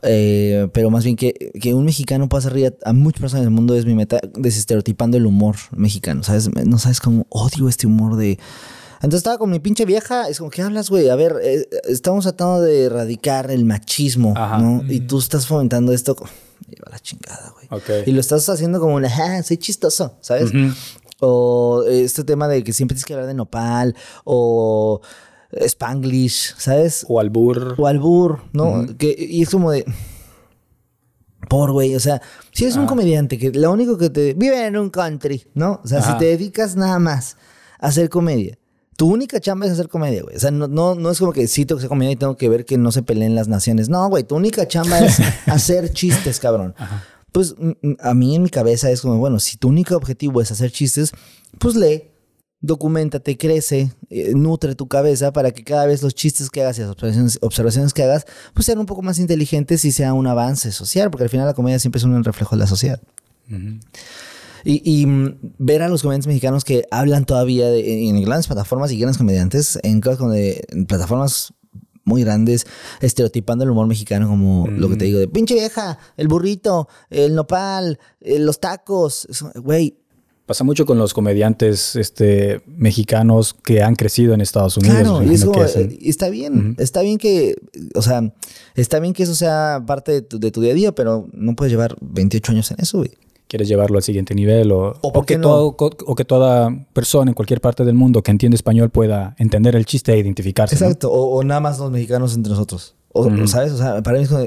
Eh, 0.06 0.68
pero 0.74 0.90
más 0.90 1.06
bien 1.06 1.16
que, 1.16 1.34
que 1.62 1.74
un 1.74 1.86
mexicano 1.86 2.28
pueda 2.28 2.40
hacer 2.40 2.52
reír 2.54 2.76
a, 2.84 2.90
a 2.90 2.94
muchas 2.94 3.22
personas 3.22 3.44
en 3.44 3.48
el 3.50 3.54
mundo 3.54 3.74
es 3.76 3.86
mi 3.86 3.96
meta, 3.96 4.20
desestereotipando 4.34 5.16
el 5.16 5.26
humor 5.26 5.56
mexicano. 5.72 6.24
¿Sabes? 6.24 6.50
No 6.66 6.78
sabes 6.78 7.00
cómo 7.00 7.26
odio 7.30 7.70
este 7.70 7.88
humor 7.88 8.18
de. 8.18 8.38
Entonces 8.96 9.18
estaba 9.20 9.38
con 9.38 9.50
mi 9.50 9.60
pinche 9.60 9.86
vieja, 9.86 10.30
es 10.30 10.40
como, 10.40 10.50
¿qué 10.50 10.62
hablas, 10.62 10.90
güey? 10.90 11.10
A 11.10 11.16
ver, 11.16 11.36
eh, 11.44 11.68
estamos 11.90 12.24
tratando 12.24 12.62
de 12.62 12.84
erradicar 12.86 13.52
el 13.52 13.66
machismo, 13.66 14.34
Ajá. 14.36 14.58
¿no? 14.60 14.82
Y 14.90 15.02
tú 15.02 15.20
estás 15.20 15.46
fomentando 15.46 15.92
esto. 15.92 16.16
Lleva 16.68 16.90
la 16.92 17.00
chingada, 17.00 17.54
güey. 17.54 17.68
Ok. 17.72 18.08
Y 18.08 18.12
lo 18.12 18.20
estás 18.20 18.48
haciendo 18.50 18.80
como, 18.80 18.96
una, 18.96 19.10
"Ah, 19.10 19.44
soy 19.44 19.58
chistoso, 19.58 20.18
¿sabes? 20.22 20.52
O 21.20 21.84
este 21.88 22.24
tema 22.24 22.48
de 22.48 22.64
que 22.64 22.74
siempre 22.74 22.96
tienes 22.96 23.06
que 23.06 23.14
hablar 23.14 23.28
de 23.28 23.34
nopal, 23.34 23.96
o 24.26 25.02
spanglish, 25.52 26.56
¿sabes? 26.58 27.06
O 27.08 27.20
albur. 27.20 27.76
O 27.78 27.88
albur, 27.88 28.42
¿no? 28.54 28.86
que, 28.98 29.16
y 29.18 29.42
es 29.44 29.50
como 29.50 29.72
de... 29.72 29.86
Por, 31.50 31.72
güey, 31.72 31.94
o 31.96 32.00
sea, 32.00 32.22
si 32.52 32.64
eres 32.64 32.78
un 32.78 32.86
Ah. 32.86 32.88
comediante 32.88 33.38
que 33.38 33.52
lo 33.52 33.72
único 33.72 33.98
que 33.98 34.10
te... 34.10 34.34
Vive 34.34 34.66
en 34.66 34.78
un 34.78 34.90
country, 34.90 35.46
¿no? 35.54 35.82
O 35.84 35.88
sea, 35.88 36.02
si 36.02 36.18
te 36.18 36.26
dedicas 36.26 36.76
nada 36.76 36.98
más 37.00 37.38
a 37.80 37.88
hacer 37.88 38.10
comedia, 38.10 38.58
tu 38.96 39.08
única 39.08 39.40
chamba 39.40 39.66
es 39.66 39.72
hacer 39.72 39.90
comedia, 39.90 40.24
güey. 40.24 40.36
O 40.36 40.40
sea, 40.40 40.52
no, 40.52 40.68
no, 40.68 40.96
no 40.96 41.10
es 41.10 41.20
como 41.20 41.34
que 41.34 41.48
sí 41.48 41.66
tengo 41.66 41.78
que 41.78 41.82
hacer 41.82 41.90
comedia 41.90 42.12
y 42.12 42.16
tengo 42.16 42.38
que 42.38 42.50
ver 42.50 42.66
que 42.66 42.78
no 42.78 42.92
se 42.92 43.04
peleen 43.04 43.36
las 43.36 43.48
naciones. 43.48 43.90
No, 43.90 44.08
güey, 44.10 44.24
tu 44.24 44.36
única 44.36 44.68
chamba 44.68 45.00
es 45.00 45.20
hacer 45.48 45.92
chistes, 45.92 46.40
cabrón. 46.40 46.76
Pues 47.32 47.56
mm, 47.58 47.72
mm, 47.82 47.98
a 48.00 48.14
mí 48.14 48.36
en 48.36 48.44
mi 48.44 48.50
cabeza 48.50 48.92
es 48.92 49.02
como, 49.02 49.18
bueno, 49.18 49.40
si 49.40 49.58
tu 49.58 49.70
único 49.70 49.96
objetivo 49.96 50.42
es 50.42 50.52
hacer 50.52 50.72
chistes, 50.72 51.12
pues 51.60 51.76
lee, 51.76 52.12
documentate, 52.62 53.38
crece, 53.38 53.92
eh, 54.10 54.34
nutre 54.36 54.76
tu 54.76 54.88
cabeza 54.88 55.34
para 55.34 55.52
que 55.52 55.64
cada 55.64 55.86
vez 55.86 56.02
los 56.02 56.16
chistes 56.16 56.50
que 56.50 56.62
hagas 56.62 56.78
y 56.78 56.82
las 56.82 56.92
observaciones, 56.92 57.40
observaciones 57.42 57.94
que 57.94 58.04
hagas, 58.04 58.26
pues 58.54 58.66
sean 58.66 58.80
un 58.80 58.86
poco 58.86 59.02
más 59.02 59.20
inteligentes 59.20 59.84
y 59.86 59.92
sea 59.92 60.14
un 60.14 60.28
avance 60.28 60.72
social, 60.72 61.12
porque 61.12 61.26
al 61.26 61.30
final 61.30 61.46
la 61.46 61.54
comedia 61.54 61.80
siempre 61.80 61.98
es 61.98 62.06
un 62.06 62.24
reflejo 62.24 62.56
de 62.56 62.60
la 62.60 62.68
sociedad. 62.68 63.02
Y, 64.64 64.82
y, 65.02 65.06
mm, 65.06 65.40
ver 65.60 65.82
a 65.82 65.90
los 65.90 66.02
comediantes 66.02 66.28
mexicanos 66.28 66.64
que 66.64 66.84
hablan 66.92 67.26
todavía 67.26 67.70
de- 67.70 68.08
en 68.08 68.22
grandes 68.24 68.48
plataformas 68.48 68.92
y 68.92 68.98
grandes 68.98 69.18
comediantes, 69.18 69.80
en, 69.84 70.02
cosas 70.02 70.18
como 70.20 70.32
de- 70.32 70.64
en 70.70 70.86
plataformas 70.86 71.54
muy 72.06 72.24
grandes, 72.24 72.66
estereotipando 73.02 73.64
el 73.64 73.70
humor 73.72 73.88
mexicano 73.88 74.28
como 74.28 74.68
lo 74.68 74.90
que 74.90 74.98
te 74.98 75.06
digo 75.06 75.20
de 75.20 75.28
pinche 75.30 75.54
vieja, 75.54 75.98
el 76.18 76.28
burrito, 76.28 76.90
el 77.10 77.34
nopal, 77.36 77.98
eh, 78.22 78.40
los 78.40 78.60
tacos. 78.60 79.28
Güey, 79.56 79.98
Pasa 80.46 80.66
mucho 80.66 80.86
con 80.86 80.98
los 80.98 81.14
comediantes 81.14 81.96
este, 81.96 82.62
mexicanos 82.68 83.54
que 83.54 83.82
han 83.82 83.96
crecido 83.96 84.34
en 84.34 84.42
Estados 84.42 84.76
Unidos. 84.76 84.98
Claro, 85.00 85.24
y 85.24 85.34
es 85.34 85.46
como, 85.46 85.64
eh, 85.64 85.98
está 86.02 86.28
bien, 86.30 86.76
está 86.80 87.02
bien 87.02 87.18
que, 87.18 87.56
o 87.96 88.02
sea, 88.02 88.34
está 88.76 89.00
bien 89.00 89.14
que 89.14 89.24
eso 89.24 89.36
sea 89.36 89.82
parte 89.88 90.12
de 90.12 90.22
tu, 90.22 90.40
de 90.42 90.52
tu 90.52 90.60
día 90.60 90.72
a 90.72 90.76
día, 90.76 90.92
pero 90.94 91.30
no 91.32 91.56
puedes 91.56 91.72
llevar 91.72 91.96
28 92.02 92.52
años 92.52 92.70
en 92.72 92.78
eso, 92.82 92.98
güey. 92.98 93.12
Quieres 93.54 93.68
llevarlo 93.68 93.98
al 93.98 94.04
siguiente 94.04 94.34
nivel 94.34 94.72
o, 94.72 94.98
¿O 95.00 95.24
que 95.24 95.38
no? 95.38 95.76
todo, 95.76 95.90
o 96.08 96.16
que 96.16 96.26
toda 96.26 96.76
persona 96.92 97.30
en 97.30 97.36
cualquier 97.36 97.62
parte 97.62 97.86
del 97.86 97.94
mundo 97.94 98.24
que 98.24 98.32
entiende 98.32 98.56
español 98.56 98.90
pueda 98.90 99.36
entender 99.38 99.76
el 99.76 99.86
chiste 99.86 100.12
e 100.12 100.18
identificarse. 100.18 100.76
¿no? 100.76 100.88
Exacto, 100.88 101.12
o, 101.12 101.38
o 101.38 101.44
nada 101.44 101.60
más 101.60 101.78
los 101.78 101.92
mexicanos 101.92 102.34
entre 102.34 102.50
nosotros. 102.50 102.96
O, 103.10 103.28
Ujú. 103.28 103.48
¿Sabes? 103.48 103.72
O 103.74 103.78
sea, 103.78 104.02
para 104.02 104.18
mí 104.18 104.24
es 104.24 104.30
como, 104.30 104.44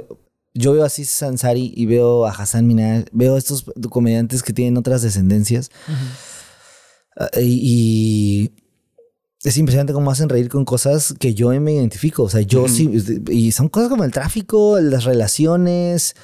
yo 0.55 0.73
veo 0.73 0.83
así 0.83 1.05
Sansari 1.05 1.73
y 1.77 1.87
veo 1.87 2.27
a 2.27 2.33
Hassan 2.33 2.67
Minaj, 2.67 3.05
veo 3.13 3.37
a 3.37 3.39
estos 3.39 3.67
comediantes 3.91 4.43
que 4.43 4.53
tienen 4.53 4.77
otras 4.77 5.03
descendencias 5.03 5.71
ah, 7.17 7.29
y, 7.41 7.61
y 7.63 9.49
es 9.49 9.57
impresionante 9.57 9.93
cómo 9.93 10.11
hacen 10.11 10.29
reír 10.29 10.49
con 10.49 10.65
cosas 10.65 11.15
que 11.17 11.33
yo 11.33 11.51
me 11.61 11.75
identifico. 11.75 12.25
O 12.25 12.29
sea, 12.29 12.41
yo 12.41 12.67
sí, 12.67 12.91
y 13.31 13.53
son 13.53 13.69
cosas 13.69 13.89
como 13.89 14.03
el 14.03 14.11
tráfico, 14.11 14.81
las 14.81 15.05
relaciones, 15.05 16.17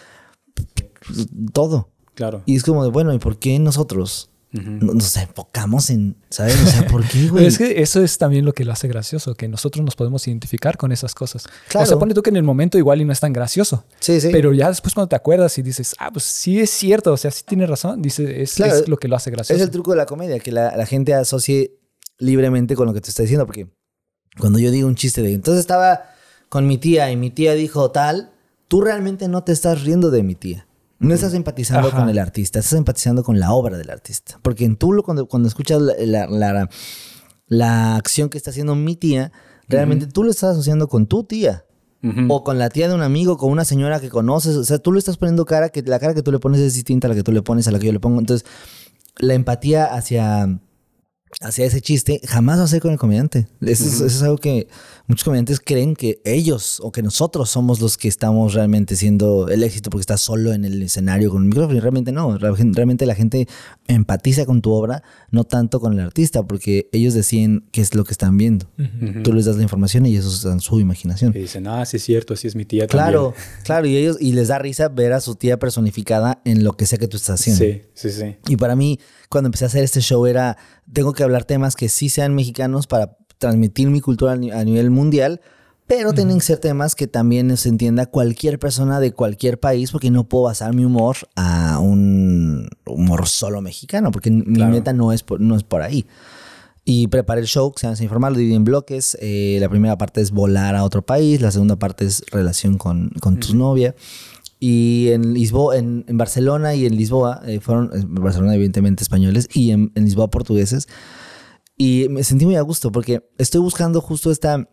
todo. 1.53 1.92
Claro. 2.14 2.42
Y 2.46 2.57
es 2.57 2.62
como 2.62 2.85
de, 2.85 2.90
bueno, 2.90 3.12
¿y 3.12 3.18
por 3.18 3.38
qué 3.38 3.59
nosotros 3.59 4.31
nos 4.53 5.16
enfocamos 5.16 5.88
en, 5.88 6.14
¿sabes? 6.29 6.61
O 6.62 6.66
sea, 6.66 6.87
¿por 6.87 7.09
qué, 7.09 7.29
güey? 7.31 7.46
es 7.46 7.57
que 7.57 7.81
eso 7.81 8.03
es 8.03 8.18
también 8.18 8.44
lo 8.44 8.53
que 8.53 8.66
lo 8.66 8.72
hace 8.72 8.87
gracioso, 8.87 9.35
que 9.35 9.48
nosotros 9.48 9.83
nos 9.83 9.96
podemos 9.96 10.27
identificar 10.29 10.77
con 10.77 10.92
esas 10.92 11.14
cosas. 11.14 11.46
Claro. 11.68 11.85
O 11.85 11.88
sea, 11.88 11.98
pone 11.98 12.12
tú 12.12 12.22
que 12.22 12.29
en 12.29 12.37
el 12.37 12.42
momento 12.42 12.77
igual 12.77 13.01
y 13.01 13.07
no 13.07 13.12
es 13.12 13.20
tan 13.20 13.33
gracioso. 13.33 13.85
Sí, 14.01 14.20
sí. 14.20 14.29
Pero 14.31 14.53
ya 14.53 14.68
después 14.68 14.92
cuando 14.92 15.09
te 15.09 15.16
acuerdas 15.16 15.57
y 15.57 15.62
dices, 15.62 15.94
ah, 15.98 16.11
pues 16.12 16.25
sí 16.25 16.61
es 16.61 16.70
cierto, 16.70 17.12
o 17.12 17.16
sea, 17.16 17.31
sí 17.31 17.44
tiene 17.46 17.66
razón, 17.66 18.03
dice, 18.03 18.42
es, 18.42 18.55
Claro, 18.55 18.75
es 18.75 18.88
lo 18.88 18.98
que 18.98 19.09
lo 19.09 19.16
hace 19.16 19.31
gracioso. 19.31 19.57
Es 19.57 19.62
el 19.62 19.70
truco 19.70 19.92
de 19.92 19.96
la 19.96 20.07
comedia, 20.07 20.38
que 20.38 20.53
la, 20.53 20.77
la 20.77 20.85
gente 20.85 21.14
asocie 21.14 21.79
libremente 22.18 22.77
con 22.77 22.87
lo 22.87 22.92
que 22.92 23.01
te 23.01 23.09
está 23.09 23.22
diciendo, 23.22 23.46
porque 23.46 23.68
cuando 24.38 24.59
yo 24.59 24.70
digo 24.70 24.87
un 24.87 24.96
chiste 24.96 25.22
de, 25.22 25.33
entonces 25.33 25.61
estaba 25.61 26.11
con 26.51 26.66
mi 26.66 26.77
tía 26.77 27.11
y 27.11 27.16
mi 27.16 27.31
tía 27.31 27.55
dijo 27.55 27.90
tal, 27.90 28.33
tú 28.68 28.83
realmente 28.83 29.29
no 29.29 29.44
te 29.44 29.53
estás 29.53 29.83
riendo 29.83 30.11
de 30.11 30.22
mi 30.22 30.35
tía. 30.35 30.66
No 31.03 31.15
estás 31.15 31.35
empatizando 31.35 31.88
Ajá. 31.88 31.99
con 31.99 32.09
el 32.09 32.19
artista, 32.19 32.59
estás 32.61 32.79
empatizando 32.79 33.23
con 33.25 33.38
la 33.41 33.53
obra 33.53 33.77
del 33.77 33.91
artista. 33.91 34.38
Porque 34.43 34.65
en 34.65 34.77
tú 34.77 34.93
lo- 34.93 35.03
cuando, 35.03 35.27
cuando 35.27 35.49
escuchas 35.49 35.81
la, 35.83 35.95
la, 35.99 36.27
la- 36.29 36.69
la 37.47 37.97
acción 37.97 38.29
que 38.31 38.38
está 38.38 38.51
haciendo 38.51 38.75
mi 38.75 38.97
tía, 38.97 39.33
realmente 39.69 40.07
tú 40.07 40.25
lo 40.25 40.31
estás 40.31 40.53
asociando 40.53 40.88
con 40.88 41.07
tu 41.07 41.25
tía. 41.25 41.65
O 42.29 42.43
con 42.43 42.59
la 42.59 42.69
tía 42.69 42.88
de 42.88 42.95
un 42.97 43.03
amigo, 43.03 43.37
con 43.37 43.53
una 43.53 43.65
señora 43.65 44.01
que 44.01 44.09
conoces. 44.11 44.57
O 44.57 44.65
sea, 44.65 44.79
tú 44.79 44.93
le 44.93 44.99
estás 44.99 45.17
poniendo 45.19 45.45
cara 45.45 45.69
que 45.69 45.83
la 45.83 46.01
cara 46.01 46.15
que 46.15 46.23
tú 46.23 46.33
le 46.33 46.41
pones 46.41 46.61
es 46.61 46.75
distinta 46.75 47.07
a 47.07 47.11
la 47.11 47.15
que 47.15 47.23
tú 47.23 47.31
le 47.31 47.43
pones 47.43 47.69
a 47.69 47.71
la 47.71 47.79
que 47.79 47.87
yo 47.87 47.93
le 47.93 48.01
pongo. 48.01 48.19
Entonces, 48.19 48.45
la 49.19 49.35
empatía 49.35 49.85
hacia, 49.85 50.59
hacia 51.40 51.64
ese 51.64 51.81
chiste 51.81 52.21
jamás 52.25 52.59
va 52.59 52.64
a 52.64 52.68
ser 52.68 52.81
con 52.81 52.92
el 52.92 52.99
comediante. 52.99 53.47
Eso, 53.61 53.85
es, 53.85 53.95
eso 53.95 54.07
es 54.07 54.23
algo 54.23 54.38
que 54.38 54.68
muchos 55.07 55.25
comediantes 55.25 55.61
creen 55.61 55.97
que 55.97 56.21
ellos 56.25 56.81
o 56.81 56.92
que 56.92 57.03
nosotros 57.03 57.51
somos 57.51 57.81
los 57.81 57.97
que 57.97 58.09
estamos 58.09 58.55
realmente 58.55 58.97
siendo 58.97 59.49
el 59.49 59.62
éxito 59.62 59.90
porque 59.90 60.03
estás 60.03 60.21
solo 60.21 60.53
en 60.53 60.64
el 60.64 60.83
escenario 60.83 61.31
con 61.31 61.42
el 61.42 61.49
micrófono. 61.49 61.77
Y 61.77 61.81
realmente 61.81 62.12
no. 62.12 62.38
Realmente 62.38 63.07
la 63.07 63.14
gente 63.14 63.49
empatiza 63.88 64.47
con 64.47 64.62
tu 64.62 64.73
obra, 64.73 65.03
no 65.31 65.45
tanto 65.45 65.81
con 65.81 65.92
el 65.95 66.01
artista, 66.01 66.42
porque 66.42 66.88
ellos 66.92 67.14
deciden 67.14 67.64
qué 67.73 67.81
es 67.81 67.95
lo 67.95 68.05
que 68.05 68.12
están 68.12 68.37
viendo. 68.37 68.66
Tú 69.25 69.33
les 69.33 69.47
das 69.47 69.57
la 69.57 69.62
información 69.62 70.07
y 70.07 70.11
ellos 70.11 70.42
dan 70.42 70.61
su 70.61 70.81
imaginación. 70.81 71.33
Y 71.35 71.40
dicen, 71.40 71.66
ah, 71.66 71.85
sí 71.85 71.97
es 71.97 72.05
cierto, 72.05 72.35
así 72.35 72.47
es 72.47 72.55
mi 72.55 72.64
tía 72.64 72.87
Claro, 72.87 73.35
claro, 73.64 73.87
y 73.87 73.97
ellos, 73.97 74.16
y 74.21 74.33
les 74.33 74.49
da 74.49 74.59
risa 74.59 74.88
ver 74.88 75.12
a 75.12 75.21
su 75.21 75.35
tía 75.35 75.59
personificada 75.59 76.40
en 76.45 76.64
lo 76.64 76.75
que 76.75 76.87
sea 76.87 76.99
que 76.99 77.09
tú 77.09 77.16
estás 77.16 77.40
haciendo. 77.40 77.64
Sí, 77.64 77.83
sí, 77.95 78.11
sí. 78.11 78.37
Y 78.49 78.57
para 78.57 78.77
mí, 78.77 78.99
cuando 79.33 79.49
empecé 79.49 79.64
a 79.64 79.68
hacer 79.68 79.83
este 79.83 80.01
show, 80.01 80.25
era, 80.27 80.57
tengo 80.92 81.12
que 81.12 81.25
hablar 81.25 81.45
temas 81.45 81.75
que 81.75 81.88
sí 81.88 82.09
sean 82.09 82.35
mexicanos 82.37 82.87
para 82.87 83.16
transmitir 83.38 83.90
mi 83.90 84.01
cultura 84.01 84.33
a 84.33 84.37
ni- 84.37 84.53
a 84.53 84.62
nivel 84.64 84.90
mundial, 84.90 85.40
pero 85.88 86.12
tienen 86.12 86.38
que 86.38 86.45
ser 86.45 86.59
temas 86.59 86.95
que 86.95 87.07
también 87.09 87.55
se 87.57 87.68
entienda 87.68 88.07
cualquier 88.07 88.59
persona 88.61 89.01
de 89.01 89.12
cualquier 89.12 89.59
país, 89.59 89.90
porque 89.90 90.11
no 90.12 90.29
puedo 90.29 90.45
basar 90.45 90.73
mi 90.75 90.85
humor 90.85 91.16
a 91.35 91.79
un 91.81 92.68
humor 92.87 93.27
solo 93.27 93.61
mexicano, 93.61 94.11
porque 94.12 94.31
mi 94.31 94.42
Claro. 94.55 94.71
meta 94.73 94.92
no 94.92 95.12
es 95.12 95.23
por, 95.25 95.40
no 95.40 95.57
es 95.57 95.64
por 95.64 95.83
ahí. 95.83 96.07
Y 96.85 97.07
preparé 97.09 97.40
el 97.42 97.47
show, 97.47 97.73
se 97.77 97.95
Sin 97.95 98.05
Informar, 98.05 98.33
lo 98.33 98.38
dividí 98.38 98.57
en 98.57 98.64
bloques. 98.64 99.16
Eh, 99.21 99.59
la 99.61 99.68
primera 99.68 99.97
parte 99.99 100.21
es 100.21 100.31
volar 100.33 100.75
a 100.75 100.83
otro 100.83 101.03
país, 101.03 101.40
la 101.40 101.51
segunda 101.53 101.77
parte 101.77 102.05
es 102.07 102.25
relación 102.33 102.77
con, 102.79 103.11
con 103.21 103.37
tu 103.38 103.55
novia. 103.55 103.95
Y 104.64 105.09
en 105.11 105.35
Lisboa, 105.35 105.77
en, 105.77 106.05
en 106.07 106.16
Barcelona 106.16 106.77
y 106.77 106.87
en 106.87 106.94
Lisboa, 106.96 107.42
eh, 107.44 107.59
fueron, 107.59 107.90
en 107.92 108.14
Barcelona 108.14 108.55
evidentemente 108.55 109.03
españoles 109.03 109.48
y 109.53 109.72
en, 109.72 109.90
en 109.96 110.05
Lisboa 110.05 110.31
portugueses. 110.31 110.87
Y 111.77 112.07
me 112.11 112.22
sentí 112.22 112.44
muy 112.46 112.55
a 112.55 112.61
gusto 112.62 112.92
porque 112.92 113.29
estoy 113.38 113.61
buscando 113.61 114.01
justo 114.01 114.31
esta, 114.31 114.68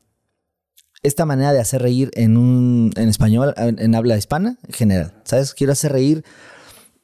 esta 1.02 1.25
manera 1.25 1.54
de 1.54 1.60
hacer 1.60 1.82
reír 1.82 2.12
en, 2.13 2.38
un, 2.38 2.91
en 2.97 3.10
español, 3.10 3.56
en, 3.58 3.80
en 3.80 3.95
habla 3.95 4.15
hispana 4.15 4.60
en 4.67 4.73
general. 4.73 5.21
¿Sabes? 5.23 5.56
Quiero 5.56 5.73
hacer 5.73 5.91
reír 5.91 6.23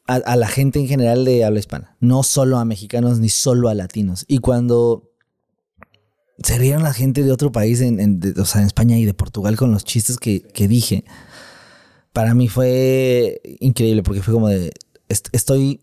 a, 0.05 0.17
a 0.17 0.35
la 0.35 0.47
gente 0.47 0.79
en 0.79 0.87
general 0.87 1.25
de 1.25 1.43
habla 1.43 1.57
hispana, 1.57 1.97
no 1.99 2.21
solo 2.21 2.59
a 2.59 2.65
mexicanos 2.65 3.17
ni 3.19 3.29
solo 3.29 3.67
a 3.67 3.73
latinos. 3.73 4.25
Y 4.27 4.37
cuando 4.37 5.09
se 6.43 6.59
rieron 6.59 6.83
la 6.83 6.93
gente 6.93 7.23
de 7.23 7.31
otro 7.31 7.51
país, 7.51 7.81
en, 7.81 7.99
en- 7.99 8.19
de- 8.19 8.39
o 8.39 8.45
sea, 8.45 8.61
en 8.61 8.67
España 8.67 8.95
y 8.99 9.05
de 9.05 9.15
Portugal 9.15 9.55
con 9.55 9.71
los 9.71 9.85
chistes 9.85 10.17
que, 10.19 10.43
que 10.43 10.67
dije, 10.67 11.03
para 12.15 12.33
mí 12.33 12.47
fue 12.47 13.41
increíble 13.59 14.01
porque 14.01 14.21
fue 14.21 14.33
como 14.33 14.47
de, 14.47 14.71
est- 15.09 15.27
estoy, 15.33 15.81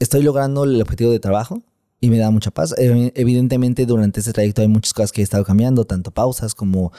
estoy 0.00 0.22
logrando 0.24 0.64
el 0.64 0.82
objetivo 0.82 1.12
de 1.12 1.20
trabajo 1.20 1.62
y 2.02 2.08
me 2.10 2.18
da 2.18 2.30
mucha 2.30 2.50
paz. 2.50 2.74
Evi- 2.78 3.12
Evidentemente 3.14 3.84
durante 3.86 4.18
este 4.20 4.32
trayecto 4.32 4.62
hay 4.62 4.66
muchas 4.68 4.92
cosas 4.92 5.12
que 5.12 5.20
he 5.20 5.24
estado 5.24 5.44
cambiando, 5.44 5.84
tanto 5.84 6.10
pausas 6.10 6.54
como, 6.54 6.90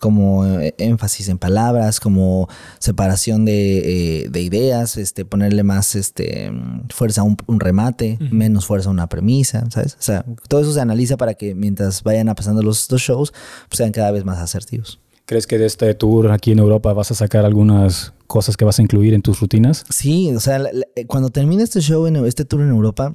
como 0.00 0.44
eh, 0.44 0.74
énfasis 0.78 1.28
en 1.28 1.38
palabras, 1.38 1.98
como 1.98 2.48
separación 2.78 3.44
de, 3.46 4.24
eh, 4.24 4.28
de 4.28 4.42
ideas, 4.42 4.96
este, 4.98 5.24
ponerle 5.24 5.62
más 5.62 5.94
este, 5.94 6.50
fuerza 6.90 7.20
a 7.22 7.24
un, 7.24 7.36
un 7.46 7.58
remate, 7.60 8.18
menos 8.20 8.66
fuerza 8.66 8.88
a 8.88 8.92
una 8.92 9.08
premisa, 9.08 9.64
¿sabes? 9.70 9.94
O 9.98 10.02
sea, 10.02 10.26
todo 10.48 10.60
eso 10.60 10.72
se 10.74 10.80
analiza 10.80 11.16
para 11.16 11.34
que 11.34 11.54
mientras 11.54 12.02
vayan 12.02 12.26
pasando 12.34 12.60
los, 12.60 12.90
los 12.90 13.00
shows, 13.00 13.32
pues 13.68 13.78
sean 13.78 13.92
cada 13.92 14.10
vez 14.10 14.24
más 14.24 14.38
asertivos. 14.38 14.98
¿Crees 15.28 15.46
que 15.46 15.58
de 15.58 15.66
este 15.66 15.92
tour 15.94 16.30
aquí 16.32 16.52
en 16.52 16.58
Europa 16.58 16.94
vas 16.94 17.10
a 17.10 17.14
sacar 17.14 17.44
algunas 17.44 18.14
cosas 18.26 18.56
que 18.56 18.64
vas 18.64 18.78
a 18.78 18.82
incluir 18.82 19.12
en 19.12 19.20
tus 19.20 19.40
rutinas? 19.40 19.84
Sí, 19.90 20.34
o 20.34 20.40
sea, 20.40 20.58
la- 20.58 20.72
la- 20.72 20.86
eh, 20.96 21.06
cuando 21.06 21.28
termine 21.28 21.62
este 21.62 21.82
show, 21.82 22.06
en 22.06 22.16
este 22.24 22.46
tour 22.46 22.62
en 22.62 22.70
Europa, 22.70 23.14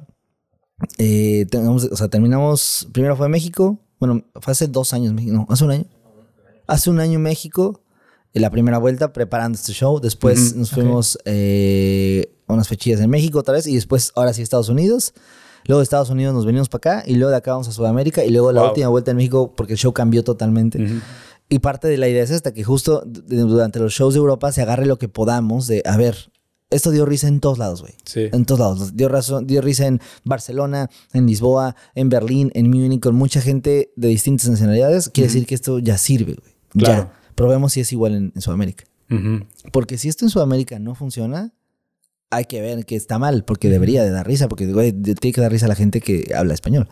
eh, 0.98 1.44
tengamos- 1.50 1.88
o 1.90 1.96
sea, 1.96 2.06
terminamos, 2.08 2.86
primero 2.92 3.16
fue 3.16 3.28
México, 3.28 3.80
bueno, 3.98 4.22
fue 4.40 4.52
hace 4.52 4.68
dos 4.68 4.92
años, 4.92 5.12
no, 5.12 5.44
hace 5.50 5.64
un 5.64 5.70
año. 5.72 5.84
Hace 6.68 6.88
un 6.88 7.00
año 7.00 7.18
México, 7.18 7.82
en 8.32 8.42
la 8.42 8.50
primera 8.50 8.78
vuelta 8.78 9.12
preparando 9.12 9.56
este 9.56 9.72
show, 9.72 9.98
después 10.00 10.50
Ujú, 10.52 10.60
nos 10.60 10.68
ok. 10.72 10.74
fuimos 10.76 11.18
eh, 11.24 12.32
a 12.46 12.52
unas 12.54 12.68
fechillas 12.68 13.00
en 13.00 13.10
México 13.10 13.40
otra 13.40 13.54
vez 13.54 13.66
y 13.66 13.74
después, 13.74 14.12
ahora 14.14 14.32
sí, 14.32 14.40
Estados 14.42 14.68
Unidos. 14.68 15.14
Luego 15.66 15.78
de 15.80 15.84
Estados 15.84 16.10
Unidos 16.10 16.34
nos 16.34 16.44
venimos 16.44 16.68
para 16.68 16.98
acá 17.00 17.04
y 17.10 17.14
luego 17.14 17.30
de 17.30 17.38
acá 17.38 17.52
vamos 17.52 17.68
a 17.68 17.72
Sudamérica 17.72 18.22
y 18.22 18.28
luego 18.30 18.52
la 18.52 18.60
Wow. 18.60 18.68
última 18.70 18.88
vuelta 18.88 19.12
en 19.12 19.16
México 19.16 19.54
porque 19.56 19.72
el 19.72 19.78
show 19.78 19.94
cambió 19.94 20.22
totalmente. 20.22 20.78
Y 21.48 21.58
parte 21.58 21.88
de 21.88 21.98
la 21.98 22.08
idea 22.08 22.22
es 22.22 22.30
esta, 22.30 22.52
que 22.52 22.64
justo 22.64 23.02
durante 23.04 23.78
los 23.78 23.92
shows 23.92 24.14
de 24.14 24.18
Europa 24.18 24.50
se 24.52 24.62
agarre 24.62 24.86
lo 24.86 24.98
que 24.98 25.08
podamos 25.08 25.66
de, 25.66 25.82
a 25.84 25.96
ver, 25.96 26.32
esto 26.70 26.90
dio 26.90 27.06
risa 27.06 27.28
en 27.28 27.40
todos 27.40 27.58
lados, 27.58 27.82
güey. 27.82 27.94
Sí. 28.04 28.28
En 28.32 28.44
todos 28.46 28.60
lados. 28.60 28.96
Dio, 28.96 29.08
razón, 29.08 29.46
dio 29.46 29.60
risa 29.60 29.86
en 29.86 30.00
Barcelona, 30.24 30.90
en 31.12 31.26
Lisboa, 31.26 31.76
en 31.94 32.08
Berlín, 32.08 32.50
en 32.54 32.70
Múnich, 32.70 33.00
con 33.00 33.14
mucha 33.14 33.40
gente 33.40 33.92
de 33.94 34.08
distintas 34.08 34.48
nacionalidades. 34.48 35.08
Quiere 35.10 35.28
decir 35.28 35.46
que 35.46 35.54
esto 35.54 35.78
ya 35.78 35.98
sirve, 35.98 36.34
güey. 36.34 36.54
Claro. 36.70 37.04
Ya. 37.04 37.12
Probemos 37.34 37.74
si 37.74 37.80
es 37.80 37.92
igual 37.92 38.14
en, 38.14 38.32
en 38.34 38.40
Sudamérica. 38.40 38.84
Ujú. 39.10 39.46
Porque 39.70 39.98
si 39.98 40.08
esto 40.08 40.24
en 40.24 40.30
Sudamérica 40.30 40.78
no 40.78 40.94
funciona, 40.94 41.52
hay 42.30 42.46
que 42.46 42.60
ver 42.60 42.84
que 42.84 42.96
está 42.96 43.18
mal, 43.18 43.44
porque 43.44 43.68
debería 43.68 44.02
de 44.02 44.10
dar 44.10 44.26
risa, 44.26 44.48
porque 44.48 44.66
güey, 44.66 44.92
tiene 44.92 45.32
que 45.32 45.40
dar 45.40 45.52
risa 45.52 45.66
a 45.66 45.68
la 45.68 45.74
gente 45.74 46.00
que 46.00 46.32
habla 46.34 46.54
español. 46.54 46.88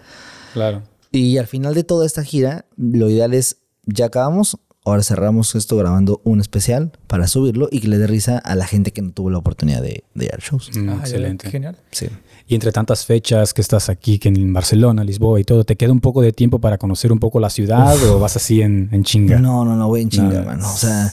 Claro. 0.52 0.82
Y 1.10 1.38
al 1.38 1.46
final 1.46 1.74
de 1.74 1.84
toda 1.84 2.06
esta 2.06 2.22
gira, 2.22 2.66
lo 2.76 3.10
ideal 3.10 3.34
es, 3.34 3.58
ya 3.84 4.06
acabamos, 4.06 4.58
ahora 4.84 5.02
cerramos 5.02 5.54
esto 5.54 5.76
grabando 5.76 6.20
un 6.24 6.40
especial 6.40 6.92
para 7.06 7.26
subirlo 7.28 7.68
y 7.70 7.80
que 7.80 7.88
le 7.88 7.98
dé 7.98 8.06
risa 8.06 8.38
a 8.38 8.54
la 8.56 8.66
gente 8.66 8.92
que 8.92 9.02
no 9.02 9.12
tuvo 9.12 9.30
la 9.30 9.38
oportunidad 9.38 9.80
de, 9.82 10.04
de 10.14 10.24
ir 10.24 10.34
al 10.34 10.40
shows. 10.40 10.70
Mm, 10.76 10.88
Ah, 10.88 10.96
excelente. 11.00 11.50
Genial. 11.50 11.76
Sí. 11.90 12.06
Y 12.48 12.54
entre 12.56 12.72
tantas 12.72 13.06
fechas 13.06 13.54
que 13.54 13.60
estás 13.60 13.88
aquí, 13.88 14.18
que 14.18 14.28
en 14.28 14.52
Barcelona, 14.52 15.04
Lisboa 15.04 15.38
y 15.40 15.44
todo, 15.44 15.64
¿te 15.64 15.76
queda 15.76 15.92
un 15.92 16.00
poco 16.00 16.20
de 16.22 16.32
tiempo 16.32 16.58
para 16.60 16.76
conocer 16.78 17.12
un 17.12 17.18
poco 17.20 17.38
la 17.40 17.50
ciudad 17.50 17.96
o 18.10 18.18
vas 18.18 18.36
así 18.36 18.60
en, 18.62 18.88
en 18.92 19.04
chinga? 19.04 19.38
No, 19.38 19.64
no, 19.64 19.76
no, 19.76 19.88
voy 19.88 20.02
en 20.02 20.10
chinga, 20.10 20.40
No. 20.40 20.44
mano. 20.46 20.68
O 20.68 20.76
sea, 20.76 21.12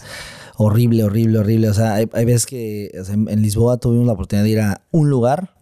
horrible, 0.57 1.03
horrible, 1.03 1.37
horrible. 1.39 1.69
O 1.69 1.73
sea, 1.73 1.93
hay, 1.93 2.09
hay 2.13 2.25
veces 2.25 2.45
que 2.47 2.91
o 2.99 3.05
sea, 3.05 3.13
en, 3.13 3.29
en 3.29 3.41
Lisboa 3.41 3.77
tuvimos 3.77 4.07
la 4.07 4.13
oportunidad 4.13 4.43
de 4.43 4.49
ir 4.49 4.59
a 4.61 4.81
un 4.91 5.09
lugar 5.09 5.55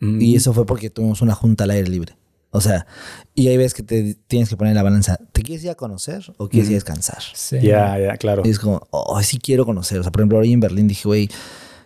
Mm. 0.00 0.20
y 0.20 0.34
eso 0.36 0.52
fue 0.52 0.66
porque 0.66 0.90
tuvimos 0.90 1.22
una 1.22 1.34
junta 1.34 1.64
al 1.64 1.70
aire 1.70 1.88
libre. 1.88 2.16
O 2.54 2.60
sea, 2.60 2.86
y 3.34 3.48
hay 3.48 3.56
veces 3.56 3.74
que 3.74 3.82
te 3.82 4.14
tienes 4.28 4.48
que 4.48 4.56
poner 4.56 4.76
la 4.76 4.84
balanza. 4.84 5.18
¿Te 5.32 5.42
quieres 5.42 5.64
ir 5.64 5.70
a 5.70 5.74
conocer 5.74 6.24
o 6.36 6.48
quieres 6.48 6.70
ir 6.70 6.74
a 6.74 6.76
descansar? 6.76 7.20
Sí. 7.34 7.58
Ya, 7.60 7.98
ya, 7.98 8.16
claro. 8.16 8.42
Y 8.44 8.50
es 8.50 8.60
como, 8.60 8.86
oh, 8.90 9.20
sí 9.24 9.38
quiero 9.38 9.66
conocer. 9.66 9.98
O 9.98 10.04
sea, 10.04 10.12
por 10.12 10.20
ejemplo, 10.20 10.38
ahora 10.38 10.48
en 10.48 10.60
Berlín 10.60 10.86
dije, 10.86 11.02
güey, 11.08 11.28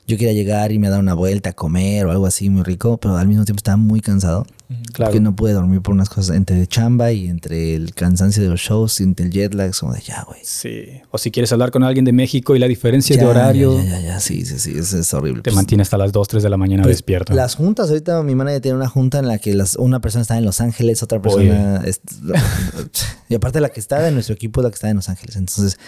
yo 0.09 0.17
quería 0.17 0.33
llegar 0.33 0.73
y 0.73 0.79
me 0.81 0.89
dar 0.89 0.99
una 0.99 1.15
vuelta 1.15 1.51
a 1.51 1.53
comer 1.53 2.07
o 2.07 2.11
algo 2.11 2.27
así 2.27 2.51
muy 2.51 2.63
rico, 2.65 2.97
pero 2.97 3.17
al 3.17 3.29
mismo 3.29 3.45
tiempo 3.45 3.59
estaba 3.59 3.77
muy 3.77 4.01
cansado. 4.01 4.45
Claro. 4.93 5.13
Porque 5.13 5.21
no 5.21 5.35
pude 5.37 5.53
dormir 5.55 5.81
por 5.81 5.95
unas 5.95 6.09
cosas 6.11 6.37
entre 6.37 6.67
chamba 6.67 7.11
y 7.13 7.29
entre 7.29 7.75
el 7.75 7.95
cansancio 7.95 8.43
de 8.43 8.51
los 8.51 8.61
shows 8.61 9.01
y 9.01 9.05
entre 9.05 9.27
el 9.27 9.33
jet 9.33 9.55
lag. 9.55 9.71
Es 9.71 9.79
como 9.81 9.93
de, 9.95 10.01
ya, 10.03 10.25
güey. 10.25 10.41
Sí. 10.43 10.85
O 11.11 11.17
si 11.17 11.31
quieres 11.31 11.53
hablar 11.53 11.71
con 11.71 11.85
alguien 11.85 12.05
de 12.05 12.13
México 12.13 12.55
y 12.55 12.59
la 12.59 12.67
diferencia 12.69 13.17
Ya, 13.17 13.23
de 13.23 13.29
horario, 13.29 13.79
Ya, 13.83 13.85
ya, 13.85 14.01
ya, 14.01 14.21
sí, 14.21 14.45
sí, 14.45 14.59
sí, 14.59 14.73
es, 14.77 14.93
es 14.93 15.15
horrible. 15.15 15.41
te 15.43 15.45
Pues, 15.51 15.57
mantiene 15.57 15.83
hasta 15.83 15.97
las 15.97 16.13
2, 16.13 16.29
3 16.29 16.43
de 16.43 16.49
la 16.51 16.57
mañana 16.59 16.83
pues, 16.83 16.97
despierto. 16.97 17.33
Las 17.33 17.55
juntas, 17.55 17.89
ahorita 17.89 18.23
mi 18.23 18.35
manager 18.35 18.61
tiene 18.61 18.77
una 18.77 18.89
junta 18.89 19.19
en 19.21 19.29
la 19.29 19.39
que 19.39 19.55
las, 19.55 19.77
una 19.77 20.01
persona 20.01 20.23
está 20.23 20.37
en 20.37 20.45
Los 20.45 20.61
Ángeles, 20.61 21.03
otra 21.03 21.23
persona... 21.23 21.83
es- 21.87 22.01
y 23.29 23.35
aparte 23.35 23.61
la 23.61 23.69
que 23.71 23.81
está 23.81 24.01
de 24.01 24.11
nuestro 24.11 24.35
equipo 24.35 24.61
es 24.61 24.65
la 24.65 24.71
que 24.71 24.75
está 24.75 24.91
en 24.91 24.97
Los 24.97 25.09
Ángeles. 25.09 25.37
Entonces, 25.37 25.79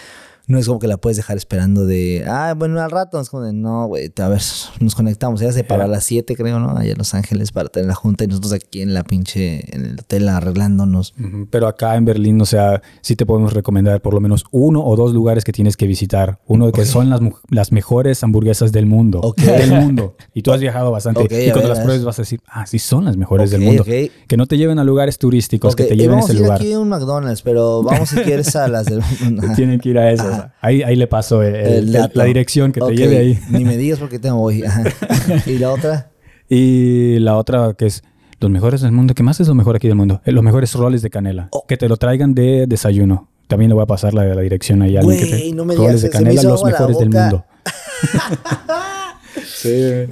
no 0.51 0.59
es 0.59 0.67
como 0.67 0.79
que 0.79 0.87
la 0.87 0.97
puedes 0.97 1.17
dejar 1.17 1.37
esperando 1.37 1.85
de, 1.85 2.25
ah, 2.27 2.53
bueno, 2.55 2.79
al 2.81 2.91
rato. 2.91 3.19
Es 3.19 3.29
como 3.29 3.43
de, 3.43 3.53
no, 3.53 3.87
güey, 3.87 4.11
a 4.17 4.27
ver, 4.27 4.41
nos 4.79 4.95
conectamos. 4.95 5.41
Ella 5.41 5.51
se 5.51 5.63
para 5.63 5.85
a 5.85 5.87
las 5.87 6.03
7, 6.03 6.35
creo, 6.35 6.59
¿no? 6.59 6.77
Allá 6.77 6.91
en 6.91 6.97
Los 6.97 7.13
Ángeles 7.13 7.51
para 7.51 7.69
tener 7.69 7.87
la 7.87 7.95
junta 7.95 8.23
y 8.23 8.27
nosotros 8.27 8.53
aquí 8.53 8.81
en 8.81 8.93
la 8.93 9.03
pinche, 9.03 9.75
en 9.75 9.85
el 9.85 9.99
hotel 9.99 10.29
arreglándonos. 10.29 11.13
Pero 11.49 11.67
acá 11.67 11.95
en 11.95 12.05
Berlín, 12.05 12.39
o 12.41 12.45
sea, 12.45 12.81
sí 13.01 13.15
te 13.15 13.25
podemos 13.25 13.53
recomendar 13.53 14.01
por 14.01 14.13
lo 14.13 14.19
menos 14.19 14.45
uno 14.51 14.83
o 14.85 14.95
dos 14.95 15.13
lugares 15.13 15.43
que 15.43 15.51
tienes 15.51 15.77
que 15.77 15.87
visitar. 15.87 16.39
Uno 16.45 16.71
que 16.71 16.85
son 16.85 17.09
las, 17.09 17.21
las 17.49 17.71
mejores 17.71 18.23
hamburguesas 18.23 18.71
del 18.71 18.85
mundo. 18.85 19.19
Ok. 19.21 19.39
Del 19.41 19.71
mundo. 19.71 20.15
Y 20.33 20.41
tú 20.41 20.51
has 20.51 20.61
viajado 20.61 20.91
bastante. 20.91 21.21
Y 21.21 21.49
a 21.49 21.53
cuando 21.53 21.69
ver, 21.69 21.69
las 21.69 21.79
a 21.79 21.83
pruebes 21.83 22.03
vas 22.03 22.19
a 22.19 22.21
decir, 22.23 22.41
ah, 22.47 22.65
sí 22.65 22.79
son 22.79 23.05
las 23.05 23.17
mejores 23.17 23.51
del 23.51 23.61
mundo. 23.61 23.83
Que 23.83 24.37
no 24.37 24.45
te 24.45 24.57
lleven 24.57 24.79
a 24.79 24.83
lugares 24.83 25.17
turísticos, 25.17 25.75
que 25.75 25.85
te 25.85 25.95
lleven 25.95 26.11
a 26.11 26.21
vamos 26.21 26.29
ese 26.29 26.33
a 26.33 26.35
ir 26.35 26.41
lugar. 26.41 26.59
aquí 26.59 26.73
a 26.73 26.79
un 26.79 26.89
McDonald's, 26.89 27.41
pero 27.41 27.83
vamos 27.83 28.09
si 28.09 28.17
quieres 28.17 28.55
a 28.55 28.67
las 28.67 28.85
del... 28.85 29.01
Tienen 29.55 29.79
que 29.79 29.89
ir 29.89 29.97
a 29.97 30.11
esas. 30.11 30.40
Ahí, 30.61 30.83
ahí 30.83 30.95
le 30.95 31.07
paso 31.07 31.41
el- 31.43 31.55
el- 31.55 31.65
El 31.73 31.91
dato. 31.91 32.11
la 32.15 32.25
dirección 32.25 32.71
que 32.71 32.79
te 32.81 32.95
lleve 32.95 33.17
ahí. 33.17 33.39
Ni 33.49 33.65
me 33.65 33.77
digas 33.77 33.99
porque 33.99 34.19
te 34.19 34.29
voy. 34.31 34.63
Y 35.45 35.57
la 35.57 35.71
otra... 35.71 36.11
Y 36.49 37.19
la 37.19 37.37
otra 37.37 37.73
que 37.77 37.85
es 37.85 38.03
los 38.39 38.51
mejores 38.51 38.81
del 38.81 38.91
mundo. 38.91 39.13
¿Qué 39.13 39.23
más 39.23 39.39
es 39.39 39.47
lo 39.47 39.55
mejor 39.55 39.75
aquí 39.75 39.87
del 39.87 39.95
mundo? 39.95 40.21
Eh, 40.25 40.31
Los 40.31 40.43
mejores 40.43 40.73
roles 40.73 41.01
de 41.01 41.09
canela. 41.09 41.47
Oh. 41.51 41.65
Que 41.67 41.77
te 41.77 41.87
lo 41.87 41.95
traigan 41.97 42.33
de 42.33 42.65
desayuno. 42.67 43.29
También 43.47 43.69
le 43.69 43.75
voy 43.75 43.83
a 43.83 43.85
pasar 43.85 44.13
la, 44.13 44.23
la 44.25 44.41
dirección 44.41 44.81
ahí 44.81 44.97
a 44.97 45.01
alguien 45.01 45.19
que 45.19 45.25
te... 45.27 45.51
no 45.53 45.63
me 45.65 45.75
roles 45.75 46.01
digas, 46.01 46.01
de 46.01 46.07
me 46.07 46.13
canela, 46.13 46.43
los 46.49 46.63
mejores 46.63 46.97
del 46.97 47.09
mundo. 47.09 47.45
sí. 49.45 49.69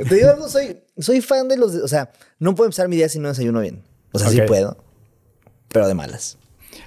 Te 0.08 0.16
digo 0.16 0.30
algo, 0.30 0.48
soy, 0.50 0.78
soy 0.98 1.22
fan 1.22 1.48
de 1.48 1.58
los... 1.58 1.74
de- 1.74 1.82
o 1.82 1.88
sea, 1.88 2.12
no 2.40 2.56
puedo 2.56 2.68
empezar 2.68 2.88
mi 2.88 2.96
día 2.96 3.10
si 3.10 3.20
no 3.20 3.28
desayuno 3.30 3.62
bien. 3.62 3.82
O 4.12 4.20
sea, 4.20 4.30
sí 4.30 4.40
puedo, 4.48 4.78
pero 5.68 5.88
de 5.88 5.94
malas. 5.94 6.38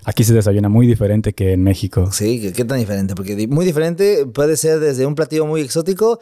Aquí 0.05 0.25
se 0.25 0.35
desayuna 0.35 0.69
muy 0.69 0.87
diferente 0.87 1.33
que 1.33 1.53
en 1.53 1.63
México. 1.63 2.11
Sí, 2.13 2.53
¿qué, 2.55 2.65
tan 2.65 2.79
diferente? 2.79 3.15
Porque 3.15 3.47
muy 3.49 3.65
diferente 3.65 4.27
puede 4.27 4.57
ser 4.57 4.81
desde 4.81 5.07
un 5.07 5.15
platillo 5.15 5.47
muy 5.47 5.61
exótico 5.61 6.19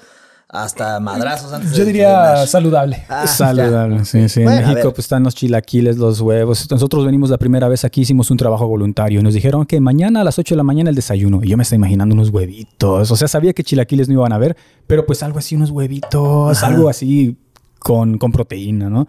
hasta 0.53 0.99
madrazos 0.99 1.53
antes 1.53 1.73
Yo 1.73 1.85
de 1.85 1.93
diría 1.93 2.45
saludable. 2.47 3.05
Ah, 3.09 3.27
Saludable, 3.27 3.99
ya. 3.99 4.05
sí, 4.05 4.29
sí. 4.29 4.43
Bueno, 4.43 4.61
en 4.61 4.69
México 4.69 4.91
pues 4.93 5.05
están 5.07 5.23
los 5.23 5.35
chilaquiles, 5.35 5.97
los 5.97 6.21
huevos. 6.21 6.69
Nosotros 6.71 7.07
venimos 7.07 7.31
la 7.31 7.39
primera 7.39 7.69
vez 7.69 7.85
aquí, 7.85 8.01
hicimos 8.03 8.31
un 8.31 8.37
trabajo 8.37 8.67
voluntario 8.67 9.21
y 9.21 9.23
nos 9.23 9.33
dijeron 9.33 9.65
que 9.65 9.81
mañana 9.81 10.23
a 10.23 10.25
las 10.25 10.39
8 10.39 10.55
de 10.55 10.57
la 10.57 10.65
mañana 10.65 10.91
el 10.91 10.97
desayuno. 10.97 11.41
Y 11.43 11.49
yo 11.49 11.57
me 11.57 11.63
estaba 11.63 11.77
imaginando 11.77 12.15
unos 12.15 12.31
huevitos. 12.31 13.11
O 13.11 13.17
sea, 13.17 13.29
sabía 13.29 13.53
que 13.53 13.63
chilaquiles 13.63 14.09
no 14.09 14.15
iban 14.15 14.33
a 14.33 14.39
ver, 14.39 14.57
pero 14.87 15.07
pues 15.07 15.23
algo 15.23 15.39
así, 15.39 15.55
unos 15.55 15.71
huevitos, 15.71 16.63
algo 16.65 16.89
así 16.89 17.37
con, 17.79 18.19
con 18.19 18.33
proteína, 18.33 18.91
¿no? 18.91 19.07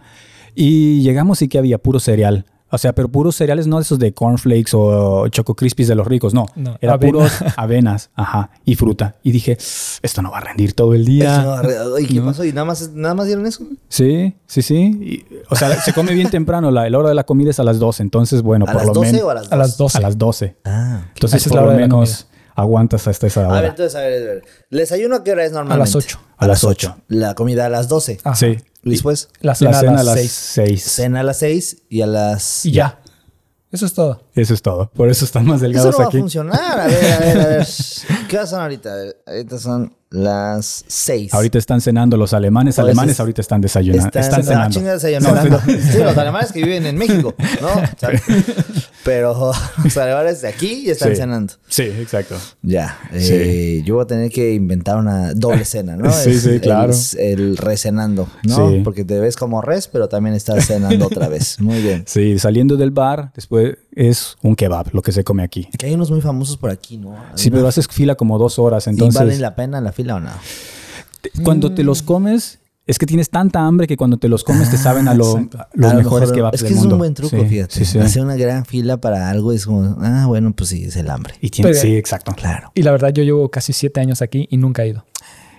Y 0.54 1.02
llegamos 1.02 1.42
y 1.42 1.48
que 1.48 1.58
había 1.58 1.78
puro 1.78 1.98
cereal. 1.98 2.46
O 2.74 2.78
sea, 2.78 2.94
pero 2.94 3.08
puros 3.08 3.36
cereales, 3.36 3.66
no 3.66 3.78
esos 3.78 3.98
de 3.98 4.14
cornflakes 4.14 4.70
o 4.72 5.28
choco 5.28 5.54
crispies 5.54 5.88
de 5.88 5.94
los 5.94 6.06
ricos, 6.06 6.32
no. 6.32 6.46
No, 6.56 6.78
Era 6.80 6.94
avena. 6.94 7.12
puros 7.12 7.32
avenas, 7.56 8.10
ajá, 8.14 8.50
y 8.64 8.74
fruta. 8.76 9.16
Y 9.22 9.30
dije, 9.30 9.58
esto 10.02 10.22
no 10.22 10.30
va 10.30 10.38
a 10.38 10.40
rendir 10.40 10.72
todo 10.72 10.94
el 10.94 11.04
día. 11.04 11.40
Eso 11.62 11.62
no, 11.90 11.98
¿Y 11.98 12.06
qué 12.06 12.14
No. 12.14 12.24
pasó? 12.24 12.44
¿Y 12.44 12.52
nada 12.52 12.64
más, 12.64 12.90
nada 12.92 13.14
más 13.14 13.26
dieron 13.26 13.46
eso? 13.46 13.64
Sí, 13.88 14.34
sí, 14.46 14.62
sí. 14.62 14.76
Y, 15.00 15.26
o 15.50 15.54
sea, 15.56 15.80
se 15.82 15.92
come 15.92 16.14
bien 16.14 16.30
temprano. 16.30 16.70
La, 16.70 16.88
la 16.88 16.98
hora 16.98 17.10
de 17.10 17.14
la 17.14 17.24
comida 17.24 17.50
es 17.50 17.60
a 17.60 17.62
las 17.64 17.78
12. 17.78 18.02
Entonces, 18.02 18.40
bueno, 18.42 18.64
¿A 18.66 18.72
por 18.72 18.76
las 18.80 18.86
lo 18.86 18.94
12 18.94 19.12
menos. 19.12 19.24
o 19.26 19.30
a 19.30 19.34
las 19.34 19.44
2? 19.48 19.52
A 19.52 19.56
las 19.58 19.76
12. 19.76 19.98
A 19.98 20.00
las 20.00 20.18
12. 20.18 20.56
Ah. 20.64 21.00
Entonces, 21.14 21.40
Esa 21.42 21.48
es 21.48 21.52
por 21.52 21.56
la 21.56 21.60
lo 21.62 21.66
hora 21.68 21.76
de 21.76 21.80
la 21.82 21.88
menos 21.88 22.26
aguantas 22.54 23.06
hasta 23.08 23.26
esa 23.26 23.40
A 23.40 23.48
ver, 23.48 23.58
hora. 23.58 23.68
entonces, 23.68 23.94
a 23.96 24.00
ver, 24.00 24.12
a 24.22 24.26
ver. 24.34 24.42
¿El 24.70 24.78
desayuno 24.78 25.16
a 25.16 25.24
qué 25.24 25.32
hora 25.32 25.44
es 25.44 25.52
normalmente? 25.52 25.74
A 25.74 25.78
las 25.84 25.94
8. 25.96 26.18
A 26.38 26.46
las 26.46 26.64
8. 26.64 26.96
La 27.08 27.34
comida 27.34 27.66
a 27.66 27.68
las 27.68 27.88
12. 27.88 28.18
Ajá. 28.24 28.34
Sí. 28.36 28.58
¿Y 28.84 28.90
después? 28.90 29.28
La 29.40 29.54
cena, 29.54 29.70
La 29.72 29.80
cena 29.80 30.00
a 30.00 30.04
las 30.04 30.14
6. 30.18 30.32
6. 30.32 30.82
Cena 30.82 31.20
a 31.20 31.22
las 31.22 31.38
6 31.38 31.76
y 31.88 32.00
a 32.02 32.06
las... 32.06 32.66
Y 32.66 32.72
ya. 32.72 33.00
Eso 33.70 33.86
es 33.86 33.94
todo. 33.94 34.22
Eso 34.34 34.52
es 34.54 34.60
todo. 34.60 34.90
Por 34.90 35.08
eso 35.08 35.24
están 35.24 35.46
más 35.46 35.56
Eso 35.56 35.62
delgados 35.62 35.92
no 35.94 35.98
va 36.00 36.04
aquí. 36.06 36.16
a 36.18 36.20
funcionar. 36.20 36.80
A 36.80 36.86
ver, 36.86 37.12
a 37.12 37.18
ver, 37.20 37.40
a 37.40 37.46
ver. 37.46 37.66
¿Qué 38.28 38.46
son 38.46 38.60
ahorita? 38.60 38.92
A 38.92 38.96
ver, 38.96 39.22
ahorita 39.26 39.58
son 39.58 39.96
las 40.12 40.84
6. 40.86 41.34
Ahorita 41.34 41.58
están 41.58 41.80
cenando 41.80 42.16
los 42.16 42.32
alemanes. 42.34 42.78
Alemanes 42.78 43.18
ahorita 43.20 43.40
están 43.40 43.60
desayunando. 43.60 44.06
Están, 44.06 44.22
Están, 44.22 44.40
ah, 44.40 44.44
cenando. 44.44 44.78
chinga, 44.78 44.92
desayunando. 44.92 45.50
No, 45.50 45.60
Sí, 45.92 45.98
los 45.98 46.16
alemanes 46.16 46.52
que 46.52 46.62
viven 46.62 46.86
en 46.86 46.96
México, 46.96 47.34
¿no? 47.60 47.68
O 47.72 47.98
sea, 47.98 48.10
pero 49.04 49.52
los 49.84 49.96
alemanes 49.96 50.42
de 50.42 50.48
aquí 50.48 50.84
ya 50.84 50.92
están 50.92 51.10
Sí. 51.10 51.16
cenando. 51.16 51.54
Sí, 51.68 51.82
exacto. 51.82 52.36
Ya. 52.62 52.98
Sí. 53.12 53.32
eh, 53.32 53.82
Yo 53.84 53.96
voy 53.96 54.04
a 54.04 54.06
tener 54.06 54.30
que 54.30 54.54
inventar 54.54 54.96
una 54.98 55.34
doble 55.34 55.64
cena, 55.64 55.96
¿no? 55.96 56.10
Sí, 56.12 56.38
sí, 56.38 56.48
el- 56.50 56.60
claro. 56.60 56.92
El, 57.18 57.56
recenando, 57.56 58.28
¿no? 58.44 58.70
Sí. 58.70 58.80
Porque 58.84 59.04
te 59.04 59.18
ves 59.18 59.36
como 59.36 59.60
res, 59.62 59.88
pero 59.88 60.08
también 60.08 60.34
estás 60.36 60.66
cenando 60.66 61.06
otra 61.06 61.28
vez. 61.28 61.58
Muy 61.60 61.80
bien. 61.82 62.04
Sí, 62.06 62.38
saliendo 62.38 62.76
del 62.76 62.90
bar, 62.90 63.32
después 63.34 63.76
es 63.94 64.36
un 64.42 64.56
kebab, 64.56 64.88
lo 64.94 65.02
que 65.02 65.12
se 65.12 65.22
come 65.24 65.42
aquí. 65.42 65.68
Que 65.78 65.86
hay 65.86 65.94
unos 65.94 66.10
muy 66.10 66.20
famosos 66.20 66.56
por 66.56 66.70
aquí, 66.70 66.96
¿no? 66.96 67.14
Sí, 67.34 67.50
pero 67.50 67.66
haces 67.68 67.86
fila 67.88 68.14
como 68.14 68.38
dos 68.38 68.58
horas. 68.58 68.86
¿Y 68.86 68.90
Entonces, 68.90 69.20
vale 69.20 69.38
la 69.38 69.54
pena 69.54 69.80
la 69.80 69.92
fila 69.92 70.01
o 70.10 70.20
no? 70.20 70.30
cuando 71.44 71.72
te 71.72 71.84
los 71.84 72.02
comes, 72.02 72.58
es 72.86 72.98
que 72.98 73.06
tienes 73.06 73.30
tanta 73.30 73.60
hambre 73.60 73.86
que 73.86 73.96
cuando 73.96 74.16
te 74.16 74.28
los 74.28 74.42
comes 74.42 74.70
te 74.70 74.76
saben 74.76 75.06
a, 75.06 75.14
lo- 75.14 75.36
a 75.36 75.68
los 75.74 75.90
A 75.90 75.94
lo 75.94 75.98
mejores 76.02 76.30
mejor- 76.30 76.34
kebabs 76.34 76.54
Es 76.56 76.62
que 76.62 76.68
del 76.68 76.74
es 76.74 76.80
mundo. 76.80 76.94
un 76.96 76.98
buen 76.98 77.14
truco, 77.14 77.36
Sí, 77.38 77.44
fíjate. 77.46 77.74
Sí, 77.74 77.84
sí. 77.84 77.98
Hacer 78.00 78.22
una 78.22 78.34
gran 78.36 78.64
fila 78.66 78.96
para 79.00 79.30
algo 79.30 79.52
es 79.52 79.64
como, 79.66 79.96
ah, 80.00 80.24
bueno, 80.26 80.52
pues 80.52 80.70
sí, 80.70 80.84
es 80.84 80.96
el 80.96 81.08
hambre. 81.10 81.34
Y 81.40 81.50
tiene- 81.50 81.70
Pero- 81.70 81.80
sí, 81.80 81.94
exacto. 81.96 82.32
Claro. 82.34 82.72
Y 82.74 82.82
la 82.82 82.90
verdad, 82.90 83.10
yo 83.12 83.22
llevo 83.22 83.48
casi 83.50 83.72
7 83.72 84.00
años 84.00 84.20
aquí 84.20 84.48
y 84.50 84.56
nunca 84.56 84.82
he 84.82 84.88
ido. 84.88 85.06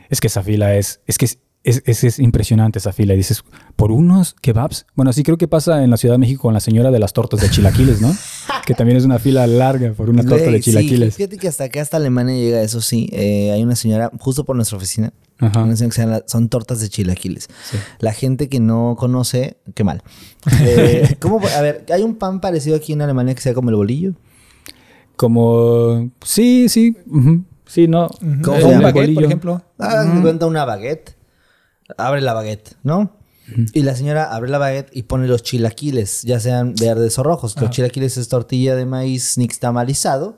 Es 0.09 0.19
que 0.19 0.27
esa 0.27 0.43
fila 0.43 0.75
es, 0.75 0.99
es 1.07 1.17
que 1.17 1.27
es, 1.63 1.77
es, 1.85 1.87
es- 1.87 2.03
es 2.03 2.19
impresionante 2.19 2.79
esa 2.79 2.91
fila. 2.93 3.13
Y 3.13 3.17
dices, 3.17 3.43
por 3.75 3.91
unos 3.91 4.33
kebabs. 4.41 4.85
Bueno, 4.95 5.09
así 5.11 5.23
creo 5.23 5.37
que 5.37 5.47
pasa 5.47 5.83
en 5.83 5.89
la 5.89 5.97
Ciudad 5.97 6.15
de 6.15 6.19
México 6.19 6.41
con 6.43 6.53
la 6.53 6.59
señora 6.59 6.91
de 6.91 6.99
las 6.99 7.13
tortas 7.13 7.39
de 7.41 7.49
chilaquiles, 7.49 8.01
¿no? 8.01 8.13
que 8.65 8.73
también 8.73 8.97
es 8.97 9.05
una 9.05 9.19
fila 9.19 9.45
larga 9.47 9.91
por 9.93 10.09
una 10.09 10.23
torta 10.23 10.49
de 10.51 10.59
chilaquiles. 10.59 11.13
Sí, 11.13 11.17
fíjate 11.23 11.37
que 11.37 11.47
hasta 11.47 11.65
acá, 11.65 11.81
hasta 11.81 11.97
Alemania 11.97 12.35
llega 12.35 12.61
eso, 12.61 12.81
sí. 12.81 13.09
Eh, 13.11 13.51
hay 13.51 13.63
una 13.63 13.75
señora, 13.75 14.11
justo 14.19 14.43
por 14.45 14.55
nuestra 14.55 14.77
oficina, 14.77 15.13
Ajá. 15.39 15.63
una 15.63 15.75
señora 15.75 15.89
que 15.89 15.95
se 15.95 16.01
llama- 16.07 16.21
son 16.27 16.49
tortas 16.49 16.79
de 16.81 16.89
chilaquiles. 16.89 17.47
Sí. 17.69 17.77
La 17.99 18.13
gente 18.13 18.49
que 18.49 18.59
no 18.59 18.95
conoce, 18.97 19.57
qué 19.73 19.83
mal. 19.83 20.01
Eh, 20.61 21.15
¿cómo, 21.19 21.39
a 21.57 21.61
ver, 21.61 21.85
¿hay 21.93 22.03
un 22.03 22.15
pan 22.15 22.39
parecido 22.41 22.75
aquí 22.75 22.93
en 22.93 23.01
Alemania 23.01 23.33
que 23.35 23.41
sea 23.41 23.53
como 23.53 23.69
el 23.69 23.75
bolillo? 23.77 24.13
Como, 25.15 26.09
sí, 26.23 26.67
sí. 26.69 26.95
Sí, 27.65 27.87
no. 27.87 28.09
¿Cómo 28.43 28.57
se 28.59 28.65
un 28.65 28.81
baguette, 28.81 29.13
por 29.13 29.23
ejemplo. 29.23 29.61
De 29.77 30.21
cuenta 30.21 30.45
una 30.47 30.65
baguette. 30.65 31.12
Abre 31.97 32.21
la 32.21 32.33
baguette, 32.33 32.75
¿no? 32.83 33.17
Y 33.73 33.83
la 33.83 33.93
señora 33.95 34.33
abre 34.33 34.49
la 34.49 34.57
baguette 34.57 34.89
y 34.93 35.03
pone 35.03 35.27
los 35.27 35.43
chilaquiles, 35.43 36.21
ya 36.23 36.39
sean 36.39 36.75
verdes 36.75 37.19
o 37.19 37.23
rojos. 37.23 37.59
Los 37.59 37.71
chilaquiles 37.71 38.17
es 38.17 38.29
tortilla 38.29 38.75
de 38.75 38.85
maíz 38.85 39.37
nixtamalizado 39.37 40.37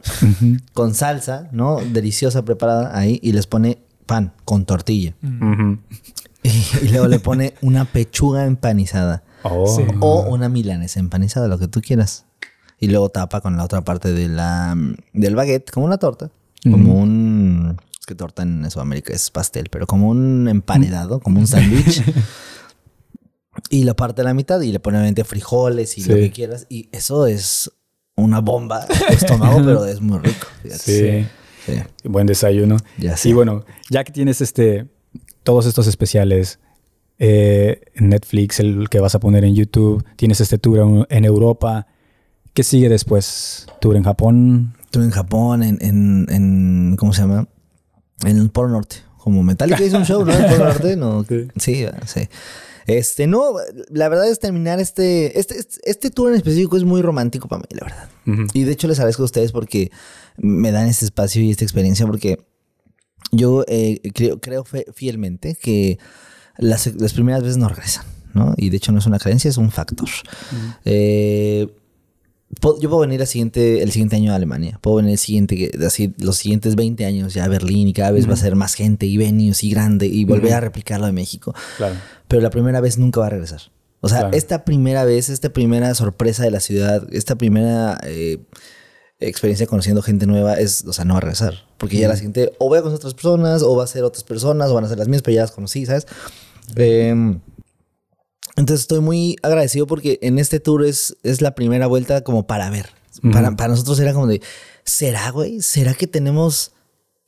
con 0.74 0.96
salsa, 0.96 1.48
¿no? 1.52 1.78
Deliciosa 1.78 2.44
preparada 2.44 2.98
ahí 2.98 3.20
y 3.22 3.32
les 3.34 3.46
pone 3.46 3.78
pan 4.06 4.34
con 4.44 4.66
tortilla. 4.66 5.16
Y, 6.46 6.90
luego 6.90 7.08
le 7.08 7.18
pone 7.18 7.56
una 7.64 7.86
pechuga 7.86 8.46
empanizada 8.46 9.24
Oh. 9.48 9.68
Sí. 9.68 9.84
o 10.00 10.22
una 10.22 10.50
milanesa 10.50 11.00
empanizada, 11.00 11.48
lo 11.48 11.60
que 11.60 11.68
tú 11.68 11.82
quieras. 11.82 12.26
Y 12.80 12.88
luego 12.88 13.10
tapa 13.10 13.42
con 13.42 13.58
la 13.58 13.64
otra 13.64 13.84
parte 13.84 14.12
de 14.12 14.28
la, 14.28 14.76
del 15.14 15.36
baguette, 15.36 15.70
como 15.70 15.86
una 15.86 15.98
torta, 15.98 16.32
como 16.64 16.96
un... 16.96 17.78
Es 18.06 18.08
que 18.08 18.14
torta 18.14 18.44
en 18.44 18.70
Sudamérica 18.70 19.14
es 19.14 19.32
pastel, 19.32 19.66
pero 19.72 19.88
como 19.88 20.10
un 20.10 20.48
emparedado, 20.48 21.20
como 21.22 21.40
un 21.40 21.48
sándwich. 21.48 22.04
y 23.72 23.84
la 23.84 23.96
parte 23.96 24.22
de 24.22 24.26
la 24.28 24.36
mitad 24.36 24.62
y 24.62 24.72
le 24.72 24.80
pone 24.80 24.98
obviamente 24.98 25.24
frijoles 25.24 25.98
y 25.98 26.04
lo 26.04 26.14
que 26.14 26.30
quieras. 26.32 26.68
Y 26.70 26.88
eso 26.92 27.26
es 27.26 27.72
una 28.16 28.42
bomba 28.42 28.86
de 28.86 29.16
estómago, 29.16 29.58
pero 29.66 29.86
es 29.86 30.02
muy 30.02 30.20
rico. 30.20 30.46
Sí. 30.70 31.26
Sí. 31.66 31.74
Buen 32.04 32.28
desayuno. 32.28 32.78
Ya. 33.00 33.16
Y 33.24 33.34
bueno, 33.34 33.66
ya 33.90 34.04
que 34.04 34.12
tienes 34.12 34.40
este, 34.40 34.86
todos 35.42 35.66
estos 35.66 35.88
especiales 35.88 36.60
eh, 37.18 37.82
en 37.96 38.10
Netflix, 38.10 38.60
el 38.60 38.88
que 38.88 39.00
vas 39.00 39.16
a 39.16 39.20
poner 39.20 39.44
en 39.46 39.56
YouTube, 39.56 40.06
tienes 40.16 40.42
este 40.42 40.60
tour 40.60 41.06
en- 41.10 41.26
Europa. 41.26 41.88
¿Qué 42.54 42.62
sigue 42.62 42.88
después? 42.88 43.66
¿Tour 43.82 43.96
en 43.96 44.04
Japón? 44.04 44.76
Estuve 44.84 45.06
en 45.06 45.10
Japón, 45.12 45.64
en, 45.64 45.80
en, 45.82 46.28
en- 46.30 46.96
¿cómo 46.98 47.14
se 47.14 47.22
llama? 47.22 47.48
En 48.24 48.38
el 48.38 48.50
Polo 48.50 48.70
Norte. 48.70 48.98
Como 49.18 49.44
Metallica 49.44 49.84
hizo 49.84 49.98
un 49.98 50.06
show, 50.06 50.24
¿no? 50.24 50.32
En 50.34 50.44
el 50.44 50.52
Polo 50.52 50.66
Norte, 50.66 50.96
no. 50.96 51.24
Sí. 51.30 51.48
Sí, 51.58 51.86
sí. 52.06 52.30
Este, 52.88 53.26
no, 53.26 53.56
la 53.90 54.10
verdad 54.10 54.30
es 54.30 54.40
terminar 54.40 54.80
este, 54.80 55.40
este, 55.40 55.58
este, 55.58 55.80
este 55.86 56.12
tour 56.12 56.30
en 56.30 56.36
específico 56.36 56.78
es 56.78 56.84
muy 56.84 57.02
romántico 57.02 57.48
para 57.48 57.62
mí, 57.62 57.68
la 57.72 57.86
verdad. 57.86 58.48
Y 58.54 58.64
de 58.64 58.72
hecho 58.72 58.88
les 58.88 59.00
agradezco 59.00 59.24
a 59.24 59.26
ustedes 59.26 59.52
porque 59.52 59.92
me 60.38 60.72
dan 60.72 60.88
este 60.88 61.06
espacio 61.06 61.42
y 61.42 61.50
esta 61.50 61.64
experiencia 61.64 62.06
porque 62.06 62.40
yo 63.32 63.64
eh, 63.68 64.02
creo, 64.14 64.40
creo 64.40 64.64
fielmente 64.94 65.56
que 65.56 65.98
las, 66.58 66.88
las 66.96 67.14
primeras 67.14 67.42
veces 67.42 67.58
no 67.58 67.70
regresan, 67.70 68.06
¿no? 68.34 68.54
Y 68.56 68.70
de 68.70 68.78
hecho 68.78 68.92
no 68.92 69.00
es 69.00 69.08
una 69.08 69.18
creencia, 69.18 69.50
es 69.50 69.58
un 69.58 69.72
factor. 69.72 70.10
Eh, 70.86 71.68
yo 72.50 72.90
puedo 72.90 73.00
venir 73.00 73.20
el 73.22 73.28
siguiente, 73.28 73.82
el 73.84 73.92
siguiente 73.92 74.16
año 74.16 74.32
a 74.32 74.36
Alemania, 74.36 74.80
puedo 74.82 74.98
venir 74.98 75.12
el 75.14 75.18
siguiente, 75.18 75.72
así, 75.86 76.14
los 76.20 76.38
siguientes 76.38 76.76
20 76.76 77.06
años 77.06 77.34
ya 77.34 77.44
a 77.46 77.48
Berlín 77.48 77.88
y 77.88 77.94
cada 77.94 78.12
vez 78.12 78.30
va 78.30 78.34
a 78.34 78.38
ser 78.38 78.56
más 78.56 78.76
gente 78.76 79.06
y 79.06 79.18
venues 79.18 79.64
y 79.64 79.70
grande 79.72 80.08
y 80.08 80.24
volver 80.26 80.54
a 80.54 80.60
replicarlo 80.62 81.06
de 81.06 81.12
México 81.12 81.54
Claro. 81.78 81.96
pero 82.28 82.42
la 82.42 82.50
primera 82.50 82.80
vez 82.82 82.98
nunca 82.98 83.20
va 83.20 83.28
a 83.28 83.30
regresar. 83.32 83.62
O 84.02 84.10
sea, 84.10 84.20
Claro. 84.20 84.38
esta 84.38 84.64
primera 84.66 85.04
vez, 85.04 85.30
esta 85.30 85.50
primera 85.50 85.94
sorpresa 85.96 86.44
de 86.44 86.52
la 86.52 86.60
ciudad, 86.60 87.08
esta 87.12 87.36
primera 87.36 88.00
eh, 88.04 88.38
experiencia 89.20 89.66
conociendo 89.66 90.02
gente 90.04 90.28
nueva, 90.28 90.54
es, 90.56 90.86
o 90.86 90.94
sea, 90.94 91.06
no 91.06 91.14
va 91.16 91.18
a 91.18 91.22
regresar. 91.22 91.56
Porque 91.78 91.98
ya 91.98 92.08
la 92.08 92.16
siguiente, 92.16 92.54
o 92.60 92.68
voy 92.70 92.78
a 92.78 92.82
conocer 92.82 92.98
otras 92.98 93.14
personas, 93.16 93.64
o 93.64 93.76
va 93.76 93.84
a 93.84 93.88
ser 93.88 94.04
otras 94.04 94.24
personas, 94.24 94.70
o 94.70 94.76
van 94.76 94.84
a 94.86 94.90
ser 94.90 94.98
las 95.00 95.08
mismas, 95.08 95.24
pero 95.24 95.36
ya 95.36 95.42
las 95.42 95.52
conocí, 95.52 95.86
¿sabes? 95.86 96.06
Em, 96.76 97.40
entonces 98.56 98.82
estoy 98.82 99.00
muy 99.00 99.36
agradecido 99.42 99.88
porque 99.88 100.20
en 100.22 100.40
este 100.40 100.60
tour 100.60 100.86
es, 100.86 101.18
es 101.24 101.42
la 101.42 101.56
primera 101.56 101.88
vuelta 101.88 102.22
como 102.22 102.48
para 102.48 102.70
ver. 102.70 102.90
para, 103.32 103.56
para 103.56 103.70
nosotros 103.70 104.00
era 104.00 104.14
como 104.14 104.28
de, 104.28 104.42
¿será, 104.84 105.30
güey? 105.32 105.62
¿Será 105.62 105.94
que 105.94 106.08
tenemos 106.08 106.72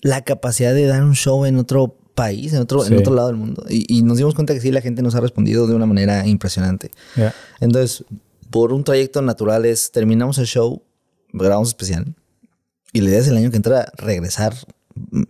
la 0.01 0.23
capacidad 0.23 0.73
de 0.73 0.85
dar 0.85 1.03
un 1.03 1.15
show 1.15 1.45
en 1.45 1.57
otro 1.57 1.95
país, 2.15 2.53
en 2.53 2.59
otro, 2.59 2.85
en 2.85 2.97
otro 2.97 3.13
lado 3.13 3.27
del 3.27 3.37
mundo? 3.37 3.65
Y, 3.69 3.85
y 3.97 4.03
nos 4.03 4.17
dimos 4.17 4.35
cuenta 4.35 4.53
que 4.53 4.61
sí, 4.61 4.71
la 4.71 4.81
gente 4.81 5.01
nos 5.01 5.15
ha 5.15 5.19
respondido 5.19 5.67
de 5.67 5.75
una 5.75 5.85
manera 5.85 6.25
impresionante. 6.27 6.91
Entonces, 7.59 8.05
por 8.49 8.73
un 8.73 8.83
trayecto 8.83 9.21
natural 9.21 9.65
es, 9.65 9.91
terminamos 9.91 10.37
el 10.37 10.45
show, 10.45 10.81
grabamos 11.33 11.69
especial, 11.69 12.15
y 12.93 13.01
la 13.01 13.09
idea 13.09 13.19
es 13.19 13.27
el 13.27 13.37
año 13.37 13.51
que 13.51 13.57
entra 13.57 13.91
regresar 13.97 14.55
mm, 14.95 15.23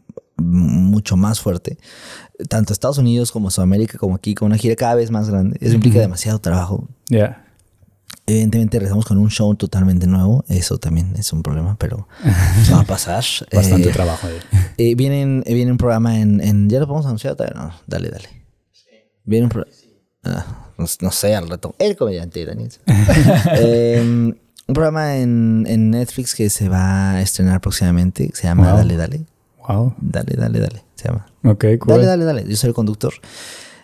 mucho 0.98 1.16
más 1.18 1.40
fuerte, 1.40 1.78
tanto 2.50 2.74
Estados 2.74 2.98
Unidos 2.98 3.32
como 3.32 3.50
Sudamérica, 3.52 3.98
como 3.98 4.16
aquí, 4.16 4.36
con 4.36 4.48
una 4.48 4.58
gira 4.58 4.76
cada 4.76 4.96
vez 4.96 5.10
más 5.12 5.30
grande. 5.30 5.58
Eso 5.62 5.76
implica 5.76 6.00
demasiado 6.00 6.40
trabajo. 6.40 6.88
Ya. 7.10 7.44
Evidentemente 8.26 8.78
regresamos 8.78 9.06
con 9.06 9.18
un 9.20 9.30
show 9.30 9.56
totalmente 9.56 10.06
nuevo, 10.06 10.44
eso 10.50 10.78
también 10.78 11.14
es 11.18 11.32
un 11.32 11.44
problema, 11.44 11.78
pero 11.80 12.08
va 12.74 12.82
a 12.82 12.84
pasar. 12.84 13.24
Bastante 13.54 13.90
Eh, 13.90 13.94
trabajo 13.94 14.28
ahí. 14.28 14.36
eh, 14.78 14.96
viene, 14.96 15.44
eh, 15.46 15.54
viene 15.54 15.72
un 15.72 15.78
programa 15.78 16.20
en, 16.20 16.42
en- 16.42 16.70
¿Ya 16.70 16.80
lo 16.80 16.88
podemos 16.88 17.06
anunciar? 17.06 17.36
Todavía 17.36 17.62
No, 17.62 17.72
dale, 17.88 18.10
dale. 18.10 18.28
Viene 19.24 19.46
un 19.46 19.50
programa... 19.50 19.74
no, 20.78 20.86
no 21.02 21.12
sé, 21.12 21.36
al 21.36 21.48
rato. 21.50 21.74
El 21.80 21.96
comediante, 21.96 22.46
Daniel. 22.46 22.72
Eh, 23.60 24.02
un 24.70 24.74
programa 24.74 25.16
en, 25.18 25.64
en 25.68 25.92
Netflix 25.92 26.36
que 26.36 26.50
se 26.50 26.68
va 26.68 27.12
a 27.12 27.22
estrenar 27.22 27.62
próximamente. 27.62 28.30
Se 28.34 28.44
llama 28.48 28.68
Wow. 28.72 28.78
Dale, 28.80 28.98
Dale. 28.98 29.22
Wow. 29.68 29.94
Dale, 30.02 30.34
Dale, 30.38 30.60
Dale. 30.60 30.84
Se 30.96 31.08
llama. 31.10 31.26
Ok, 31.44 31.66
cool. 31.80 31.94
Dale, 31.96 32.06
dale, 32.06 32.26
dale. 32.26 32.46
Yo 32.48 32.56
soy 32.56 32.70
el 32.70 32.74
conductor. 32.74 33.14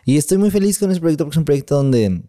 Y 0.06 0.18
estoy 0.18 0.38
muy 0.38 0.52
feliz 0.52 0.80
con 0.80 0.92
ese 0.92 1.00
proyecto 1.00 1.26
porque 1.26 1.36
es 1.36 1.38
un 1.40 1.46
proyecto 1.46 1.76
donde 1.76 2.24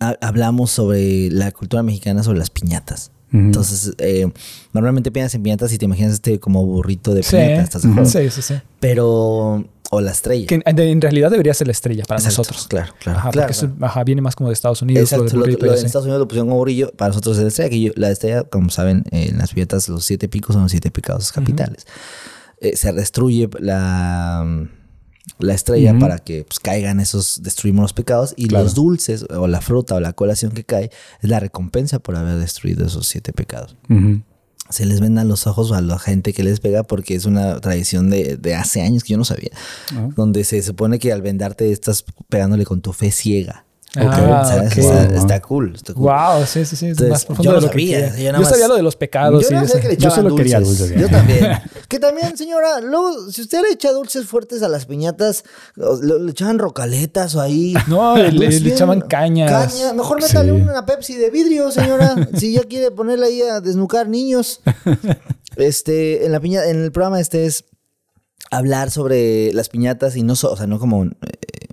ha- 0.00 0.16
hablamos 0.20 0.70
sobre 0.70 1.30
la 1.30 1.50
cultura 1.52 1.82
mexicana, 1.82 2.22
sobre 2.22 2.38
las 2.38 2.50
piñatas. 2.50 3.10
Ujú. 3.28 3.38
Entonces, 3.38 3.92
eh, 3.98 4.30
normalmente 4.72 5.10
piensas 5.10 5.34
en 5.36 5.42
piñatas 5.42 5.72
y 5.72 5.78
te 5.78 5.84
imaginas 5.86 6.12
este 6.14 6.38
como 6.40 6.64
burrito 6.66 7.14
de 7.14 7.22
Sí, 7.22 7.36
piñata, 7.36 7.62
¿estás 7.62 7.82
de 7.82 7.90
acuerdo? 7.90 8.10
sí, 8.10 8.30
sí, 8.30 8.42
sí. 8.42 8.54
Pero, 8.80 9.64
o 9.90 10.00
la 10.00 10.10
estrella. 10.10 10.46
Que 10.46 10.56
en, 10.56 10.62
en 10.78 11.00
realidad 11.00 11.30
debería 11.30 11.54
ser 11.54 11.66
la 11.68 11.72
estrella 11.72 12.04
para 12.04 12.18
Exacto, 12.20 12.40
nosotros. 12.42 12.66
Claro, 12.68 12.92
claro. 13.00 13.18
Ajá, 13.18 13.30
claro, 13.30 13.48
porque 13.48 13.66
eso, 13.66 13.72
ajá, 13.80 14.04
viene 14.04 14.20
más 14.22 14.34
como 14.36 14.48
de 14.50 14.54
Estados 14.54 14.82
Unidos. 14.82 15.04
Exacto, 15.04 15.24
lo 15.24 15.30
de 15.30 15.36
lo, 15.36 15.40
burrito 15.44 15.66
lo 15.66 15.72
así. 15.72 15.86
Estados 15.86 16.04
Unidos 16.06 16.20
lo 16.20 16.28
pusieron 16.28 16.48
como 16.48 16.60
brillo, 16.62 16.92
para 16.92 17.08
nosotros 17.08 17.36
es 17.38 17.42
la 17.42 17.48
estrella, 17.48 17.70
que 17.70 17.80
yo- 17.80 17.92
la 17.96 18.10
estrella, 18.10 18.42
como 18.44 18.70
saben, 18.70 19.04
eh, 19.12 19.28
en 19.30 19.38
las 19.38 19.52
piñatas 19.52 19.88
los 19.88 20.04
siete 20.04 20.28
picos 20.28 20.54
son 20.54 20.62
los 20.62 20.70
siete 20.70 20.90
pecados 20.90 21.32
capitales. 21.32 21.86
Eh, 22.62 22.76
se 22.76 22.92
destruye 22.92 23.48
la, 23.58 24.68
la 25.38 25.54
estrella 25.54 25.98
para 25.98 26.18
que 26.18 26.44
pues, 26.44 26.60
caigan 26.60 27.00
esos, 27.00 27.42
destruimos 27.42 27.82
los 27.82 27.92
pecados, 27.92 28.34
y 28.36 28.46
Claro. 28.46 28.64
los 28.64 28.74
dulces, 28.74 29.26
o 29.30 29.48
la 29.48 29.60
fruta, 29.60 29.96
o 29.96 30.00
la 30.00 30.12
colación 30.12 30.52
que 30.52 30.64
cae, 30.64 30.90
es 31.20 31.28
la 31.28 31.40
recompensa 31.40 31.98
por 31.98 32.14
haber 32.16 32.36
destruido 32.38 32.86
esos 32.86 33.06
siete 33.08 33.32
pecados. 33.32 33.76
Se 34.70 34.86
les 34.86 35.00
vendan 35.00 35.28
los 35.28 35.46
ojos 35.46 35.70
a 35.72 35.80
la 35.82 35.98
gente 35.98 36.32
que 36.32 36.44
les 36.44 36.60
pega 36.60 36.82
porque 36.84 37.14
es 37.14 37.26
una 37.26 37.60
tradición 37.60 38.08
de, 38.08 38.36
de 38.38 38.54
hace 38.54 38.80
años 38.80 39.02
que 39.04 39.10
yo 39.12 39.18
no 39.18 39.24
sabía, 39.24 39.50
Ah. 39.94 40.08
donde 40.16 40.44
se 40.44 40.62
supone 40.62 40.98
que 40.98 41.12
al 41.12 41.20
vendarte 41.20 41.70
estás 41.72 42.04
pegándole 42.30 42.64
con 42.64 42.80
tu 42.80 42.92
fe 42.94 43.10
ciega. 43.10 43.66
Ah. 43.94 44.64
Está, 44.70 45.04
está 45.14 45.40
cool. 45.42 45.74
Está 45.74 45.92
cool. 45.92 46.04
Wow, 46.04 46.46
sí, 46.46 46.64
sí, 46.64 46.76
sí. 46.76 46.86
Es 46.86 46.92
Entonces, 46.92 47.10
más 47.10 47.24
profundo 47.26 47.44
yo 47.44 47.50
no 47.52 47.56
de 47.60 47.66
lo 47.66 47.70
que 47.72 47.78
sabía, 47.78 48.08
yo 48.10 48.16
Yo, 48.16 48.24
nada 48.32 48.38
más- 48.40 48.48
sabía 48.48 48.68
lo 48.68 48.74
de 48.76 48.82
los 48.82 48.96
pecados. 48.96 49.42
Yo 49.42 49.50
y 49.56 49.60
no 49.60 49.68
sé 49.68 49.80
que 49.80 49.88
le 49.88 49.96
Yo 49.98 50.34
quería 50.36 50.60
dulces. 50.60 50.90
ya. 50.90 50.96
Yo 50.96 51.08
también. 51.10 51.46
que 51.88 51.98
también, 51.98 52.36
señora, 52.38 52.80
luego, 52.80 53.30
si 53.30 53.42
usted 53.42 53.60
le 53.60 53.72
echa 53.74 53.92
dulces 53.92 54.24
fuertes 54.26 54.62
a 54.62 54.68
las 54.68 54.86
piñatas, 54.86 55.44
le, 55.76 56.30
echaban 56.30 56.58
rocaletas 56.58 57.34
o 57.34 57.40
ahí. 57.42 57.74
No, 57.88 58.16
le- 58.16 58.32
le- 58.32 58.48
le 58.60 58.72
echaban 58.72 59.02
cañas. 59.02 59.50
Caña. 59.50 59.92
Mejor 59.92 60.22
métale 60.22 60.52
Sí. 60.54 60.60
una 60.62 60.86
Pepsi 60.86 61.16
de 61.16 61.28
vidrio, 61.30 61.70
señora. 61.70 62.14
si 62.38 62.54
ya 62.54 62.62
quiere 62.62 62.90
ponerle 62.92 63.26
ahí 63.26 63.42
a 63.42 63.60
desnucar 63.60 64.08
niños. 64.08 64.60
Este, 65.56 66.24
en 66.24 66.32
la 66.32 66.40
piña, 66.40 66.64
en 66.64 66.82
el 66.82 66.92
programa 66.92 67.20
este 67.20 67.44
es 67.46 67.64
hablar 68.50 68.90
sobre 68.90 69.52
las 69.52 69.68
piñatas 69.68 70.16
y 70.16 70.22
no, 70.22 70.34
so- 70.34 70.50
o 70.52 70.56
sea, 70.56 70.66
no 70.66 70.78
como 70.78 71.04
eh, 71.04 71.10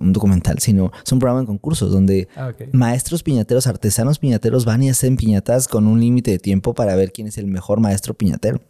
un 0.00 0.12
documental, 0.12 0.58
sino 0.58 0.90
es 1.04 1.12
un 1.12 1.18
programa 1.18 1.40
en 1.40 1.46
concursos 1.46 1.92
donde 1.92 2.26
Ah, 2.36 2.52
maestros 2.72 3.22
piñateros, 3.22 3.66
artesanos 3.66 4.18
piñateros 4.18 4.64
van 4.64 4.82
y 4.82 4.90
hacen 4.90 5.16
piñatas 5.16 5.68
con 5.68 5.86
un 5.86 6.00
límite 6.00 6.30
de 6.32 6.38
tiempo 6.38 6.74
para 6.74 6.96
ver 6.96 7.12
quién 7.12 7.26
es 7.28 7.38
el 7.38 7.46
mejor 7.46 7.80
maestro 7.80 8.14
piñatero. 8.14 8.60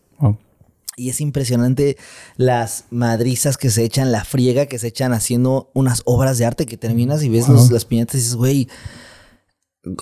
Y 0.97 1.09
es 1.09 1.21
impresionante 1.23 1.97
las 2.37 2.85
madrizas 2.91 3.57
que 3.57 3.71
se 3.71 3.85
echan, 3.85 4.13
la 4.13 4.25
friega 4.25 4.67
que 4.67 4.79
se 4.79 4.89
echan 4.89 5.13
haciendo 5.15 5.71
unas 5.73 6.03
obras 6.05 6.37
de 6.37 6.45
arte 6.45 6.67
que 6.67 6.77
terminas 6.77 7.23
y 7.23 7.31
ves 7.31 7.47
Wow. 7.47 7.57
los- 7.57 7.71
las 7.71 7.85
piñatas 7.87 8.17
y 8.17 8.19
dices, 8.19 8.35
güey, 8.35 8.69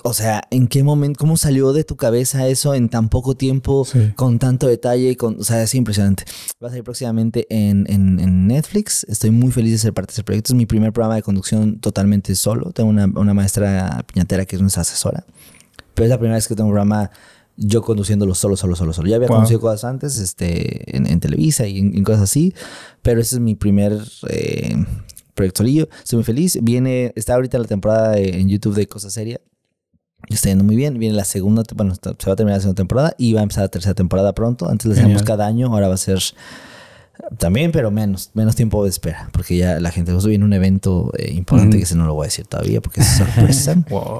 o 0.03 0.13
sea, 0.13 0.43
¿en 0.51 0.67
qué 0.67 0.83
momento, 0.83 1.17
cómo 1.19 1.37
salió 1.37 1.71
de 1.71 1.83
tu 1.85 1.95
cabeza 1.95 2.47
eso 2.47 2.73
en 2.73 2.89
tan 2.89 3.07
poco 3.09 3.35
tiempo, 3.35 3.85
Sí. 3.85 4.11
con 4.15 4.37
tanto 4.37 4.67
detalle? 4.67 5.15
Con, 5.15 5.39
o 5.39 5.43
sea, 5.43 5.63
es 5.63 5.73
impresionante. 5.73 6.23
Va 6.61 6.67
a 6.67 6.69
salir 6.71 6.83
próximamente 6.83 7.47
en, 7.49 7.85
en- 7.89 8.19
en 8.19 8.47
Netflix. 8.47 9.05
Estoy 9.07 9.31
muy 9.31 9.51
feliz 9.51 9.71
de 9.71 9.77
ser 9.77 9.93
parte 9.93 10.11
de 10.11 10.13
ese 10.15 10.23
proyecto. 10.23 10.51
Es 10.51 10.55
mi 10.57 10.65
primer 10.65 10.91
programa 10.91 11.15
de 11.15 11.21
conducción 11.21 11.79
totalmente 11.79 12.35
solo. 12.35 12.71
Tengo 12.71 12.89
una, 12.89 13.05
una 13.05 13.33
maestra 13.33 14.03
piñatera 14.11 14.45
que 14.45 14.57
es 14.57 14.61
nuestra 14.61 14.81
asesora. 14.81 15.25
Pero 15.93 16.05
es 16.05 16.09
la 16.09 16.17
primera 16.17 16.35
vez 16.35 16.47
que 16.47 16.55
tengo 16.55 16.67
un 16.67 16.73
programa 16.73 17.09
yo 17.61 17.81
conduciéndolo 17.81 18.35
solo, 18.35 18.55
solo, 18.57 18.75
solo, 18.75 18.93
solo. 18.93 19.07
Ya 19.09 19.15
había 19.17 19.27
Wow. 19.27 19.37
conducido 19.37 19.59
cosas 19.61 19.83
antes 19.85 20.17
este, 20.19 20.95
en, 20.95 21.05
en 21.07 21.19
Televisa 21.19 21.67
y 21.67 21.79
en, 21.79 21.95
en 21.95 22.03
cosas 22.05 22.21
así, 22.23 22.53
pero 23.01 23.19
ese 23.21 23.35
es 23.35 23.41
mi 23.41 23.55
primer 23.55 23.97
eh, 24.29 24.75
proyecto 25.35 25.59
solillo. 25.63 25.89
Estoy 26.03 26.17
muy 26.17 26.23
feliz. 26.23 26.57
Viene, 26.61 27.11
está 27.15 27.35
ahorita 27.35 27.59
la 27.59 27.65
temporada 27.65 28.11
de- 28.11 28.39
en 28.39 28.47
YouTube 28.49 28.75
de 28.75 28.87
Cosa 28.87 29.09
Seria. 29.09 29.39
Está 30.29 30.49
yendo 30.49 30.63
muy 30.63 30.75
bien. 30.75 30.97
Viene 30.99 31.15
la 31.15 31.25
segunda, 31.25 31.63
bueno, 31.75 31.93
está- 31.93 32.15
se 32.17 32.27
va 32.27 32.33
a 32.33 32.35
terminar 32.35 32.57
la 32.57 32.61
segunda 32.61 32.77
temporada 32.77 33.15
y 33.17 33.33
va 33.33 33.39
a 33.39 33.43
empezar 33.43 33.63
la 33.63 33.69
tercera 33.69 33.93
temporada 33.95 34.33
pronto. 34.33 34.69
Antes 34.69 34.85
la 34.87 34.93
hacíamos 34.93 35.23
cada 35.23 35.45
año, 35.47 35.67
ahora 35.73 35.87
va 35.87 35.95
a 35.95 35.97
ser 35.97 36.19
también, 37.37 37.71
pero 37.71 37.91
menos, 37.91 38.31
menos 38.33 38.55
tiempo 38.55 38.83
de 38.83 38.89
espera, 38.89 39.29
porque 39.33 39.57
ya 39.57 39.79
la 39.79 39.91
gente, 39.91 40.13
viene 40.25 40.45
un 40.45 40.53
evento 40.53 41.11
eh, 41.17 41.31
importante 41.33 41.77
que 41.77 41.83
ese 41.83 41.95
no 41.95 42.05
lo 42.05 42.13
voy 42.13 42.25
a 42.25 42.27
decir 42.27 42.45
todavía 42.47 42.79
porque 42.81 43.01
es 43.01 43.07
sorpresa. 43.07 43.75
Wow. 43.89 44.19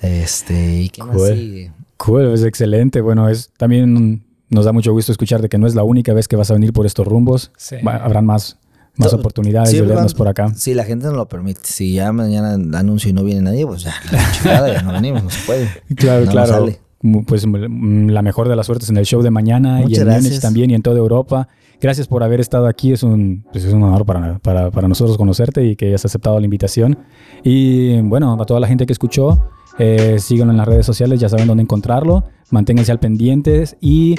este, 0.00 0.82
¿y 0.82 0.88
qué 0.88 1.02
más 1.02 1.16
Cool. 1.16 1.28
sigue? 1.34 1.72
Cool, 1.96 2.32
es 2.32 2.44
excelente. 2.44 3.00
Bueno, 3.00 3.28
es 3.28 3.50
también 3.56 3.96
un- 3.96 4.24
nos 4.50 4.64
da 4.64 4.72
mucho 4.72 4.92
gusto 4.92 5.12
escuchar 5.12 5.42
de 5.42 5.48
que 5.48 5.58
no 5.58 5.66
es 5.66 5.74
la 5.74 5.82
única 5.82 6.12
vez 6.14 6.26
que 6.28 6.36
vas 6.36 6.50
a 6.50 6.54
venir 6.54 6.72
por 6.72 6.86
estos 6.86 7.06
rumbos. 7.06 7.50
Sí. 7.56 7.76
Va- 7.86 7.96
habrán 7.96 8.24
más, 8.24 8.56
más 8.98 9.14
oportunidades 9.14 9.72
de 9.72 9.82
vernos 9.82 10.14
por 10.14 10.28
acá. 10.28 10.52
Si 10.54 10.74
la 10.74 10.84
gente 10.84 11.06
no 11.06 11.12
lo 11.14 11.26
permite. 11.28 11.60
Si 11.64 11.94
ya 11.94 12.12
mañana 12.12 12.54
anuncio 12.78 13.08
y 13.10 13.12
no 13.12 13.24
viene 13.24 13.40
nadie, 13.42 13.66
pues 13.66 13.82
ya, 13.82 13.94
la 14.12 14.32
chingada, 14.32 14.72
ya 14.72 14.82
no 14.82 14.92
venimos, 14.92 15.24
no 15.24 15.30
se 15.30 15.40
puede. 15.46 15.68
Claro, 15.96 16.24
No, 16.26 16.30
claro. 16.30 16.52
sale. 16.52 16.80
Pues 17.26 17.46
la 17.46 18.22
mejor 18.22 18.48
de 18.48 18.56
las 18.56 18.66
suertes 18.66 18.90
en 18.90 18.96
el 18.96 19.06
show 19.06 19.22
de 19.22 19.30
mañana 19.30 19.80
y 19.80 19.84
Muchas 19.84 19.98
en 20.00 20.04
gracias. 20.06 20.24
Múnich 20.24 20.40
también 20.40 20.70
y 20.70 20.74
en 20.74 20.82
toda 20.82 20.98
Europa. 20.98 21.48
Gracias 21.80 22.08
por 22.08 22.24
haber 22.24 22.40
estado 22.40 22.66
aquí. 22.66 22.92
Es 22.92 23.04
un, 23.04 23.44
pues 23.52 23.64
es 23.64 23.72
un 23.72 23.84
honor 23.84 24.04
para, 24.04 24.38
para, 24.40 24.72
para 24.72 24.88
nosotros 24.88 25.16
conocerte 25.16 25.64
y 25.64 25.76
que 25.76 25.86
hayas 25.86 26.04
aceptado 26.04 26.38
la 26.40 26.44
invitación. 26.44 26.98
Y 27.44 28.00
bueno, 28.00 28.36
a 28.40 28.44
toda 28.46 28.58
la 28.58 28.66
gente 28.66 28.84
que 28.84 28.92
escuchó, 28.92 29.44
eh, 29.78 30.16
síganlo 30.18 30.50
en 30.52 30.56
las 30.58 30.66
redes 30.66 30.84
sociales, 30.86 31.20
ya 31.20 31.28
saben 31.28 31.46
dónde 31.46 31.62
encontrarlo. 31.62 32.24
Manténganse 32.50 32.90
al 32.90 32.98
pendientes 32.98 33.76
y 33.80 34.16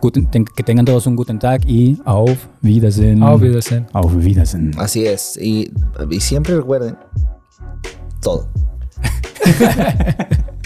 guten- 0.00 0.30
ten- 0.30 0.44
que 0.44 0.62
tengan 0.62 0.84
todos 0.84 1.06
un 1.06 1.16
Guten 1.16 1.38
Tag 1.38 1.62
y 1.66 1.98
Auf 2.04 2.48
Wiedersehen. 2.62 3.22
Auf 3.22 3.40
Wiedersehen. 3.40 3.86
Auf 3.92 4.12
Wiedersehen. 4.16 4.72
Así 4.78 5.06
es. 5.06 5.36
Y, 5.36 5.70
y 6.10 6.20
siempre 6.20 6.56
recuerden 6.56 6.96
todo. 8.20 8.48